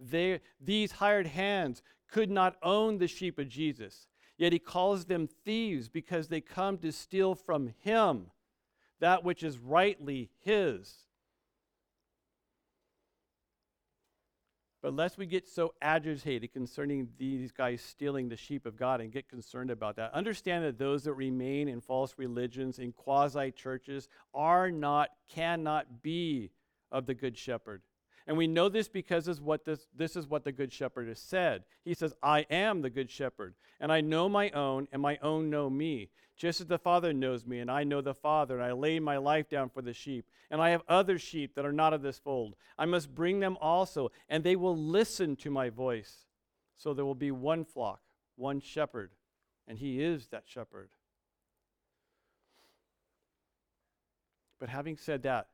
They, 0.00 0.40
these 0.60 0.92
hired 0.92 1.26
hands 1.26 1.82
could 2.10 2.30
not 2.30 2.56
own 2.62 2.98
the 2.98 3.08
sheep 3.08 3.38
of 3.38 3.48
Jesus, 3.48 4.08
yet 4.36 4.52
he 4.52 4.58
calls 4.58 5.04
them 5.06 5.28
thieves 5.44 5.88
because 5.88 6.28
they 6.28 6.40
come 6.40 6.78
to 6.78 6.92
steal 6.92 7.34
from 7.34 7.74
him 7.80 8.30
that 9.00 9.24
which 9.24 9.42
is 9.42 9.58
rightly 9.58 10.30
his. 10.40 11.06
But 14.80 14.94
lest 14.94 15.18
we 15.18 15.26
get 15.26 15.48
so 15.48 15.74
agitated 15.82 16.52
concerning 16.52 17.08
these 17.18 17.50
guys 17.50 17.80
stealing 17.80 18.28
the 18.28 18.36
sheep 18.36 18.64
of 18.64 18.76
God 18.76 19.00
and 19.00 19.10
get 19.10 19.28
concerned 19.28 19.70
about 19.70 19.96
that, 19.96 20.14
understand 20.14 20.64
that 20.64 20.78
those 20.78 21.02
that 21.04 21.14
remain 21.14 21.68
in 21.68 21.80
false 21.80 22.14
religions, 22.16 22.78
in 22.78 22.92
quasi 22.92 23.50
churches, 23.50 24.08
are 24.32 24.70
not, 24.70 25.10
cannot 25.28 26.00
be 26.00 26.50
of 26.92 27.06
the 27.06 27.14
Good 27.14 27.36
Shepherd. 27.36 27.82
And 28.28 28.36
we 28.36 28.46
know 28.46 28.68
this 28.68 28.88
because 28.88 29.26
is 29.26 29.40
what 29.40 29.64
this, 29.64 29.88
this 29.96 30.14
is 30.14 30.28
what 30.28 30.44
the 30.44 30.52
Good 30.52 30.72
Shepherd 30.72 31.08
has 31.08 31.18
said. 31.18 31.64
He 31.84 31.94
says, 31.94 32.14
I 32.22 32.40
am 32.50 32.82
the 32.82 32.90
Good 32.90 33.10
Shepherd, 33.10 33.54
and 33.80 33.90
I 33.90 34.00
know 34.00 34.28
my 34.28 34.50
own, 34.50 34.86
and 34.92 35.02
my 35.02 35.18
own 35.22 35.50
know 35.50 35.68
me. 35.68 36.10
Just 36.38 36.60
as 36.60 36.68
the 36.68 36.78
Father 36.78 37.12
knows 37.12 37.44
me, 37.44 37.58
and 37.58 37.68
I 37.68 37.82
know 37.82 38.00
the 38.00 38.14
Father, 38.14 38.60
and 38.60 38.64
I 38.64 38.72
lay 38.72 39.00
my 39.00 39.16
life 39.16 39.48
down 39.48 39.70
for 39.70 39.82
the 39.82 39.92
sheep. 39.92 40.24
And 40.50 40.62
I 40.62 40.70
have 40.70 40.82
other 40.88 41.18
sheep 41.18 41.56
that 41.56 41.66
are 41.66 41.72
not 41.72 41.92
of 41.92 42.00
this 42.00 42.18
fold. 42.18 42.54
I 42.78 42.86
must 42.86 43.12
bring 43.12 43.40
them 43.40 43.58
also, 43.60 44.12
and 44.28 44.44
they 44.44 44.54
will 44.54 44.76
listen 44.76 45.34
to 45.36 45.50
my 45.50 45.68
voice. 45.68 46.26
So 46.76 46.94
there 46.94 47.04
will 47.04 47.16
be 47.16 47.32
one 47.32 47.64
flock, 47.64 48.00
one 48.36 48.60
shepherd, 48.60 49.10
and 49.66 49.78
he 49.78 50.00
is 50.00 50.28
that 50.28 50.44
shepherd. 50.46 50.90
But 54.60 54.68
having 54.68 54.96
said 54.96 55.24
that, 55.24 55.48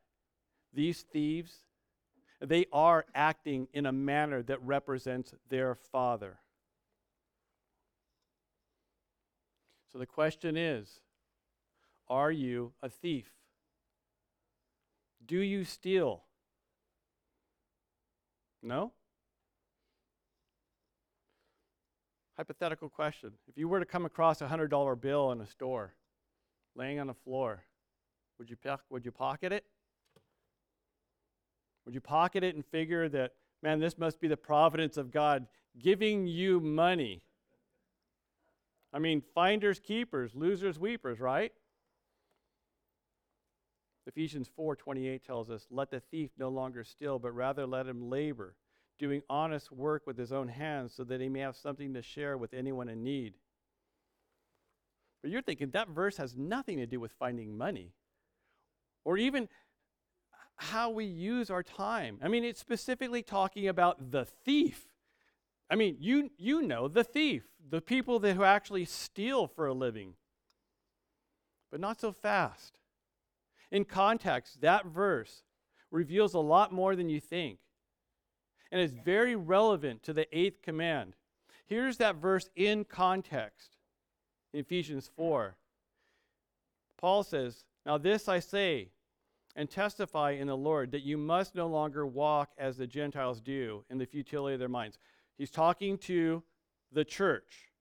these 0.73 1.01
thieves, 1.01 1.61
they 2.41 2.67
are 2.73 3.07
acting 3.15 3.69
in 3.73 3.87
a 3.87 3.93
manner 3.93 4.43
that 4.43 4.63
represents 4.63 5.35
their 5.49 5.75
father. 5.75 6.41
So 9.95 10.01
the 10.01 10.07
question 10.07 10.57
is 10.57 10.99
Are 12.09 12.33
you 12.33 12.73
a 12.83 12.89
thief? 12.89 13.31
Do 15.25 15.39
you 15.39 15.65
steal? 15.65 16.25
No? 18.61 18.91
Hypothetical 22.37 22.89
question. 22.89 23.35
If 23.47 23.57
you 23.57 23.69
were 23.69 23.79
to 23.79 23.87
come 23.87 24.05
across 24.05 24.41
a 24.41 24.49
$100 24.49 25.01
bill 25.01 25.31
in 25.31 25.41
a 25.41 25.47
store 25.47 25.95
laying 26.75 26.99
on 26.99 27.07
the 27.07 27.15
floor, 27.15 27.63
would 28.39 28.51
you, 28.51 28.57
would 28.91 29.05
you 29.05 29.13
pocket 29.13 29.53
it? 29.53 29.65
Would 31.85 31.95
you 31.95 32.01
pocket 32.01 32.43
it 32.43 32.57
and 32.57 32.67
figure 32.67 33.09
that, 33.11 33.35
man, 33.63 33.79
this 33.79 33.97
must 33.97 34.21
be 34.21 34.27
the 34.27 34.37
providence 34.37 34.97
of 34.97 35.13
God 35.13 35.47
giving 35.79 36.27
you 36.27 36.59
money? 36.59 37.23
I 38.95 39.01
mean, 39.01 39.23
finders, 39.35 39.81
keepers, 39.81 40.37
losers, 40.37 40.79
weepers, 40.79 41.19
right? 41.19 41.53
Ephesians 44.07 44.49
4:28 44.49 45.25
tells 45.25 45.51
us, 45.51 45.67
"Let 45.69 45.91
the 45.91 45.99
thief 45.99 46.31
no 46.39 46.49
longer 46.49 46.85
steal, 46.85 47.19
but 47.19 47.33
rather 47.33 47.67
let 47.67 47.89
him 47.89 48.09
labor, 48.09 48.57
doing 48.99 49.23
honest 49.29 49.73
work 49.73 50.07
with 50.07 50.17
his 50.17 50.31
own 50.33 50.47
hands, 50.47 50.95
so 50.95 51.03
that 51.05 51.21
he 51.21 51.29
may 51.29 51.41
have 51.41 51.57
something 51.57 51.93
to 51.95 52.03
share 52.03 52.39
with 52.39 52.55
anyone 52.55 52.89
in 52.89 53.03
need." 53.03 53.35
But 55.23 55.31
you're 55.31 55.43
thinking 55.43 55.71
that 55.71 55.89
verse 55.89 56.19
has 56.19 56.37
nothing 56.37 56.77
to 56.77 56.87
do 56.87 57.01
with 57.01 57.13
finding 57.13 57.57
money 57.57 57.95
or 59.03 59.19
even 59.19 59.49
how 60.57 60.91
we 60.91 61.05
use 61.05 61.51
our 61.51 61.65
time. 61.65 62.21
I 62.23 62.29
mean, 62.29 62.45
it's 62.45 62.61
specifically 62.61 63.23
talking 63.25 63.67
about 63.67 64.13
the 64.13 64.25
thief. 64.25 64.94
I 65.71 65.77
mean, 65.77 65.97
you, 65.99 66.31
you 66.37 66.63
know 66.63 66.89
the 66.89 67.05
thief, 67.05 67.45
the 67.71 67.81
people 67.81 68.19
that 68.21 68.37
who 68.37 68.45
actually 68.45 68.85
steal 68.85 69.47
for 69.47 69.67
a 69.67 69.75
living. 69.75 70.15
But 71.71 71.81
not 71.81 72.01
so 72.01 72.13
fast. 72.13 72.79
In 73.71 73.85
context, 73.85 74.61
that 74.61 74.87
verse 74.87 75.43
reveals 75.91 76.35
a 76.35 76.41
lot 76.41 76.73
more 76.73 76.95
than 76.95 77.09
you 77.09 77.21
think. 77.21 77.59
And 78.71 78.81
it's 78.81 78.93
very 79.05 79.37
relevant 79.37 80.03
to 80.05 80.13
the 80.13 80.27
eighth 80.37 80.63
command. 80.63 81.15
Here's 81.67 81.97
that 81.99 82.17
verse 82.17 82.51
in 82.55 82.85
context 82.85 83.77
in 84.53 84.61
Ephesians 84.61 85.11
4. 85.17 85.57
Paul 86.99 87.23
says, 87.23 87.65
Now 87.87 87.99
this 87.99 88.29
I 88.29 88.39
say 88.39 88.91
and 89.57 89.71
testify 89.71 90.33
in 90.33 90.49
the 90.49 90.57
Lord 90.57 90.91
that 90.93 91.03
you 91.03 91.17
must 91.17 91.55
no 91.55 91.67
longer 91.67 92.07
walk 92.07 92.51
as 92.59 92.77
the 92.77 92.87
Gentiles 92.87 93.41
do 93.41 93.85
in 93.89 93.99
the 93.99 94.07
futility 94.07 94.55
of 94.55 94.61
their 94.61 94.69
minds. 94.69 94.99
He's 95.37 95.51
talking 95.51 95.99
to 95.99 96.43
the 96.93 97.05
church, 97.05 97.73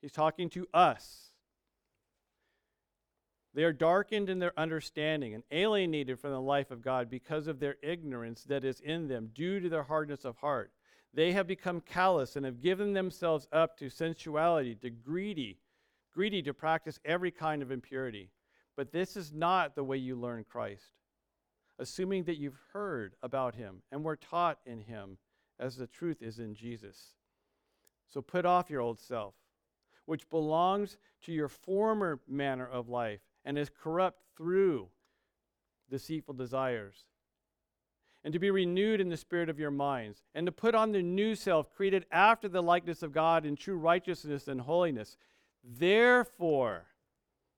he's 0.00 0.12
talking 0.12 0.50
to 0.50 0.66
us. 0.74 1.30
They 3.54 3.62
are 3.62 3.72
darkened 3.72 4.28
in 4.28 4.40
their 4.40 4.58
understanding 4.58 5.32
and 5.32 5.44
alienated 5.52 6.18
from 6.18 6.32
the 6.32 6.40
life 6.40 6.72
of 6.72 6.82
God 6.82 7.08
because 7.08 7.46
of 7.46 7.60
their 7.60 7.76
ignorance 7.84 8.42
that 8.44 8.64
is 8.64 8.80
in 8.80 9.06
them 9.06 9.30
due 9.32 9.60
to 9.60 9.68
their 9.68 9.84
hardness 9.84 10.24
of 10.24 10.36
heart. 10.38 10.72
They 11.14 11.30
have 11.32 11.46
become 11.46 11.80
callous 11.80 12.34
and 12.34 12.44
have 12.44 12.60
given 12.60 12.92
themselves 12.92 13.46
up 13.52 13.78
to 13.78 13.88
sensuality, 13.88 14.74
to 14.82 14.90
greedy, 14.90 15.60
greedy 16.12 16.42
to 16.42 16.52
practice 16.52 16.98
every 17.04 17.30
kind 17.30 17.62
of 17.62 17.70
impurity. 17.70 18.30
But 18.76 18.90
this 18.90 19.16
is 19.16 19.32
not 19.32 19.76
the 19.76 19.84
way 19.84 19.98
you 19.98 20.16
learn 20.16 20.42
Christ, 20.42 20.90
assuming 21.78 22.24
that 22.24 22.38
you've 22.38 22.58
heard 22.72 23.14
about 23.22 23.54
him 23.54 23.82
and 23.92 24.02
were 24.02 24.16
taught 24.16 24.58
in 24.66 24.80
him 24.80 25.18
as 25.58 25.76
the 25.76 25.86
truth 25.86 26.22
is 26.22 26.38
in 26.38 26.54
Jesus. 26.54 27.14
So 28.08 28.20
put 28.20 28.44
off 28.44 28.70
your 28.70 28.80
old 28.80 29.00
self, 29.00 29.34
which 30.06 30.28
belongs 30.30 30.96
to 31.22 31.32
your 31.32 31.48
former 31.48 32.20
manner 32.28 32.66
of 32.66 32.88
life 32.88 33.20
and 33.44 33.58
is 33.58 33.70
corrupt 33.70 34.20
through 34.36 34.88
deceitful 35.90 36.34
desires. 36.34 37.04
And 38.24 38.32
to 38.32 38.38
be 38.38 38.50
renewed 38.50 39.00
in 39.00 39.10
the 39.10 39.16
spirit 39.16 39.50
of 39.50 39.58
your 39.58 39.70
minds, 39.70 40.22
and 40.34 40.46
to 40.46 40.52
put 40.52 40.74
on 40.74 40.92
the 40.92 41.02
new 41.02 41.34
self, 41.34 41.70
created 41.74 42.06
after 42.10 42.48
the 42.48 42.62
likeness 42.62 43.02
of 43.02 43.12
God 43.12 43.44
in 43.44 43.54
true 43.54 43.76
righteousness 43.76 44.48
and 44.48 44.62
holiness. 44.62 45.18
Therefore, 45.62 46.86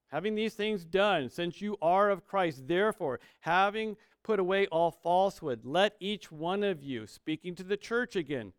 having 0.09 0.35
these 0.35 0.55
things 0.55 0.85
done, 0.85 1.29
since 1.29 1.61
you 1.61 1.77
are 1.81 2.11
of 2.11 2.27
Christ, 2.27 2.67
therefore, 2.67 3.21
having 3.41 3.97
put 4.27 4.41
away 4.41 4.67
all 4.67 4.91
falsehood, 4.91 5.61
let 5.63 5.95
each 6.01 6.33
one 6.33 6.65
of 6.65 6.83
you, 6.83 7.07
speaking 7.07 7.55
to 7.55 7.63
the 7.63 7.77
church 7.77 8.17
again, 8.17 8.53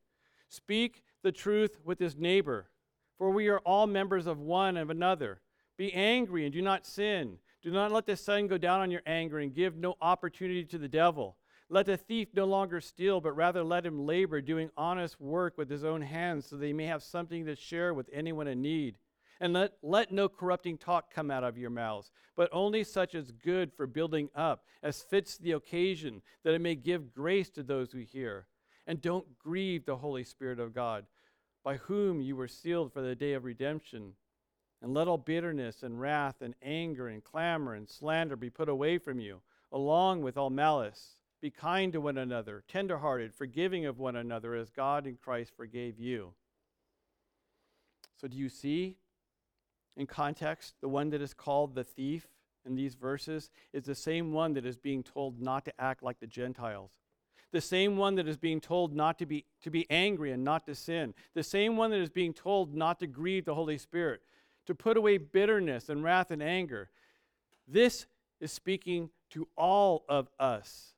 speak 0.47 1.03
the 1.23 1.31
truth 1.31 1.77
with 1.83 1.99
his 1.99 2.15
neighbor, 2.15 2.69
for 3.17 3.31
we 3.31 3.49
are 3.49 3.59
all 3.59 3.85
members 3.85 4.27
of 4.27 4.39
one 4.39 4.77
and 4.77 4.83
of 4.83 4.89
another. 4.89 5.41
Be 5.77 5.93
angry 5.93 6.45
and 6.45 6.53
do 6.53 6.61
not 6.61 6.85
sin. 6.85 7.37
Do 7.61 7.69
not 7.69 7.91
let 7.91 8.05
the 8.05 8.15
sun 8.15 8.47
go 8.47 8.57
down 8.57 8.79
on 8.79 8.91
your 8.91 9.01
anger 9.05 9.39
and 9.39 9.53
give 9.53 9.75
no 9.75 9.95
opportunity 10.01 10.63
to 10.63 10.77
the 10.77 10.87
devil. 10.87 11.35
Let 11.69 11.85
the 11.85 11.97
thief 11.97 12.29
no 12.33 12.45
longer 12.45 12.79
steal, 12.79 13.19
but 13.19 13.33
rather 13.33 13.61
let 13.61 13.85
him 13.85 14.05
labor, 14.05 14.39
doing 14.39 14.69
honest 14.77 15.19
work 15.19 15.57
with 15.57 15.69
his 15.69 15.83
own 15.83 16.01
hands, 16.01 16.45
so 16.45 16.55
that 16.55 16.65
he 16.65 16.71
may 16.71 16.85
have 16.85 17.03
something 17.03 17.45
to 17.45 17.57
share 17.57 17.93
with 17.93 18.09
anyone 18.13 18.47
in 18.47 18.61
need. 18.61 18.95
And 19.39 19.53
let, 19.53 19.73
let 19.83 20.11
no 20.11 20.27
corrupting 20.27 20.77
talk 20.77 21.13
come 21.13 21.29
out 21.29 21.43
of 21.43 21.57
your 21.57 21.69
mouths, 21.69 22.11
but 22.35 22.49
only 22.51 22.83
such 22.83 23.13
as 23.13 23.31
good 23.31 23.71
for 23.71 23.85
building 23.85 24.29
up, 24.35 24.65
as 24.81 25.01
fits 25.01 25.37
the 25.37 25.51
occasion, 25.51 26.21
that 26.43 26.53
it 26.53 26.61
may 26.61 26.75
give 26.75 27.13
grace 27.13 27.49
to 27.51 27.63
those 27.63 27.91
who 27.91 27.99
hear. 27.99 28.47
And 28.87 29.01
don't 29.01 29.37
grieve 29.37 29.85
the 29.85 29.97
Holy 29.97 30.23
Spirit 30.23 30.59
of 30.59 30.73
God, 30.73 31.05
by 31.63 31.77
whom 31.77 32.21
you 32.21 32.35
were 32.35 32.47
sealed 32.47 32.93
for 32.93 33.01
the 33.01 33.15
day 33.15 33.33
of 33.33 33.43
redemption. 33.43 34.13
And 34.81 34.93
let 34.93 35.07
all 35.07 35.17
bitterness 35.17 35.83
and 35.83 35.99
wrath 35.99 36.41
and 36.41 36.55
anger 36.63 37.07
and 37.07 37.23
clamor 37.23 37.73
and 37.73 37.89
slander 37.89 38.35
be 38.35 38.49
put 38.49 38.69
away 38.69 38.97
from 38.97 39.19
you, 39.19 39.41
along 39.71 40.21
with 40.21 40.37
all 40.37 40.49
malice. 40.49 41.17
Be 41.41 41.51
kind 41.51 41.93
to 41.93 42.01
one 42.01 42.17
another, 42.17 42.63
tenderhearted, 42.67 43.33
forgiving 43.33 43.85
of 43.85 43.99
one 43.99 44.15
another, 44.15 44.55
as 44.55 44.71
God 44.71 45.05
in 45.05 45.17
Christ 45.17 45.51
forgave 45.55 45.99
you. 45.99 46.33
So, 48.19 48.27
do 48.27 48.35
you 48.35 48.49
see 48.49 48.97
in 49.97 50.07
context 50.07 50.75
the 50.79 50.87
one 50.87 51.09
that 51.09 51.21
is 51.21 51.33
called 51.33 51.75
the 51.75 51.83
thief 51.83 52.27
in 52.65 52.75
these 52.75 52.95
verses 52.95 53.49
is 53.73 53.83
the 53.83 53.95
same 53.95 54.31
one 54.31 54.53
that 54.53 54.65
is 54.65 54.77
being 54.77 55.03
told 55.03 55.41
not 55.41 55.65
to 55.65 55.81
act 55.81 56.03
like 56.03 56.19
the 56.19 56.27
Gentiles? 56.27 56.91
The 57.51 57.61
same 57.61 57.97
one 57.97 58.15
that 58.15 58.27
is 58.27 58.37
being 58.37 58.61
told 58.61 58.95
not 58.95 59.17
to 59.19 59.25
be, 59.25 59.45
to 59.63 59.71
be 59.71 59.87
angry 59.89 60.31
and 60.31 60.43
not 60.43 60.65
to 60.67 60.75
sin. 60.75 61.13
The 61.33 61.43
same 61.43 61.77
one 61.77 61.91
that 61.91 61.99
is 61.99 62.09
being 62.09 62.33
told 62.33 62.75
not 62.75 62.99
to 62.99 63.07
grieve 63.07 63.45
the 63.45 63.55
Holy 63.55 63.77
Spirit 63.77 64.21
to 64.67 64.75
put 64.75 64.97
away 64.97 65.17
bitterness 65.17 65.89
and 65.89 66.03
wrath 66.03 66.29
and 66.29 66.43
anger. 66.43 66.89
This 67.67 68.05
is 68.39 68.51
speaking 68.51 69.09
to 69.31 69.47
all 69.57 70.05
of 70.07 70.29
us. 70.39 70.93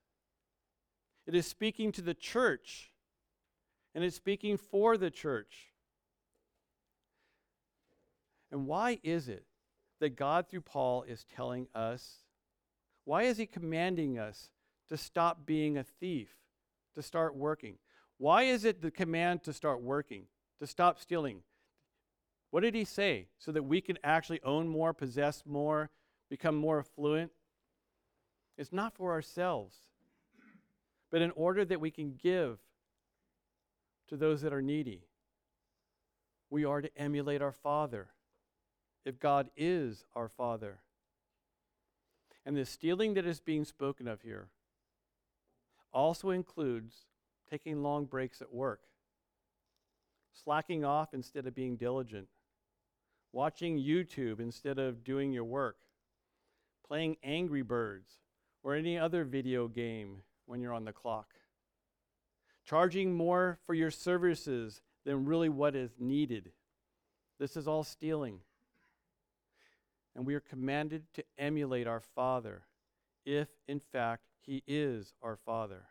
It 1.27 1.35
is 1.35 1.45
speaking 1.45 1.91
to 1.93 2.01
the 2.01 2.15
church, 2.15 2.91
and 3.93 4.03
it's 4.03 4.15
speaking 4.15 4.57
for 4.57 4.97
the 4.97 5.11
church. 5.11 5.67
And 8.51 8.65
why 8.65 8.99
is 9.03 9.27
it 9.27 9.45
that 9.99 10.15
God, 10.15 10.49
through 10.49 10.61
Paul, 10.61 11.03
is 11.03 11.25
telling 11.35 11.67
us? 11.75 12.23
Why 13.05 13.23
is 13.23 13.37
he 13.37 13.45
commanding 13.45 14.17
us 14.17 14.49
to 14.89 14.97
stop 14.97 15.45
being 15.45 15.77
a 15.77 15.83
thief, 15.83 16.29
to 16.95 17.01
start 17.01 17.35
working? 17.35 17.77
Why 18.17 18.43
is 18.43 18.65
it 18.65 18.81
the 18.81 18.91
command 18.91 19.43
to 19.43 19.53
start 19.53 19.81
working, 19.81 20.23
to 20.59 20.67
stop 20.67 20.99
stealing, 20.99 21.41
what 22.51 22.61
did 22.61 22.75
he 22.75 22.85
say? 22.85 23.27
So 23.37 23.51
that 23.51 23.63
we 23.63 23.81
can 23.81 23.97
actually 24.03 24.41
own 24.43 24.67
more, 24.67 24.93
possess 24.93 25.43
more, 25.45 25.89
become 26.29 26.55
more 26.55 26.79
affluent? 26.79 27.31
It's 28.57 28.73
not 28.73 28.95
for 28.95 29.11
ourselves, 29.11 29.75
but 31.11 31.21
in 31.21 31.31
order 31.31 31.63
that 31.63 31.79
we 31.79 31.91
can 31.91 32.15
give 32.21 32.59
to 34.07 34.17
those 34.17 34.41
that 34.41 34.53
are 34.53 34.61
needy. 34.61 35.05
We 36.49 36.65
are 36.65 36.81
to 36.81 36.97
emulate 36.97 37.41
our 37.41 37.51
Father 37.51 38.09
if 39.05 39.19
God 39.19 39.49
is 39.55 40.05
our 40.15 40.27
Father. 40.29 40.79
And 42.45 42.55
the 42.55 42.65
stealing 42.65 43.13
that 43.13 43.25
is 43.25 43.39
being 43.39 43.65
spoken 43.65 44.07
of 44.07 44.21
here 44.21 44.47
also 45.91 46.29
includes 46.29 47.05
taking 47.49 47.81
long 47.81 48.05
breaks 48.05 48.41
at 48.41 48.53
work, 48.53 48.81
slacking 50.43 50.85
off 50.85 51.13
instead 51.13 51.47
of 51.47 51.55
being 51.55 51.75
diligent, 51.75 52.27
watching 53.31 53.77
YouTube 53.77 54.39
instead 54.39 54.79
of 54.79 55.03
doing 55.03 55.31
your 55.31 55.43
work, 55.43 55.77
playing 56.87 57.17
Angry 57.23 57.61
Birds 57.61 58.19
or 58.63 58.75
any 58.75 58.97
other 58.97 59.23
video 59.23 59.67
game 59.67 60.23
when 60.45 60.61
you're 60.61 60.73
on 60.73 60.85
the 60.85 60.93
clock, 60.93 61.33
charging 62.65 63.13
more 63.13 63.59
for 63.65 63.73
your 63.73 63.91
services 63.91 64.81
than 65.05 65.25
really 65.25 65.49
what 65.49 65.75
is 65.75 65.91
needed. 65.99 66.51
This 67.39 67.55
is 67.55 67.67
all 67.67 67.83
stealing. 67.83 68.39
And 70.15 70.25
we 70.25 70.35
are 70.35 70.39
commanded 70.39 71.03
to 71.13 71.23
emulate 71.37 71.87
our 71.87 72.01
Father 72.01 72.63
if, 73.25 73.47
in 73.67 73.79
fact, 73.79 74.23
He 74.41 74.63
is 74.67 75.13
our 75.21 75.37
Father. 75.37 75.83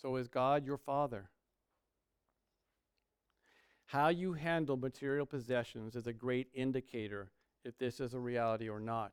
So, 0.00 0.16
is 0.16 0.28
God 0.28 0.64
your 0.64 0.78
Father? 0.78 1.30
How 3.86 4.08
you 4.08 4.32
handle 4.32 4.76
material 4.76 5.26
possessions 5.26 5.94
is 5.94 6.06
a 6.06 6.12
great 6.12 6.48
indicator 6.52 7.30
if 7.64 7.78
this 7.78 8.00
is 8.00 8.12
a 8.12 8.18
reality 8.18 8.68
or 8.68 8.80
not. 8.80 9.12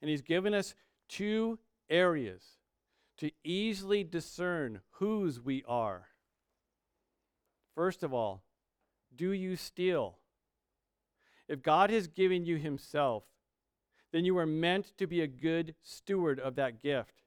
And 0.00 0.10
he's 0.10 0.22
given 0.22 0.54
us 0.54 0.74
two 1.08 1.58
areas 1.90 2.42
to 3.18 3.30
easily 3.42 4.04
discern 4.04 4.80
whose 4.92 5.40
we 5.40 5.64
are. 5.66 6.08
First 7.74 8.02
of 8.02 8.12
all, 8.12 8.42
do 9.14 9.32
you 9.32 9.56
steal? 9.56 10.16
If 11.48 11.62
God 11.62 11.90
has 11.90 12.06
given 12.06 12.44
you 12.44 12.56
himself, 12.56 13.24
then 14.12 14.24
you 14.24 14.36
are 14.38 14.46
meant 14.46 14.96
to 14.98 15.06
be 15.06 15.20
a 15.20 15.26
good 15.26 15.74
steward 15.82 16.38
of 16.38 16.56
that 16.56 16.82
gift. 16.82 17.22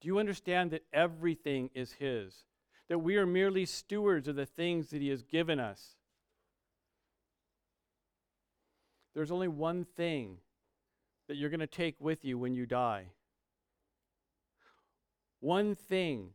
Do 0.00 0.08
you 0.08 0.18
understand 0.18 0.70
that 0.70 0.84
everything 0.92 1.70
is 1.74 1.92
his? 1.92 2.44
that 2.88 2.98
we 2.98 3.16
are 3.16 3.26
merely 3.26 3.64
stewards 3.64 4.28
of 4.28 4.36
the 4.36 4.46
things 4.46 4.90
that 4.90 5.00
He 5.00 5.08
has 5.08 5.22
given 5.22 5.58
us. 5.58 5.96
There's 9.14 9.30
only 9.30 9.48
one 9.48 9.84
thing 9.84 10.38
that 11.28 11.36
you're 11.36 11.50
going 11.50 11.60
to 11.60 11.66
take 11.66 11.96
with 12.00 12.24
you 12.24 12.36
when 12.36 12.54
you 12.54 12.66
die. 12.66 13.06
One 15.40 15.74
thing 15.74 16.30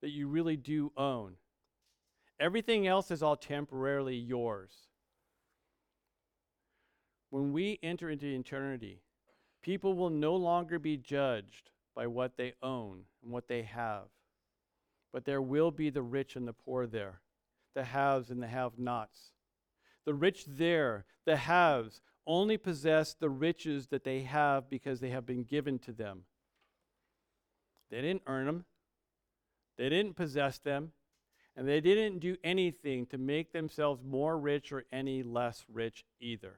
that 0.00 0.10
you 0.10 0.28
really 0.28 0.56
do 0.56 0.92
own. 0.96 1.34
Everything 2.40 2.86
else 2.86 3.10
is 3.10 3.22
all 3.22 3.36
temporarily 3.36 4.16
yours. 4.16 4.72
When 7.28 7.52
we 7.52 7.78
enter 7.82 8.08
into 8.08 8.26
eternity, 8.26 9.02
people 9.62 9.92
will 9.92 10.08
no 10.08 10.34
longer 10.34 10.78
be 10.78 10.96
judged 10.96 11.70
by 11.94 12.06
what 12.06 12.38
they 12.38 12.54
own 12.62 13.02
and 13.22 13.30
what 13.30 13.46
they 13.46 13.62
have. 13.62 14.04
But 15.12 15.26
there 15.26 15.42
will 15.42 15.70
be 15.70 15.90
the 15.90 16.02
rich 16.02 16.34
and 16.34 16.48
the 16.48 16.54
poor 16.54 16.86
there, 16.86 17.20
the 17.74 17.84
haves 17.84 18.30
and 18.30 18.42
the 18.42 18.46
have 18.46 18.78
nots. 18.78 19.32
The 20.06 20.14
rich 20.14 20.46
there, 20.46 21.04
the 21.26 21.36
haves, 21.36 22.00
only 22.26 22.56
possess 22.56 23.12
the 23.12 23.28
riches 23.28 23.88
that 23.88 24.04
they 24.04 24.22
have 24.22 24.70
because 24.70 25.00
they 25.00 25.10
have 25.10 25.26
been 25.26 25.44
given 25.44 25.78
to 25.80 25.92
them. 25.92 26.22
They 27.90 28.00
didn't 28.00 28.22
earn 28.26 28.46
them, 28.46 28.64
they 29.76 29.90
didn't 29.90 30.16
possess 30.16 30.58
them, 30.58 30.92
and 31.60 31.68
they 31.68 31.82
didn't 31.82 32.20
do 32.20 32.38
anything 32.42 33.04
to 33.04 33.18
make 33.18 33.52
themselves 33.52 34.02
more 34.02 34.38
rich 34.38 34.72
or 34.72 34.84
any 34.90 35.22
less 35.22 35.62
rich 35.70 36.06
either. 36.18 36.54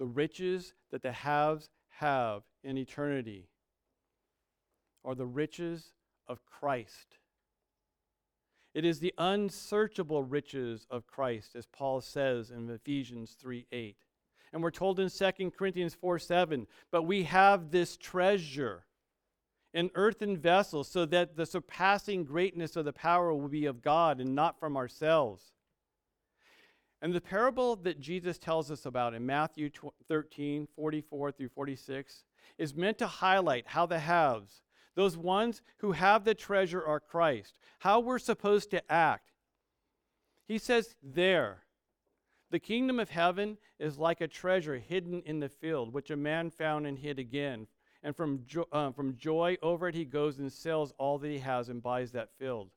The 0.00 0.06
riches 0.06 0.74
that 0.90 1.02
the 1.02 1.12
haves 1.12 1.70
have 2.00 2.42
in 2.64 2.76
eternity 2.76 3.46
are 5.04 5.14
the 5.14 5.24
riches 5.24 5.92
of 6.26 6.44
Christ. 6.46 7.18
It 8.74 8.84
is 8.84 8.98
the 8.98 9.14
unsearchable 9.18 10.24
riches 10.24 10.84
of 10.90 11.06
Christ, 11.06 11.54
as 11.54 11.66
Paul 11.66 12.00
says 12.00 12.50
in 12.50 12.68
Ephesians 12.68 13.36
3 13.40 13.68
8. 13.70 13.96
And 14.52 14.64
we're 14.64 14.72
told 14.72 14.98
in 14.98 15.10
2 15.10 15.52
Corinthians 15.56 15.94
4 15.94 16.18
7, 16.18 16.66
but 16.90 17.04
we 17.04 17.22
have 17.22 17.70
this 17.70 17.96
treasure 17.96 18.85
in 19.76 19.90
earthen 19.94 20.38
vessel, 20.38 20.82
so 20.82 21.04
that 21.04 21.36
the 21.36 21.44
surpassing 21.44 22.24
greatness 22.24 22.76
of 22.76 22.86
the 22.86 22.92
power 22.94 23.34
will 23.34 23.48
be 23.48 23.66
of 23.66 23.82
God 23.82 24.20
and 24.20 24.34
not 24.34 24.58
from 24.58 24.74
ourselves. 24.74 25.52
And 27.02 27.14
the 27.14 27.20
parable 27.20 27.76
that 27.76 28.00
Jesus 28.00 28.38
tells 28.38 28.70
us 28.70 28.86
about 28.86 29.12
in 29.12 29.26
Matthew 29.26 29.68
13 30.08 30.66
44 30.74 31.30
through 31.30 31.50
46 31.50 32.24
is 32.56 32.74
meant 32.74 32.96
to 32.98 33.06
highlight 33.06 33.66
how 33.66 33.84
the 33.84 33.98
haves, 33.98 34.62
those 34.94 35.14
ones 35.14 35.60
who 35.78 35.92
have 35.92 36.24
the 36.24 36.34
treasure 36.34 36.82
are 36.82 36.98
Christ, 36.98 37.54
how 37.80 38.00
we're 38.00 38.18
supposed 38.18 38.70
to 38.70 38.90
act. 38.90 39.30
He 40.48 40.56
says, 40.56 40.96
There, 41.02 41.64
the 42.50 42.58
kingdom 42.58 42.98
of 42.98 43.10
heaven 43.10 43.58
is 43.78 43.98
like 43.98 44.22
a 44.22 44.28
treasure 44.28 44.78
hidden 44.78 45.22
in 45.26 45.40
the 45.40 45.50
field, 45.50 45.92
which 45.92 46.10
a 46.10 46.16
man 46.16 46.48
found 46.48 46.86
and 46.86 46.98
hid 46.98 47.18
again. 47.18 47.66
And 48.06 48.14
from, 48.14 48.44
jo- 48.46 48.68
uh, 48.70 48.92
from 48.92 49.16
joy 49.16 49.56
over 49.60 49.88
it, 49.88 49.96
he 49.96 50.04
goes 50.04 50.38
and 50.38 50.52
sells 50.52 50.94
all 50.96 51.18
that 51.18 51.28
he 51.28 51.40
has 51.40 51.68
and 51.68 51.82
buys 51.82 52.12
that 52.12 52.30
field. 52.38 52.70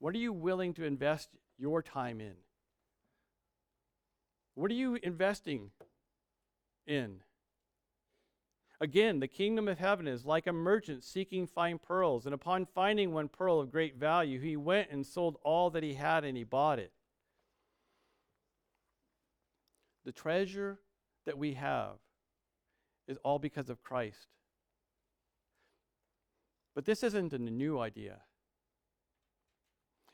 What 0.00 0.14
are 0.14 0.18
you 0.18 0.34
willing 0.34 0.74
to 0.74 0.84
invest 0.84 1.30
your 1.56 1.82
time 1.82 2.20
in? 2.20 2.34
What 4.54 4.70
are 4.70 4.74
you 4.74 4.98
investing 5.02 5.70
in? 6.86 7.22
Again, 8.82 9.18
the 9.18 9.28
kingdom 9.28 9.66
of 9.66 9.78
heaven 9.78 10.06
is 10.06 10.26
like 10.26 10.46
a 10.46 10.52
merchant 10.52 11.04
seeking 11.04 11.46
fine 11.46 11.78
pearls, 11.78 12.26
and 12.26 12.34
upon 12.34 12.66
finding 12.66 13.14
one 13.14 13.28
pearl 13.28 13.60
of 13.60 13.72
great 13.72 13.96
value, 13.96 14.38
he 14.38 14.58
went 14.58 14.90
and 14.90 15.06
sold 15.06 15.38
all 15.42 15.70
that 15.70 15.82
he 15.82 15.94
had 15.94 16.22
and 16.22 16.36
he 16.36 16.44
bought 16.44 16.78
it. 16.78 16.92
The 20.04 20.12
treasure 20.12 20.80
that 21.24 21.38
we 21.38 21.54
have 21.54 21.94
is 23.06 23.18
all 23.24 23.38
because 23.38 23.70
of 23.70 23.82
Christ. 23.82 24.28
But 26.74 26.84
this 26.84 27.02
isn't 27.02 27.32
a 27.32 27.38
new 27.38 27.78
idea. 27.78 28.20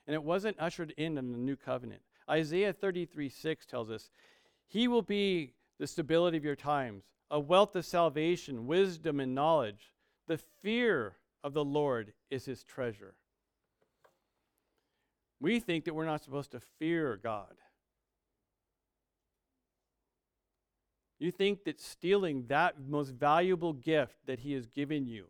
And 0.07 0.15
it 0.15 0.23
wasn't 0.23 0.59
ushered 0.59 0.93
in 0.97 1.17
in 1.19 1.33
the 1.33 1.39
new 1.39 1.57
covenant. 1.57 2.03
Isaiah 2.29 2.73
33 2.73 3.29
6 3.29 3.67
tells 3.67 3.91
us, 3.91 4.11
He 4.67 4.89
will 4.89 5.03
be 5.03 5.55
the 5.79 5.87
stability 5.87 6.37
of 6.37 6.45
your 6.45 6.57
times, 6.57 7.05
a 7.31 7.41
wealth 7.41 7.75
of 7.77 7.87
salvation, 7.87 8.67
wisdom, 8.67 9.21
and 9.21 9.35
knowledge. 9.35 9.93
The 10.27 10.39
fear 10.63 11.17
of 11.43 11.55
the 11.55 11.65
Lord 11.65 12.13
is 12.31 12.45
his 12.45 12.63
treasure. 12.63 13.15
We 15.41 15.59
think 15.59 15.85
that 15.87 15.95
we're 15.95 16.05
not 16.05 16.23
supposed 16.23 16.53
to 16.53 16.61
fear 16.79 17.19
God. 17.23 17.55
You 21.21 21.31
think 21.31 21.65
that 21.65 21.79
stealing 21.81 22.47
that 22.49 22.77
most 22.89 23.11
valuable 23.11 23.75
gift 23.75 24.17
that 24.27 24.41
he 24.41 24.55
has 24.55 24.67
given 24.67 25.07
you, 25.07 25.27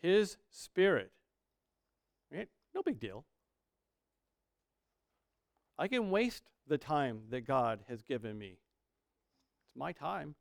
his 0.00 0.36
spirit, 0.50 1.10
right? 2.30 2.48
No 2.74 2.82
big 2.82 3.00
deal. 3.00 3.24
I 5.78 5.88
can 5.88 6.10
waste 6.10 6.44
the 6.66 6.76
time 6.76 7.22
that 7.30 7.46
God 7.46 7.80
has 7.88 8.02
given 8.02 8.38
me. 8.38 8.58
It's 9.64 9.74
my 9.74 9.92
time. 9.92 10.34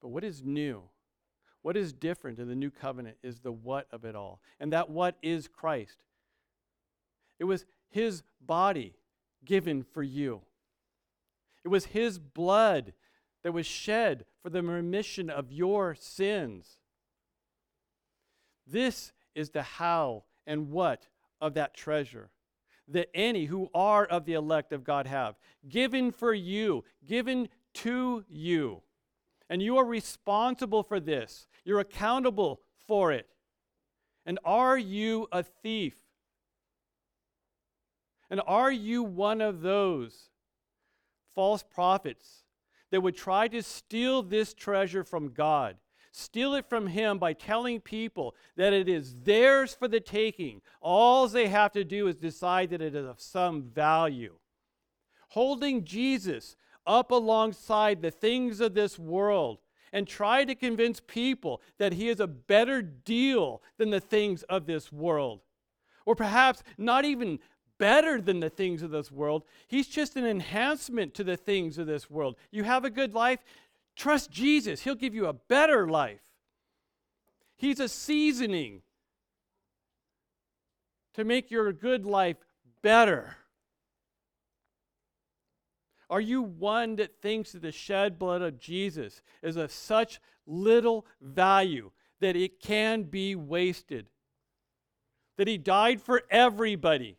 But 0.00 0.08
what 0.08 0.24
is 0.24 0.42
new? 0.42 0.82
What 1.62 1.76
is 1.76 1.92
different 1.92 2.40
in 2.40 2.48
the 2.48 2.56
new 2.56 2.72
covenant 2.72 3.18
is 3.22 3.38
the 3.38 3.52
what 3.52 3.86
of 3.92 4.04
it 4.04 4.16
all. 4.16 4.40
And 4.58 4.72
that 4.72 4.90
what 4.90 5.14
is 5.22 5.46
Christ. 5.46 6.02
It 7.38 7.44
was 7.44 7.64
his 7.88 8.24
body 8.44 8.96
given 9.44 9.82
for 9.82 10.02
you, 10.02 10.42
it 11.64 11.68
was 11.68 11.86
his 11.86 12.18
blood 12.18 12.92
that 13.42 13.52
was 13.52 13.66
shed 13.66 14.24
for 14.42 14.50
the 14.50 14.62
remission 14.62 15.30
of 15.30 15.52
your 15.52 15.94
sins. 15.94 16.78
This 18.66 19.12
is 19.34 19.50
the 19.50 19.62
how 19.62 20.24
and 20.46 20.70
what 20.70 21.08
of 21.40 21.54
that 21.54 21.74
treasure 21.74 22.30
that 22.88 23.08
any 23.14 23.46
who 23.46 23.70
are 23.74 24.04
of 24.04 24.24
the 24.24 24.34
elect 24.34 24.72
of 24.72 24.84
God 24.84 25.06
have. 25.06 25.36
Given 25.68 26.12
for 26.12 26.34
you, 26.34 26.84
given 27.06 27.48
to 27.74 28.24
you. 28.28 28.82
And 29.48 29.62
you 29.62 29.76
are 29.78 29.84
responsible 29.84 30.82
for 30.82 31.00
this. 31.00 31.46
You're 31.64 31.80
accountable 31.80 32.60
for 32.86 33.12
it. 33.12 33.28
And 34.26 34.38
are 34.44 34.78
you 34.78 35.28
a 35.32 35.42
thief? 35.42 35.94
And 38.32 38.40
are 38.48 38.72
you 38.72 39.04
one 39.04 39.40
of 39.40 39.60
those 39.60 40.30
false 41.34 41.62
prophets 41.62 42.44
that 42.90 43.02
would 43.02 43.14
try 43.14 43.46
to 43.46 43.62
steal 43.62 44.24
this 44.24 44.54
treasure 44.54 45.04
from 45.04 45.32
God? 45.32 45.76
steal 46.14 46.54
it 46.54 46.68
from 46.68 46.86
him 46.86 47.18
by 47.18 47.32
telling 47.32 47.80
people 47.80 48.36
that 48.56 48.72
it 48.72 48.88
is 48.88 49.14
theirs 49.22 49.74
for 49.74 49.88
the 49.88 50.00
taking. 50.00 50.60
All 50.80 51.26
they 51.26 51.48
have 51.48 51.72
to 51.72 51.84
do 51.84 52.06
is 52.06 52.16
decide 52.16 52.70
that 52.70 52.82
it 52.82 52.94
is 52.94 53.06
of 53.06 53.20
some 53.20 53.62
value. 53.62 54.34
Holding 55.30 55.84
Jesus 55.84 56.54
up 56.86 57.10
alongside 57.10 58.02
the 58.02 58.10
things 58.10 58.60
of 58.60 58.74
this 58.74 58.98
world 58.98 59.58
and 59.92 60.06
try 60.06 60.44
to 60.44 60.54
convince 60.54 61.00
people 61.00 61.62
that 61.78 61.94
he 61.94 62.08
is 62.08 62.20
a 62.20 62.26
better 62.26 62.82
deal 62.82 63.62
than 63.78 63.90
the 63.90 64.00
things 64.00 64.42
of 64.44 64.66
this 64.66 64.92
world. 64.92 65.40
Or 66.04 66.14
perhaps 66.14 66.62
not 66.76 67.04
even 67.04 67.38
better 67.82 68.20
than 68.20 68.38
the 68.38 68.48
things 68.48 68.80
of 68.80 68.92
this 68.92 69.10
world. 69.10 69.42
He's 69.66 69.88
just 69.88 70.14
an 70.14 70.24
enhancement 70.24 71.14
to 71.14 71.24
the 71.24 71.36
things 71.36 71.78
of 71.78 71.88
this 71.88 72.08
world. 72.08 72.36
You 72.52 72.62
have 72.62 72.84
a 72.84 72.90
good 72.90 73.12
life, 73.12 73.40
Trust 73.96 74.30
Jesus, 74.30 74.82
He'll 74.82 74.94
give 74.94 75.16
you 75.16 75.26
a 75.26 75.32
better 75.32 75.88
life. 75.88 76.20
He's 77.56 77.80
a 77.80 77.88
seasoning 77.88 78.82
to 81.14 81.24
make 81.24 81.50
your 81.50 81.72
good 81.72 82.06
life 82.06 82.36
better. 82.82 83.36
Are 86.08 86.20
you 86.20 86.42
one 86.42 86.96
that 86.96 87.20
thinks 87.20 87.50
that 87.50 87.62
the 87.62 87.72
shed 87.72 88.16
blood 88.16 88.42
of 88.42 88.60
Jesus 88.60 89.22
is 89.42 89.56
of 89.56 89.72
such 89.72 90.20
little 90.46 91.04
value 91.20 91.90
that 92.20 92.36
it 92.36 92.60
can 92.60 93.02
be 93.02 93.34
wasted? 93.34 94.06
That 95.36 95.48
he 95.48 95.58
died 95.58 96.00
for 96.00 96.22
everybody, 96.30 97.16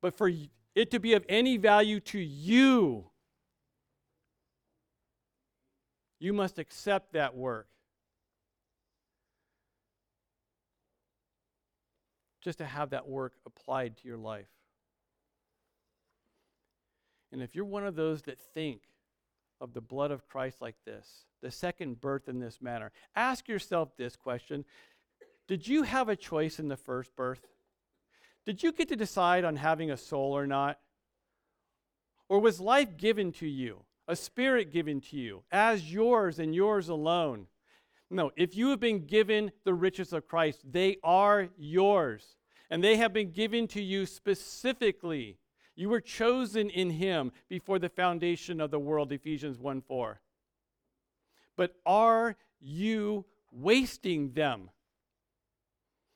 but 0.00 0.16
for 0.16 0.30
it 0.74 0.90
to 0.90 0.98
be 0.98 1.14
of 1.14 1.24
any 1.28 1.56
value 1.56 2.00
to 2.00 2.18
you, 2.18 3.10
You 6.20 6.34
must 6.34 6.58
accept 6.58 7.14
that 7.14 7.34
work. 7.34 7.66
Just 12.42 12.58
to 12.58 12.66
have 12.66 12.90
that 12.90 13.08
work 13.08 13.32
applied 13.46 13.96
to 13.98 14.08
your 14.08 14.18
life. 14.18 14.50
And 17.32 17.42
if 17.42 17.54
you're 17.54 17.64
one 17.64 17.86
of 17.86 17.96
those 17.96 18.22
that 18.22 18.38
think 18.38 18.82
of 19.60 19.72
the 19.72 19.80
blood 19.80 20.10
of 20.10 20.26
Christ 20.28 20.60
like 20.60 20.76
this, 20.84 21.24
the 21.42 21.50
second 21.50 22.00
birth 22.00 22.28
in 22.28 22.38
this 22.38 22.60
manner, 22.60 22.92
ask 23.16 23.48
yourself 23.48 23.96
this 23.96 24.16
question 24.16 24.64
Did 25.48 25.66
you 25.66 25.84
have 25.84 26.08
a 26.10 26.16
choice 26.16 26.58
in 26.58 26.68
the 26.68 26.76
first 26.76 27.16
birth? 27.16 27.46
Did 28.46 28.62
you 28.62 28.72
get 28.72 28.88
to 28.88 28.96
decide 28.96 29.44
on 29.44 29.56
having 29.56 29.90
a 29.90 29.96
soul 29.96 30.36
or 30.36 30.46
not? 30.46 30.78
Or 32.28 32.40
was 32.40 32.60
life 32.60 32.96
given 32.96 33.32
to 33.32 33.46
you? 33.46 33.84
a 34.10 34.16
spirit 34.16 34.72
given 34.72 35.00
to 35.00 35.16
you 35.16 35.44
as 35.52 35.92
yours 35.92 36.40
and 36.40 36.52
yours 36.52 36.88
alone. 36.88 37.46
No, 38.10 38.32
if 38.36 38.56
you 38.56 38.70
have 38.70 38.80
been 38.80 39.06
given 39.06 39.52
the 39.64 39.72
riches 39.72 40.12
of 40.12 40.26
Christ, 40.26 40.62
they 40.68 40.96
are 41.04 41.48
yours. 41.56 42.34
And 42.70 42.82
they 42.82 42.96
have 42.96 43.12
been 43.12 43.30
given 43.30 43.68
to 43.68 43.80
you 43.80 44.06
specifically. 44.06 45.38
You 45.76 45.88
were 45.88 46.00
chosen 46.00 46.70
in 46.70 46.90
him 46.90 47.30
before 47.48 47.78
the 47.78 47.88
foundation 47.88 48.60
of 48.60 48.72
the 48.72 48.80
world, 48.80 49.12
Ephesians 49.12 49.60
1 49.60 49.80
4. 49.80 50.20
But 51.56 51.76
are 51.86 52.36
you 52.60 53.26
wasting 53.52 54.32
them? 54.32 54.70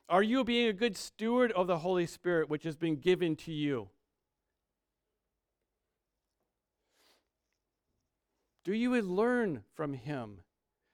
Are 0.08 0.22
you 0.22 0.44
being 0.44 0.68
a 0.68 0.72
good 0.72 0.96
steward 0.96 1.50
of 1.52 1.66
the 1.66 1.78
Holy 1.78 2.06
Spirit, 2.06 2.50
which 2.50 2.64
has 2.64 2.76
been 2.76 2.96
given 2.96 3.36
to 3.36 3.52
you? 3.52 3.88
Do 8.64 8.72
you 8.72 9.00
learn 9.00 9.64
from 9.74 9.94
him? 9.94 10.40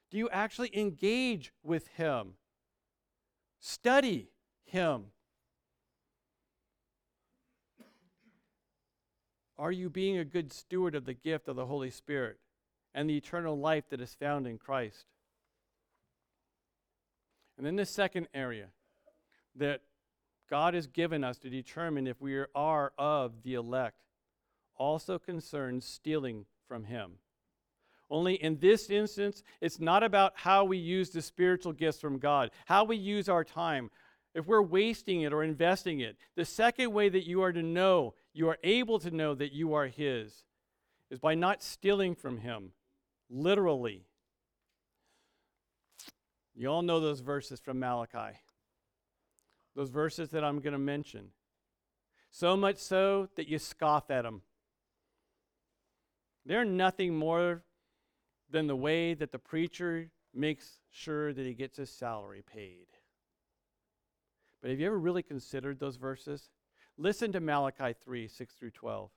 Do 0.09 0.17
you 0.17 0.29
actually 0.29 0.77
engage 0.77 1.53
with 1.63 1.87
him? 1.89 2.33
Study 3.59 4.29
him. 4.65 5.05
Are 9.57 9.71
you 9.71 9.89
being 9.89 10.17
a 10.17 10.25
good 10.25 10.51
steward 10.51 10.95
of 10.95 11.05
the 11.05 11.13
gift 11.13 11.47
of 11.47 11.55
the 11.55 11.65
Holy 11.65 11.91
Spirit 11.91 12.39
and 12.93 13.09
the 13.09 13.17
eternal 13.17 13.57
life 13.57 13.87
that 13.89 14.01
is 14.01 14.15
found 14.15 14.47
in 14.47 14.57
Christ? 14.57 15.05
And 17.57 17.65
then 17.65 17.75
the 17.75 17.85
second 17.85 18.27
area 18.33 18.67
that 19.55 19.81
God 20.49 20.73
has 20.73 20.87
given 20.87 21.23
us 21.23 21.37
to 21.39 21.49
determine 21.49 22.07
if 22.07 22.21
we 22.21 22.43
are 22.55 22.93
of 22.97 23.43
the 23.43 23.53
elect 23.53 23.97
also 24.81 25.19
concerns 25.19 25.85
stealing 25.85 26.45
from 26.67 26.85
Him. 26.85 27.13
Only 28.09 28.33
in 28.33 28.57
this 28.59 28.89
instance, 28.89 29.43
it's 29.61 29.79
not 29.79 30.03
about 30.03 30.33
how 30.35 30.65
we 30.65 30.77
use 30.77 31.11
the 31.11 31.21
spiritual 31.21 31.71
gifts 31.71 32.01
from 32.01 32.17
God, 32.17 32.51
how 32.65 32.83
we 32.83 32.97
use 32.97 33.29
our 33.29 33.43
time, 33.43 33.89
if 34.33 34.47
we're 34.47 34.61
wasting 34.61 35.21
it 35.21 35.31
or 35.31 35.43
investing 35.43 35.99
it. 35.99 36.17
The 36.35 36.45
second 36.45 36.91
way 36.91 37.09
that 37.09 37.27
you 37.27 37.41
are 37.43 37.53
to 37.53 37.61
know, 37.61 38.15
you 38.33 38.49
are 38.49 38.57
able 38.63 38.99
to 38.99 39.11
know 39.11 39.35
that 39.35 39.53
you 39.53 39.73
are 39.75 39.87
His, 39.87 40.43
is 41.09 41.19
by 41.19 41.35
not 41.35 41.63
stealing 41.63 42.15
from 42.15 42.39
Him, 42.39 42.71
literally. 43.29 44.05
You 46.55 46.67
all 46.67 46.81
know 46.81 46.99
those 46.99 47.21
verses 47.21 47.59
from 47.59 47.79
Malachi, 47.79 48.37
those 49.75 49.89
verses 49.89 50.29
that 50.29 50.43
I'm 50.43 50.59
going 50.59 50.73
to 50.73 50.79
mention. 50.79 51.29
So 52.29 52.55
much 52.55 52.77
so 52.77 53.29
that 53.35 53.47
you 53.47 53.59
scoff 53.59 54.09
at 54.09 54.23
them. 54.23 54.41
They're 56.45 56.65
nothing 56.65 57.15
more 57.15 57.63
than 58.49 58.67
the 58.67 58.75
way 58.75 59.13
that 59.13 59.31
the 59.31 59.39
preacher 59.39 60.09
makes 60.33 60.79
sure 60.89 61.33
that 61.33 61.45
he 61.45 61.53
gets 61.53 61.77
his 61.77 61.89
salary 61.89 62.41
paid. 62.41 62.87
But 64.61 64.71
have 64.71 64.79
you 64.79 64.87
ever 64.87 64.99
really 64.99 65.23
considered 65.23 65.79
those 65.79 65.97
verses? 65.97 66.49
Listen 66.97 67.31
to 67.31 67.39
Malachi 67.39 67.95
3 68.03 68.27
6 68.27 68.53
through 68.53 68.71
12. 68.71 69.09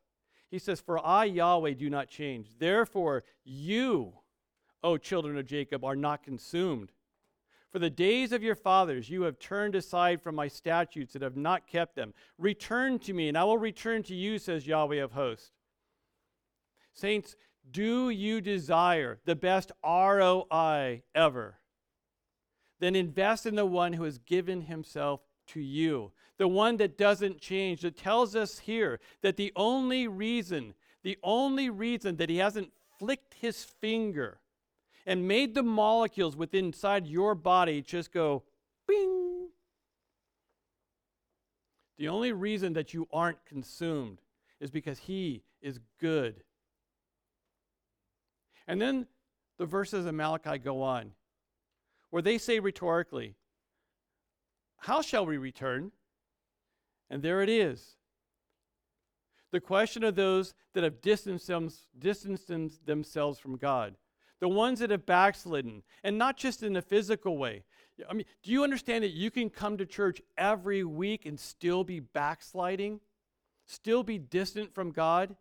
He 0.51 0.59
says, 0.59 0.81
For 0.81 1.05
I, 1.05 1.25
Yahweh, 1.25 1.75
do 1.75 1.91
not 1.91 2.09
change. 2.09 2.49
Therefore, 2.59 3.25
you, 3.45 4.15
O 4.83 4.97
children 4.97 5.37
of 5.37 5.47
Jacob, 5.47 5.85
are 5.85 5.97
not 5.97 6.23
consumed. 6.23 6.93
For 7.75 7.81
the 7.81 7.91
days 7.91 8.31
of 8.31 8.45
your 8.45 8.55
fathers 8.55 9.11
you 9.11 9.23
have 9.23 9.41
turned 9.41 9.75
aside 9.75 10.23
from 10.23 10.37
my 10.37 10.47
statutes 10.47 11.17
and 11.17 11.25
have 11.25 11.37
not 11.37 11.67
kept 11.67 11.97
them. 11.97 12.15
Return 12.39 13.01
to 13.01 13.13
me, 13.13 13.27
and 13.27 13.37
I 13.37 13.43
will 13.43 13.59
return 13.59 14.05
to 14.05 14.15
you, 14.15 14.39
says 14.39 14.65
Yahweh 14.65 15.03
of 15.03 15.11
hosts. 15.11 15.51
Saints, 16.93 17.35
do 17.69 18.11
you 18.11 18.41
desire 18.41 19.19
the 19.25 19.35
best 19.35 19.73
ROI 19.85 21.03
ever? 21.17 21.57
Then 22.79 22.95
invest 22.95 23.45
in 23.45 23.57
the 23.57 23.67
one 23.67 23.95
who 23.95 24.05
has 24.05 24.19
given 24.19 24.61
himself 24.61 25.23
to 25.49 25.61
you, 25.61 26.13
the 26.39 26.47
one 26.47 26.77
that 26.77 26.97
doesn't 26.97 27.41
change, 27.41 27.81
that 27.81 27.97
tells 27.97 28.37
us 28.37 28.61
here 28.61 29.01
that 29.23 29.37
the 29.37 29.53
only 29.57 30.07
reason, 30.07 30.75
the 31.03 31.19
only 31.25 31.71
reason 31.71 32.19
that 32.19 32.31
he 32.31 32.37
hasn't 32.37 32.71
flicked 33.01 33.35
his 33.35 33.65
finger 33.65 34.39
and 35.07 35.29
made 35.29 35.55
the 35.55 35.63
molecules 35.63 36.37
within 36.37 36.67
inside 36.67 37.07
your 37.07 37.35
body 37.35 37.83
just 37.83 38.13
go 38.13 38.43
bing. 38.87 39.49
The 41.99 42.09
only 42.09 42.33
reason 42.33 42.73
that 42.73 42.95
you 42.95 43.07
aren't 43.13 43.45
consumed 43.45 44.21
is 44.61 44.71
because 44.71 44.99
he 44.99 45.43
is 45.61 45.79
good. 46.01 46.43
And 48.67 48.81
then 48.81 49.07
the 49.59 49.67
verses 49.67 50.07
of 50.07 50.15
Malachi 50.15 50.59
go 50.59 50.83
on, 50.83 51.13
where 52.11 52.23
they 52.23 52.39
say 52.39 52.61
rhetorically, 52.61 53.35
how 54.79 55.03
shall 55.03 55.27
we 55.27 55.37
return? 55.37 55.93
And 57.11 57.23
there 57.23 57.43
it 57.43 57.49
is. 57.49 57.97
The 59.53 59.61
question 59.61 60.03
of 60.03 60.17
those 60.17 60.55
that 60.73 60.83
have 60.83 61.01
distanced, 61.01 61.47
them, 61.47 61.71
distanced 61.99 62.49
themselves 62.85 63.39
from 63.39 63.57
God, 63.57 63.95
the 64.45 64.49
ones 64.49 64.81
that 64.81 64.91
have 64.91 65.07
backslidden, 65.07 65.83
and 66.03 66.19
not 66.19 66.37
just 66.37 66.63
in 66.63 66.77
a 66.77 66.83
physical 66.83 67.39
way. 67.39 67.65
I 68.11 68.13
mean, 68.13 68.27
do 68.43 68.51
you 68.51 68.63
understand 68.63 69.03
that 69.03 69.13
you 69.13 69.31
can 69.31 69.49
come 69.49 69.79
to 69.79 69.87
church 69.87 70.21
every 70.37 70.85
week 70.85 71.25
and 71.25 71.41
still 71.41 71.83
be 71.83 71.99
backsliding? 71.99 73.01
Still 73.65 74.03
be 74.03 74.19
distant 74.19 74.75
from 74.75 74.91
God? 74.91 75.35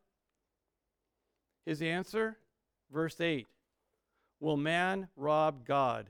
His 1.65 1.81
answer, 1.81 2.37
verse 2.93 3.19
8 3.19 3.45
Will 4.39 4.55
man 4.55 5.09
rob 5.17 5.65
God? 5.65 6.07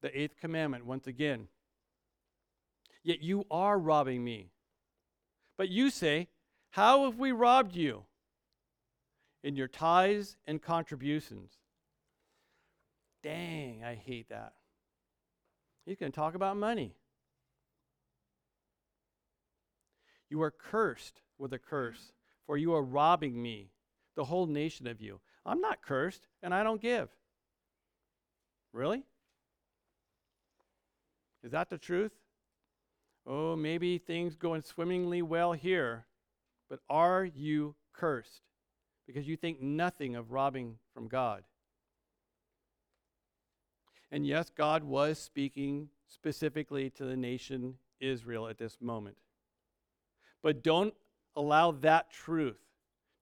The 0.00 0.16
eighth 0.16 0.36
commandment, 0.40 0.86
once 0.86 1.08
again 1.08 1.48
yet 3.02 3.20
you 3.20 3.44
are 3.50 3.76
robbing 3.76 4.22
me. 4.22 4.50
But 5.56 5.70
you 5.70 5.90
say, 5.90 6.28
How 6.70 7.06
have 7.06 7.18
we 7.18 7.32
robbed 7.32 7.74
you? 7.74 8.04
In 9.42 9.56
your 9.56 9.68
tithes 9.68 10.36
and 10.46 10.60
contributions. 10.60 11.52
Dang, 13.22 13.84
I 13.84 13.94
hate 13.94 14.28
that. 14.30 14.52
Going 15.86 16.12
to 16.12 16.16
talk 16.16 16.34
about 16.34 16.56
money. 16.58 16.94
You 20.28 20.42
are 20.42 20.50
cursed 20.50 21.22
with 21.38 21.54
a 21.54 21.58
curse, 21.58 22.12
for 22.46 22.58
you 22.58 22.74
are 22.74 22.82
robbing 22.82 23.40
me, 23.40 23.70
the 24.14 24.24
whole 24.24 24.46
nation 24.46 24.86
of 24.86 25.00
you. 25.00 25.20
I'm 25.46 25.62
not 25.62 25.80
cursed, 25.80 26.28
and 26.42 26.52
I 26.52 26.62
don't 26.62 26.82
give. 26.82 27.08
Really? 28.74 29.02
Is 31.42 31.52
that 31.52 31.70
the 31.70 31.78
truth? 31.78 32.12
Oh, 33.26 33.56
maybe 33.56 33.96
things 33.96 34.36
going 34.36 34.60
swimmingly 34.60 35.22
well 35.22 35.52
here, 35.52 36.04
but 36.68 36.80
are 36.90 37.24
you 37.24 37.74
cursed 37.94 38.42
because 39.08 39.26
you 39.26 39.36
think 39.36 39.60
nothing 39.60 40.14
of 40.14 40.30
robbing 40.30 40.76
from 40.94 41.08
God? 41.08 41.42
And 44.12 44.24
yes, 44.24 44.50
God 44.56 44.84
was 44.84 45.18
speaking 45.18 45.88
specifically 46.06 46.90
to 46.90 47.04
the 47.04 47.16
nation 47.16 47.74
Israel 47.98 48.46
at 48.46 48.58
this 48.58 48.76
moment. 48.80 49.16
But 50.42 50.62
don't 50.62 50.94
allow 51.34 51.72
that 51.72 52.12
truth 52.12 52.60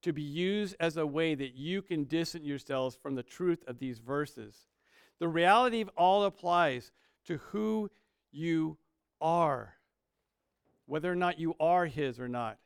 to 0.02 0.12
be 0.12 0.22
used 0.22 0.76
as 0.78 0.98
a 0.98 1.06
way 1.06 1.34
that 1.34 1.54
you 1.54 1.80
can 1.80 2.04
distance 2.04 2.44
yourselves 2.44 2.94
from 2.94 3.14
the 3.14 3.22
truth 3.22 3.64
of 3.66 3.78
these 3.78 3.98
verses. 3.98 4.66
The 5.18 5.28
reality 5.28 5.80
of 5.80 5.90
all 5.96 6.24
applies 6.24 6.92
to 7.26 7.38
who 7.38 7.90
you 8.30 8.76
are 9.20 9.76
whether 10.86 11.10
or 11.10 11.16
not 11.16 11.38
you 11.38 11.54
are 11.60 11.86
His 11.86 12.18
or 12.18 12.28
not. 12.28 12.58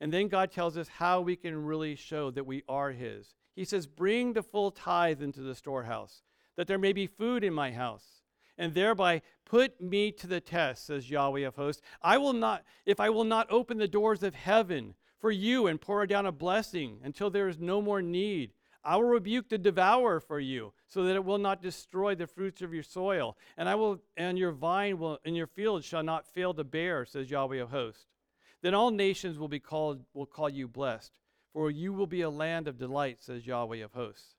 And 0.00 0.12
then 0.12 0.28
God 0.28 0.50
tells 0.50 0.76
us 0.78 0.88
how 0.88 1.20
we 1.20 1.36
can 1.36 1.64
really 1.64 1.94
show 1.94 2.30
that 2.30 2.46
we 2.46 2.62
are 2.68 2.90
His. 2.90 3.34
He 3.54 3.64
says, 3.64 3.86
Bring 3.86 4.32
the 4.32 4.42
full 4.42 4.70
tithe 4.70 5.22
into 5.22 5.40
the 5.40 5.54
storehouse, 5.54 6.22
that 6.56 6.66
there 6.66 6.78
may 6.78 6.92
be 6.92 7.06
food 7.06 7.44
in 7.44 7.52
my 7.52 7.70
house, 7.70 8.22
and 8.56 8.72
thereby 8.72 9.22
put 9.44 9.80
me 9.80 10.10
to 10.12 10.26
the 10.26 10.40
test, 10.40 10.86
says 10.86 11.10
Yahweh 11.10 11.46
of 11.46 11.56
hosts. 11.56 11.82
I 12.02 12.16
will 12.16 12.32
not, 12.32 12.64
if 12.86 12.98
I 13.00 13.10
will 13.10 13.24
not 13.24 13.50
open 13.50 13.78
the 13.78 13.88
doors 13.88 14.22
of 14.22 14.34
heaven 14.34 14.94
for 15.18 15.30
you 15.30 15.66
and 15.66 15.80
pour 15.80 16.06
down 16.06 16.24
a 16.24 16.32
blessing 16.32 17.00
until 17.04 17.28
there 17.28 17.48
is 17.48 17.58
no 17.58 17.82
more 17.82 18.00
need. 18.00 18.52
I 18.82 18.96
will 18.96 19.04
rebuke 19.04 19.50
the 19.50 19.58
devourer 19.58 20.20
for 20.20 20.40
you, 20.40 20.72
so 20.86 21.04
that 21.04 21.14
it 21.14 21.24
will 21.24 21.36
not 21.36 21.60
destroy 21.60 22.14
the 22.14 22.26
fruits 22.26 22.62
of 22.62 22.72
your 22.72 22.82
soil, 22.82 23.36
and 23.58 23.68
I 23.68 23.74
will 23.74 24.00
and 24.16 24.38
your 24.38 24.52
vine 24.52 24.98
will 24.98 25.18
and 25.26 25.36
your 25.36 25.46
field 25.46 25.84
shall 25.84 26.02
not 26.02 26.26
fail 26.26 26.54
to 26.54 26.64
bear, 26.64 27.04
says 27.04 27.30
Yahweh 27.30 27.58
of 27.58 27.68
hosts. 27.68 28.06
Then 28.62 28.74
all 28.74 28.90
nations 28.90 29.38
will 29.38 29.48
be 29.48 29.60
called 29.60 30.04
will 30.12 30.26
call 30.26 30.48
you 30.48 30.68
blessed, 30.68 31.12
for 31.52 31.70
you 31.70 31.92
will 31.92 32.06
be 32.06 32.20
a 32.20 32.30
land 32.30 32.68
of 32.68 32.78
delight, 32.78 33.22
says 33.22 33.46
Yahweh 33.46 33.78
of 33.78 33.92
hosts. 33.92 34.34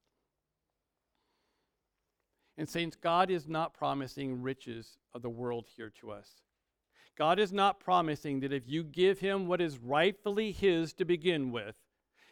And 2.57 2.69
saints, 2.69 2.95
God 2.95 3.31
is 3.31 3.47
not 3.47 3.73
promising 3.73 4.41
riches 4.41 4.97
of 5.13 5.21
the 5.21 5.29
world 5.29 5.65
here 5.75 5.91
to 6.01 6.11
us. 6.11 6.29
God 7.17 7.39
is 7.39 7.51
not 7.51 7.79
promising 7.79 8.39
that 8.41 8.53
if 8.53 8.67
you 8.67 8.83
give 8.83 9.19
him 9.19 9.47
what 9.47 9.61
is 9.61 9.79
rightfully 9.79 10.51
his 10.51 10.93
to 10.93 11.05
begin 11.05 11.51
with, 11.51 11.75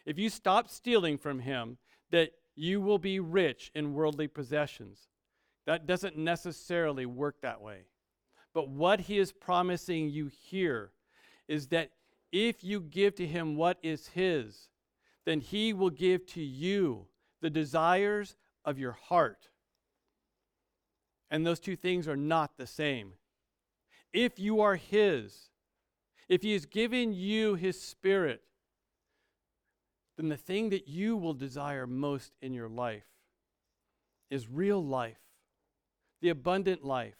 if 0.06 0.18
you 0.18 0.30
stop 0.30 0.68
stealing 0.68 1.18
from 1.18 1.40
him, 1.40 1.78
that 2.10 2.30
you 2.54 2.80
will 2.80 2.98
be 2.98 3.20
rich 3.20 3.70
in 3.74 3.94
worldly 3.94 4.28
possessions. 4.28 5.08
That 5.66 5.86
doesn't 5.86 6.16
necessarily 6.16 7.06
work 7.06 7.40
that 7.42 7.60
way. 7.60 7.82
But 8.54 8.68
what 8.68 9.00
he 9.00 9.18
is 9.18 9.32
promising 9.32 10.10
you 10.10 10.26
here 10.28 10.92
is 11.50 11.66
that 11.66 11.90
if 12.30 12.62
you 12.62 12.80
give 12.80 13.16
to 13.16 13.26
him 13.26 13.56
what 13.56 13.76
is 13.82 14.06
his, 14.06 14.68
then 15.26 15.40
he 15.40 15.72
will 15.72 15.90
give 15.90 16.24
to 16.24 16.40
you 16.40 17.06
the 17.42 17.50
desires 17.50 18.36
of 18.64 18.78
your 18.78 18.92
heart. 18.92 19.48
And 21.28 21.44
those 21.44 21.58
two 21.58 21.74
things 21.74 22.06
are 22.06 22.16
not 22.16 22.56
the 22.56 22.68
same. 22.68 23.14
If 24.12 24.38
you 24.38 24.60
are 24.60 24.76
his, 24.76 25.50
if 26.28 26.42
he 26.42 26.52
has 26.52 26.66
given 26.66 27.12
you 27.12 27.56
his 27.56 27.80
spirit, 27.80 28.42
then 30.16 30.28
the 30.28 30.36
thing 30.36 30.70
that 30.70 30.86
you 30.86 31.16
will 31.16 31.34
desire 31.34 31.84
most 31.84 32.32
in 32.40 32.54
your 32.54 32.68
life 32.68 33.08
is 34.30 34.48
real 34.48 34.84
life, 34.84 35.18
the 36.20 36.28
abundant 36.28 36.84
life, 36.84 37.16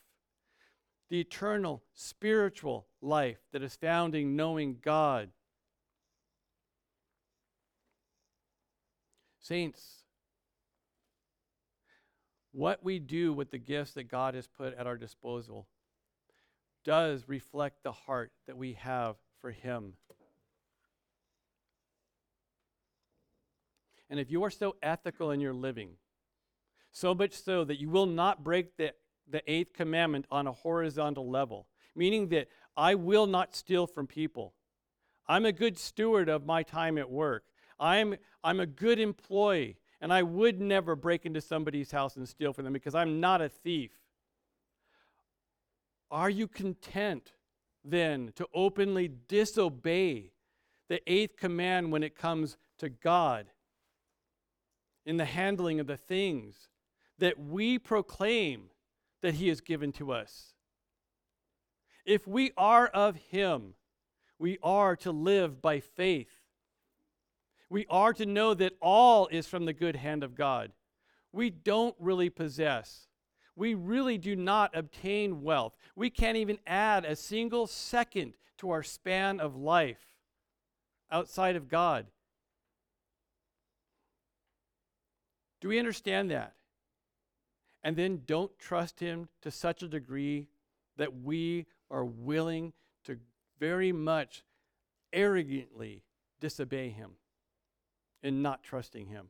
the 1.08 1.18
eternal 1.20 1.82
spiritual 1.94 2.86
life 3.00 3.38
that 3.52 3.62
is 3.62 3.76
found 3.76 4.14
in 4.14 4.36
knowing 4.36 4.78
God. 4.82 5.30
Saints, 9.38 10.04
what 12.52 12.84
we 12.84 12.98
do 12.98 13.32
with 13.32 13.50
the 13.50 13.58
gifts 13.58 13.92
that 13.92 14.04
God 14.04 14.34
has 14.34 14.46
put 14.46 14.74
at 14.74 14.86
our 14.86 14.96
disposal 14.96 15.66
does 16.84 17.28
reflect 17.28 17.82
the 17.82 17.92
heart 17.92 18.32
that 18.46 18.56
we 18.56 18.74
have 18.74 19.16
for 19.40 19.50
Him. 19.50 19.94
And 24.08 24.18
if 24.18 24.30
you 24.30 24.42
are 24.42 24.50
so 24.50 24.76
ethical 24.82 25.30
in 25.30 25.40
your 25.40 25.54
living, 25.54 25.90
so 26.90 27.14
much 27.14 27.32
so 27.32 27.64
that 27.64 27.80
you 27.80 27.88
will 27.88 28.06
not 28.06 28.42
break 28.42 28.76
the, 28.76 28.92
the 29.28 29.42
eighth 29.50 29.72
commandment 29.72 30.26
on 30.30 30.48
a 30.48 30.52
horizontal 30.52 31.30
level, 31.30 31.68
meaning 31.94 32.28
that 32.30 32.48
I 32.76 32.94
will 32.94 33.26
not 33.26 33.54
steal 33.54 33.86
from 33.86 34.06
people. 34.06 34.54
I'm 35.26 35.44
a 35.44 35.52
good 35.52 35.78
steward 35.78 36.28
of 36.28 36.46
my 36.46 36.62
time 36.62 36.98
at 36.98 37.10
work. 37.10 37.44
I'm, 37.78 38.16
I'm 38.42 38.60
a 38.60 38.66
good 38.66 38.98
employee, 38.98 39.76
and 40.00 40.12
I 40.12 40.22
would 40.22 40.60
never 40.60 40.96
break 40.96 41.24
into 41.24 41.40
somebody's 41.40 41.90
house 41.90 42.16
and 42.16 42.28
steal 42.28 42.52
from 42.52 42.64
them 42.64 42.72
because 42.72 42.94
I'm 42.94 43.20
not 43.20 43.40
a 43.40 43.48
thief. 43.48 43.92
Are 46.10 46.30
you 46.30 46.48
content 46.48 47.32
then 47.84 48.32
to 48.34 48.46
openly 48.52 49.08
disobey 49.28 50.32
the 50.88 51.00
eighth 51.06 51.36
command 51.36 51.92
when 51.92 52.02
it 52.02 52.16
comes 52.16 52.56
to 52.78 52.88
God 52.88 53.46
in 55.06 55.16
the 55.16 55.24
handling 55.24 55.80
of 55.80 55.86
the 55.86 55.96
things 55.96 56.68
that 57.18 57.38
we 57.38 57.78
proclaim 57.78 58.70
that 59.22 59.34
He 59.34 59.48
has 59.48 59.60
given 59.60 59.92
to 59.92 60.12
us? 60.12 60.54
If 62.10 62.26
we 62.26 62.50
are 62.56 62.88
of 62.88 63.16
Him, 63.16 63.74
we 64.38 64.58
are 64.62 64.96
to 64.96 65.12
live 65.12 65.62
by 65.62 65.80
faith. 65.80 66.40
We 67.68 67.86
are 67.88 68.12
to 68.14 68.26
know 68.26 68.54
that 68.54 68.72
all 68.80 69.28
is 69.28 69.46
from 69.46 69.64
the 69.64 69.72
good 69.72 69.96
hand 69.96 70.24
of 70.24 70.34
God. 70.34 70.72
We 71.32 71.50
don't 71.50 71.94
really 72.00 72.30
possess 72.30 73.06
we 73.60 73.74
really 73.74 74.16
do 74.16 74.34
not 74.34 74.74
obtain 74.74 75.42
wealth. 75.42 75.76
We 75.94 76.08
can't 76.08 76.38
even 76.38 76.58
add 76.66 77.04
a 77.04 77.14
single 77.14 77.66
second 77.66 78.32
to 78.56 78.70
our 78.70 78.82
span 78.82 79.38
of 79.38 79.54
life 79.54 80.16
outside 81.10 81.56
of 81.56 81.68
God. 81.68 82.06
Do 85.60 85.68
we 85.68 85.78
understand 85.78 86.30
that? 86.30 86.54
And 87.84 87.96
then 87.96 88.22
don't 88.24 88.58
trust 88.58 88.98
Him 88.98 89.28
to 89.42 89.50
such 89.50 89.82
a 89.82 89.88
degree 89.88 90.48
that 90.96 91.22
we 91.22 91.66
are 91.90 92.04
willing 92.04 92.72
to 93.04 93.18
very 93.58 93.92
much 93.92 94.44
arrogantly 95.12 96.02
disobey 96.40 96.90
Him 96.90 97.12
in 98.22 98.42
not 98.42 98.62
trusting 98.62 99.06
Him. 99.06 99.28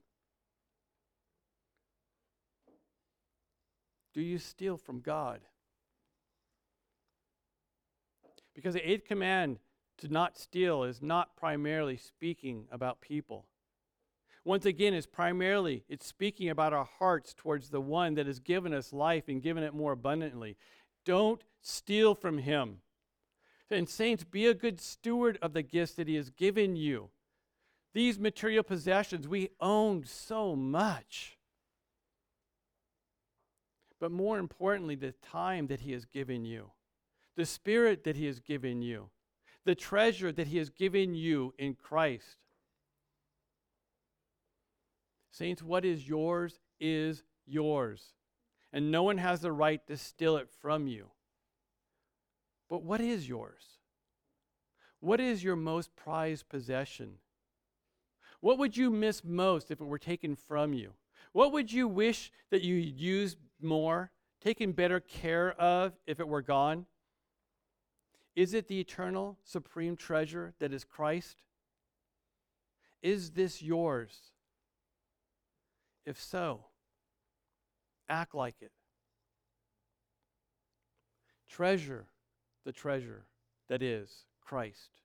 Do 4.12 4.20
you 4.20 4.38
steal 4.38 4.76
from 4.76 5.00
God? 5.00 5.40
Because 8.54 8.74
the 8.74 8.90
eighth 8.90 9.06
command 9.06 9.58
to 9.98 10.08
not 10.08 10.36
steal 10.36 10.82
is 10.82 11.00
not 11.00 11.36
primarily 11.36 11.96
speaking 11.96 12.66
about 12.72 13.00
people. 13.00 13.46
Once 14.44 14.64
again, 14.64 14.94
it's 14.94 15.06
primarily 15.06 15.84
it's 15.88 16.06
speaking 16.06 16.48
about 16.48 16.72
our 16.72 16.88
hearts 16.98 17.34
towards 17.34 17.68
the 17.68 17.80
one 17.80 18.14
that 18.14 18.26
has 18.26 18.40
given 18.40 18.72
us 18.72 18.92
life 18.92 19.28
and 19.28 19.42
given 19.42 19.62
it 19.62 19.74
more 19.74 19.92
abundantly. 19.92 20.56
Don't 21.04 21.42
steal 21.60 22.14
from 22.14 22.38
him. 22.38 22.78
And 23.70 23.88
saints, 23.88 24.24
be 24.24 24.46
a 24.46 24.54
good 24.54 24.80
steward 24.80 25.38
of 25.40 25.52
the 25.52 25.62
gifts 25.62 25.92
that 25.94 26.08
he 26.08 26.16
has 26.16 26.30
given 26.30 26.76
you. 26.76 27.10
These 27.92 28.18
material 28.18 28.62
possessions, 28.62 29.28
we 29.28 29.50
own 29.60 30.04
so 30.04 30.56
much 30.56 31.38
but 34.00 34.10
more 34.10 34.38
importantly, 34.38 34.94
the 34.94 35.12
time 35.12 35.66
that 35.66 35.80
He 35.80 35.92
has 35.92 36.06
given 36.06 36.44
you, 36.44 36.70
the 37.36 37.44
Spirit 37.44 38.02
that 38.04 38.16
He 38.16 38.26
has 38.26 38.40
given 38.40 38.80
you, 38.80 39.10
the 39.64 39.74
treasure 39.74 40.32
that 40.32 40.48
He 40.48 40.56
has 40.56 40.70
given 40.70 41.14
you 41.14 41.52
in 41.58 41.74
Christ. 41.74 42.36
Saints, 45.30 45.62
what 45.62 45.84
is 45.84 46.08
yours 46.08 46.58
is 46.80 47.22
yours, 47.46 48.14
and 48.72 48.90
no 48.90 49.02
one 49.02 49.18
has 49.18 49.40
the 49.40 49.52
right 49.52 49.84
to 49.86 49.96
steal 49.96 50.36
it 50.36 50.48
from 50.60 50.86
you. 50.86 51.06
But 52.68 52.82
what 52.82 53.00
is 53.00 53.28
yours? 53.28 53.64
What 55.00 55.20
is 55.20 55.42
your 55.42 55.56
most 55.56 55.96
prized 55.96 56.48
possession? 56.48 57.14
What 58.40 58.58
would 58.58 58.76
you 58.76 58.90
miss 58.90 59.24
most 59.24 59.70
if 59.70 59.80
it 59.80 59.84
were 59.84 59.98
taken 59.98 60.36
from 60.36 60.72
you? 60.72 60.92
What 61.32 61.52
would 61.52 61.72
you 61.72 61.88
wish 61.88 62.32
that 62.50 62.62
you 62.62 62.74
used 62.76 63.38
more, 63.60 64.10
taken 64.40 64.72
better 64.72 65.00
care 65.00 65.52
of 65.60 65.92
if 66.06 66.20
it 66.20 66.28
were 66.28 66.42
gone? 66.42 66.86
Is 68.36 68.54
it 68.54 68.68
the 68.68 68.80
eternal, 68.80 69.38
supreme 69.44 69.96
treasure 69.96 70.54
that 70.60 70.72
is 70.72 70.84
Christ? 70.84 71.42
Is 73.02 73.32
this 73.32 73.62
yours? 73.62 74.32
If 76.06 76.20
so, 76.20 76.64
act 78.10 78.34
like 78.34 78.56
it. 78.60 78.72
Treasure 81.48 82.06
the 82.64 82.72
treasure 82.72 83.24
that 83.68 83.82
is 83.82 84.26
Christ, 84.40 84.98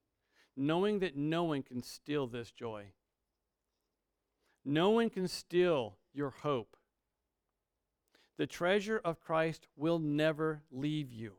knowing 0.58 1.00
that 1.00 1.16
no 1.16 1.44
one 1.44 1.64
can 1.64 1.82
steal 1.82 2.28
this 2.28 2.52
joy. 2.52 2.88
No 4.66 4.90
one 4.90 5.10
can 5.10 5.28
steal 5.28 5.98
your 6.14 6.32
hope. 6.32 6.76
The 8.38 8.48
treasure 8.48 9.00
of 9.04 9.22
Christ 9.22 9.68
will 9.78 10.00
never 10.00 10.64
leave 10.72 11.12
you, 11.12 11.34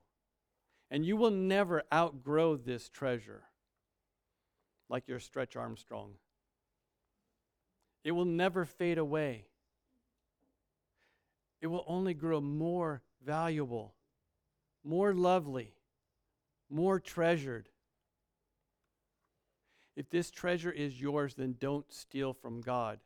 and 0.90 1.04
you 1.04 1.16
will 1.16 1.30
never 1.30 1.82
outgrow 1.92 2.56
this 2.56 2.88
treasure 2.88 3.44
like 4.88 5.08
your 5.08 5.18
Stretch 5.18 5.56
Armstrong. 5.56 6.14
It 8.04 8.12
will 8.12 8.24
never 8.24 8.64
fade 8.64 8.98
away. 8.98 9.46
It 11.60 11.68
will 11.68 11.84
only 11.86 12.14
grow 12.14 12.40
more 12.40 13.02
valuable, 13.24 13.94
more 14.84 15.14
lovely, 15.14 15.74
more 16.68 17.00
treasured. 17.00 17.68
If 19.96 20.10
this 20.10 20.30
treasure 20.30 20.70
is 20.70 21.00
yours, 21.00 21.34
then 21.34 21.56
don't 21.58 21.90
steal 21.92 22.34
from 22.34 22.60
God 22.60 23.00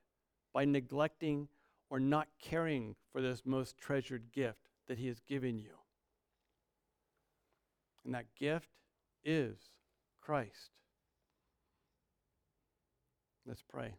by 0.52 0.64
neglecting 0.64 1.48
or 1.88 2.00
not 2.00 2.28
caring 2.40 2.96
for 3.12 3.20
this 3.22 3.42
most 3.44 3.78
treasured 3.78 4.32
gift 4.32 4.68
that 4.88 4.98
He 4.98 5.06
has 5.06 5.20
given 5.20 5.58
you. 5.58 5.74
And 8.04 8.14
that 8.14 8.34
gift 8.34 8.68
is 9.24 9.56
Christ. 10.20 10.70
Let's 13.46 13.62
pray. 13.62 13.94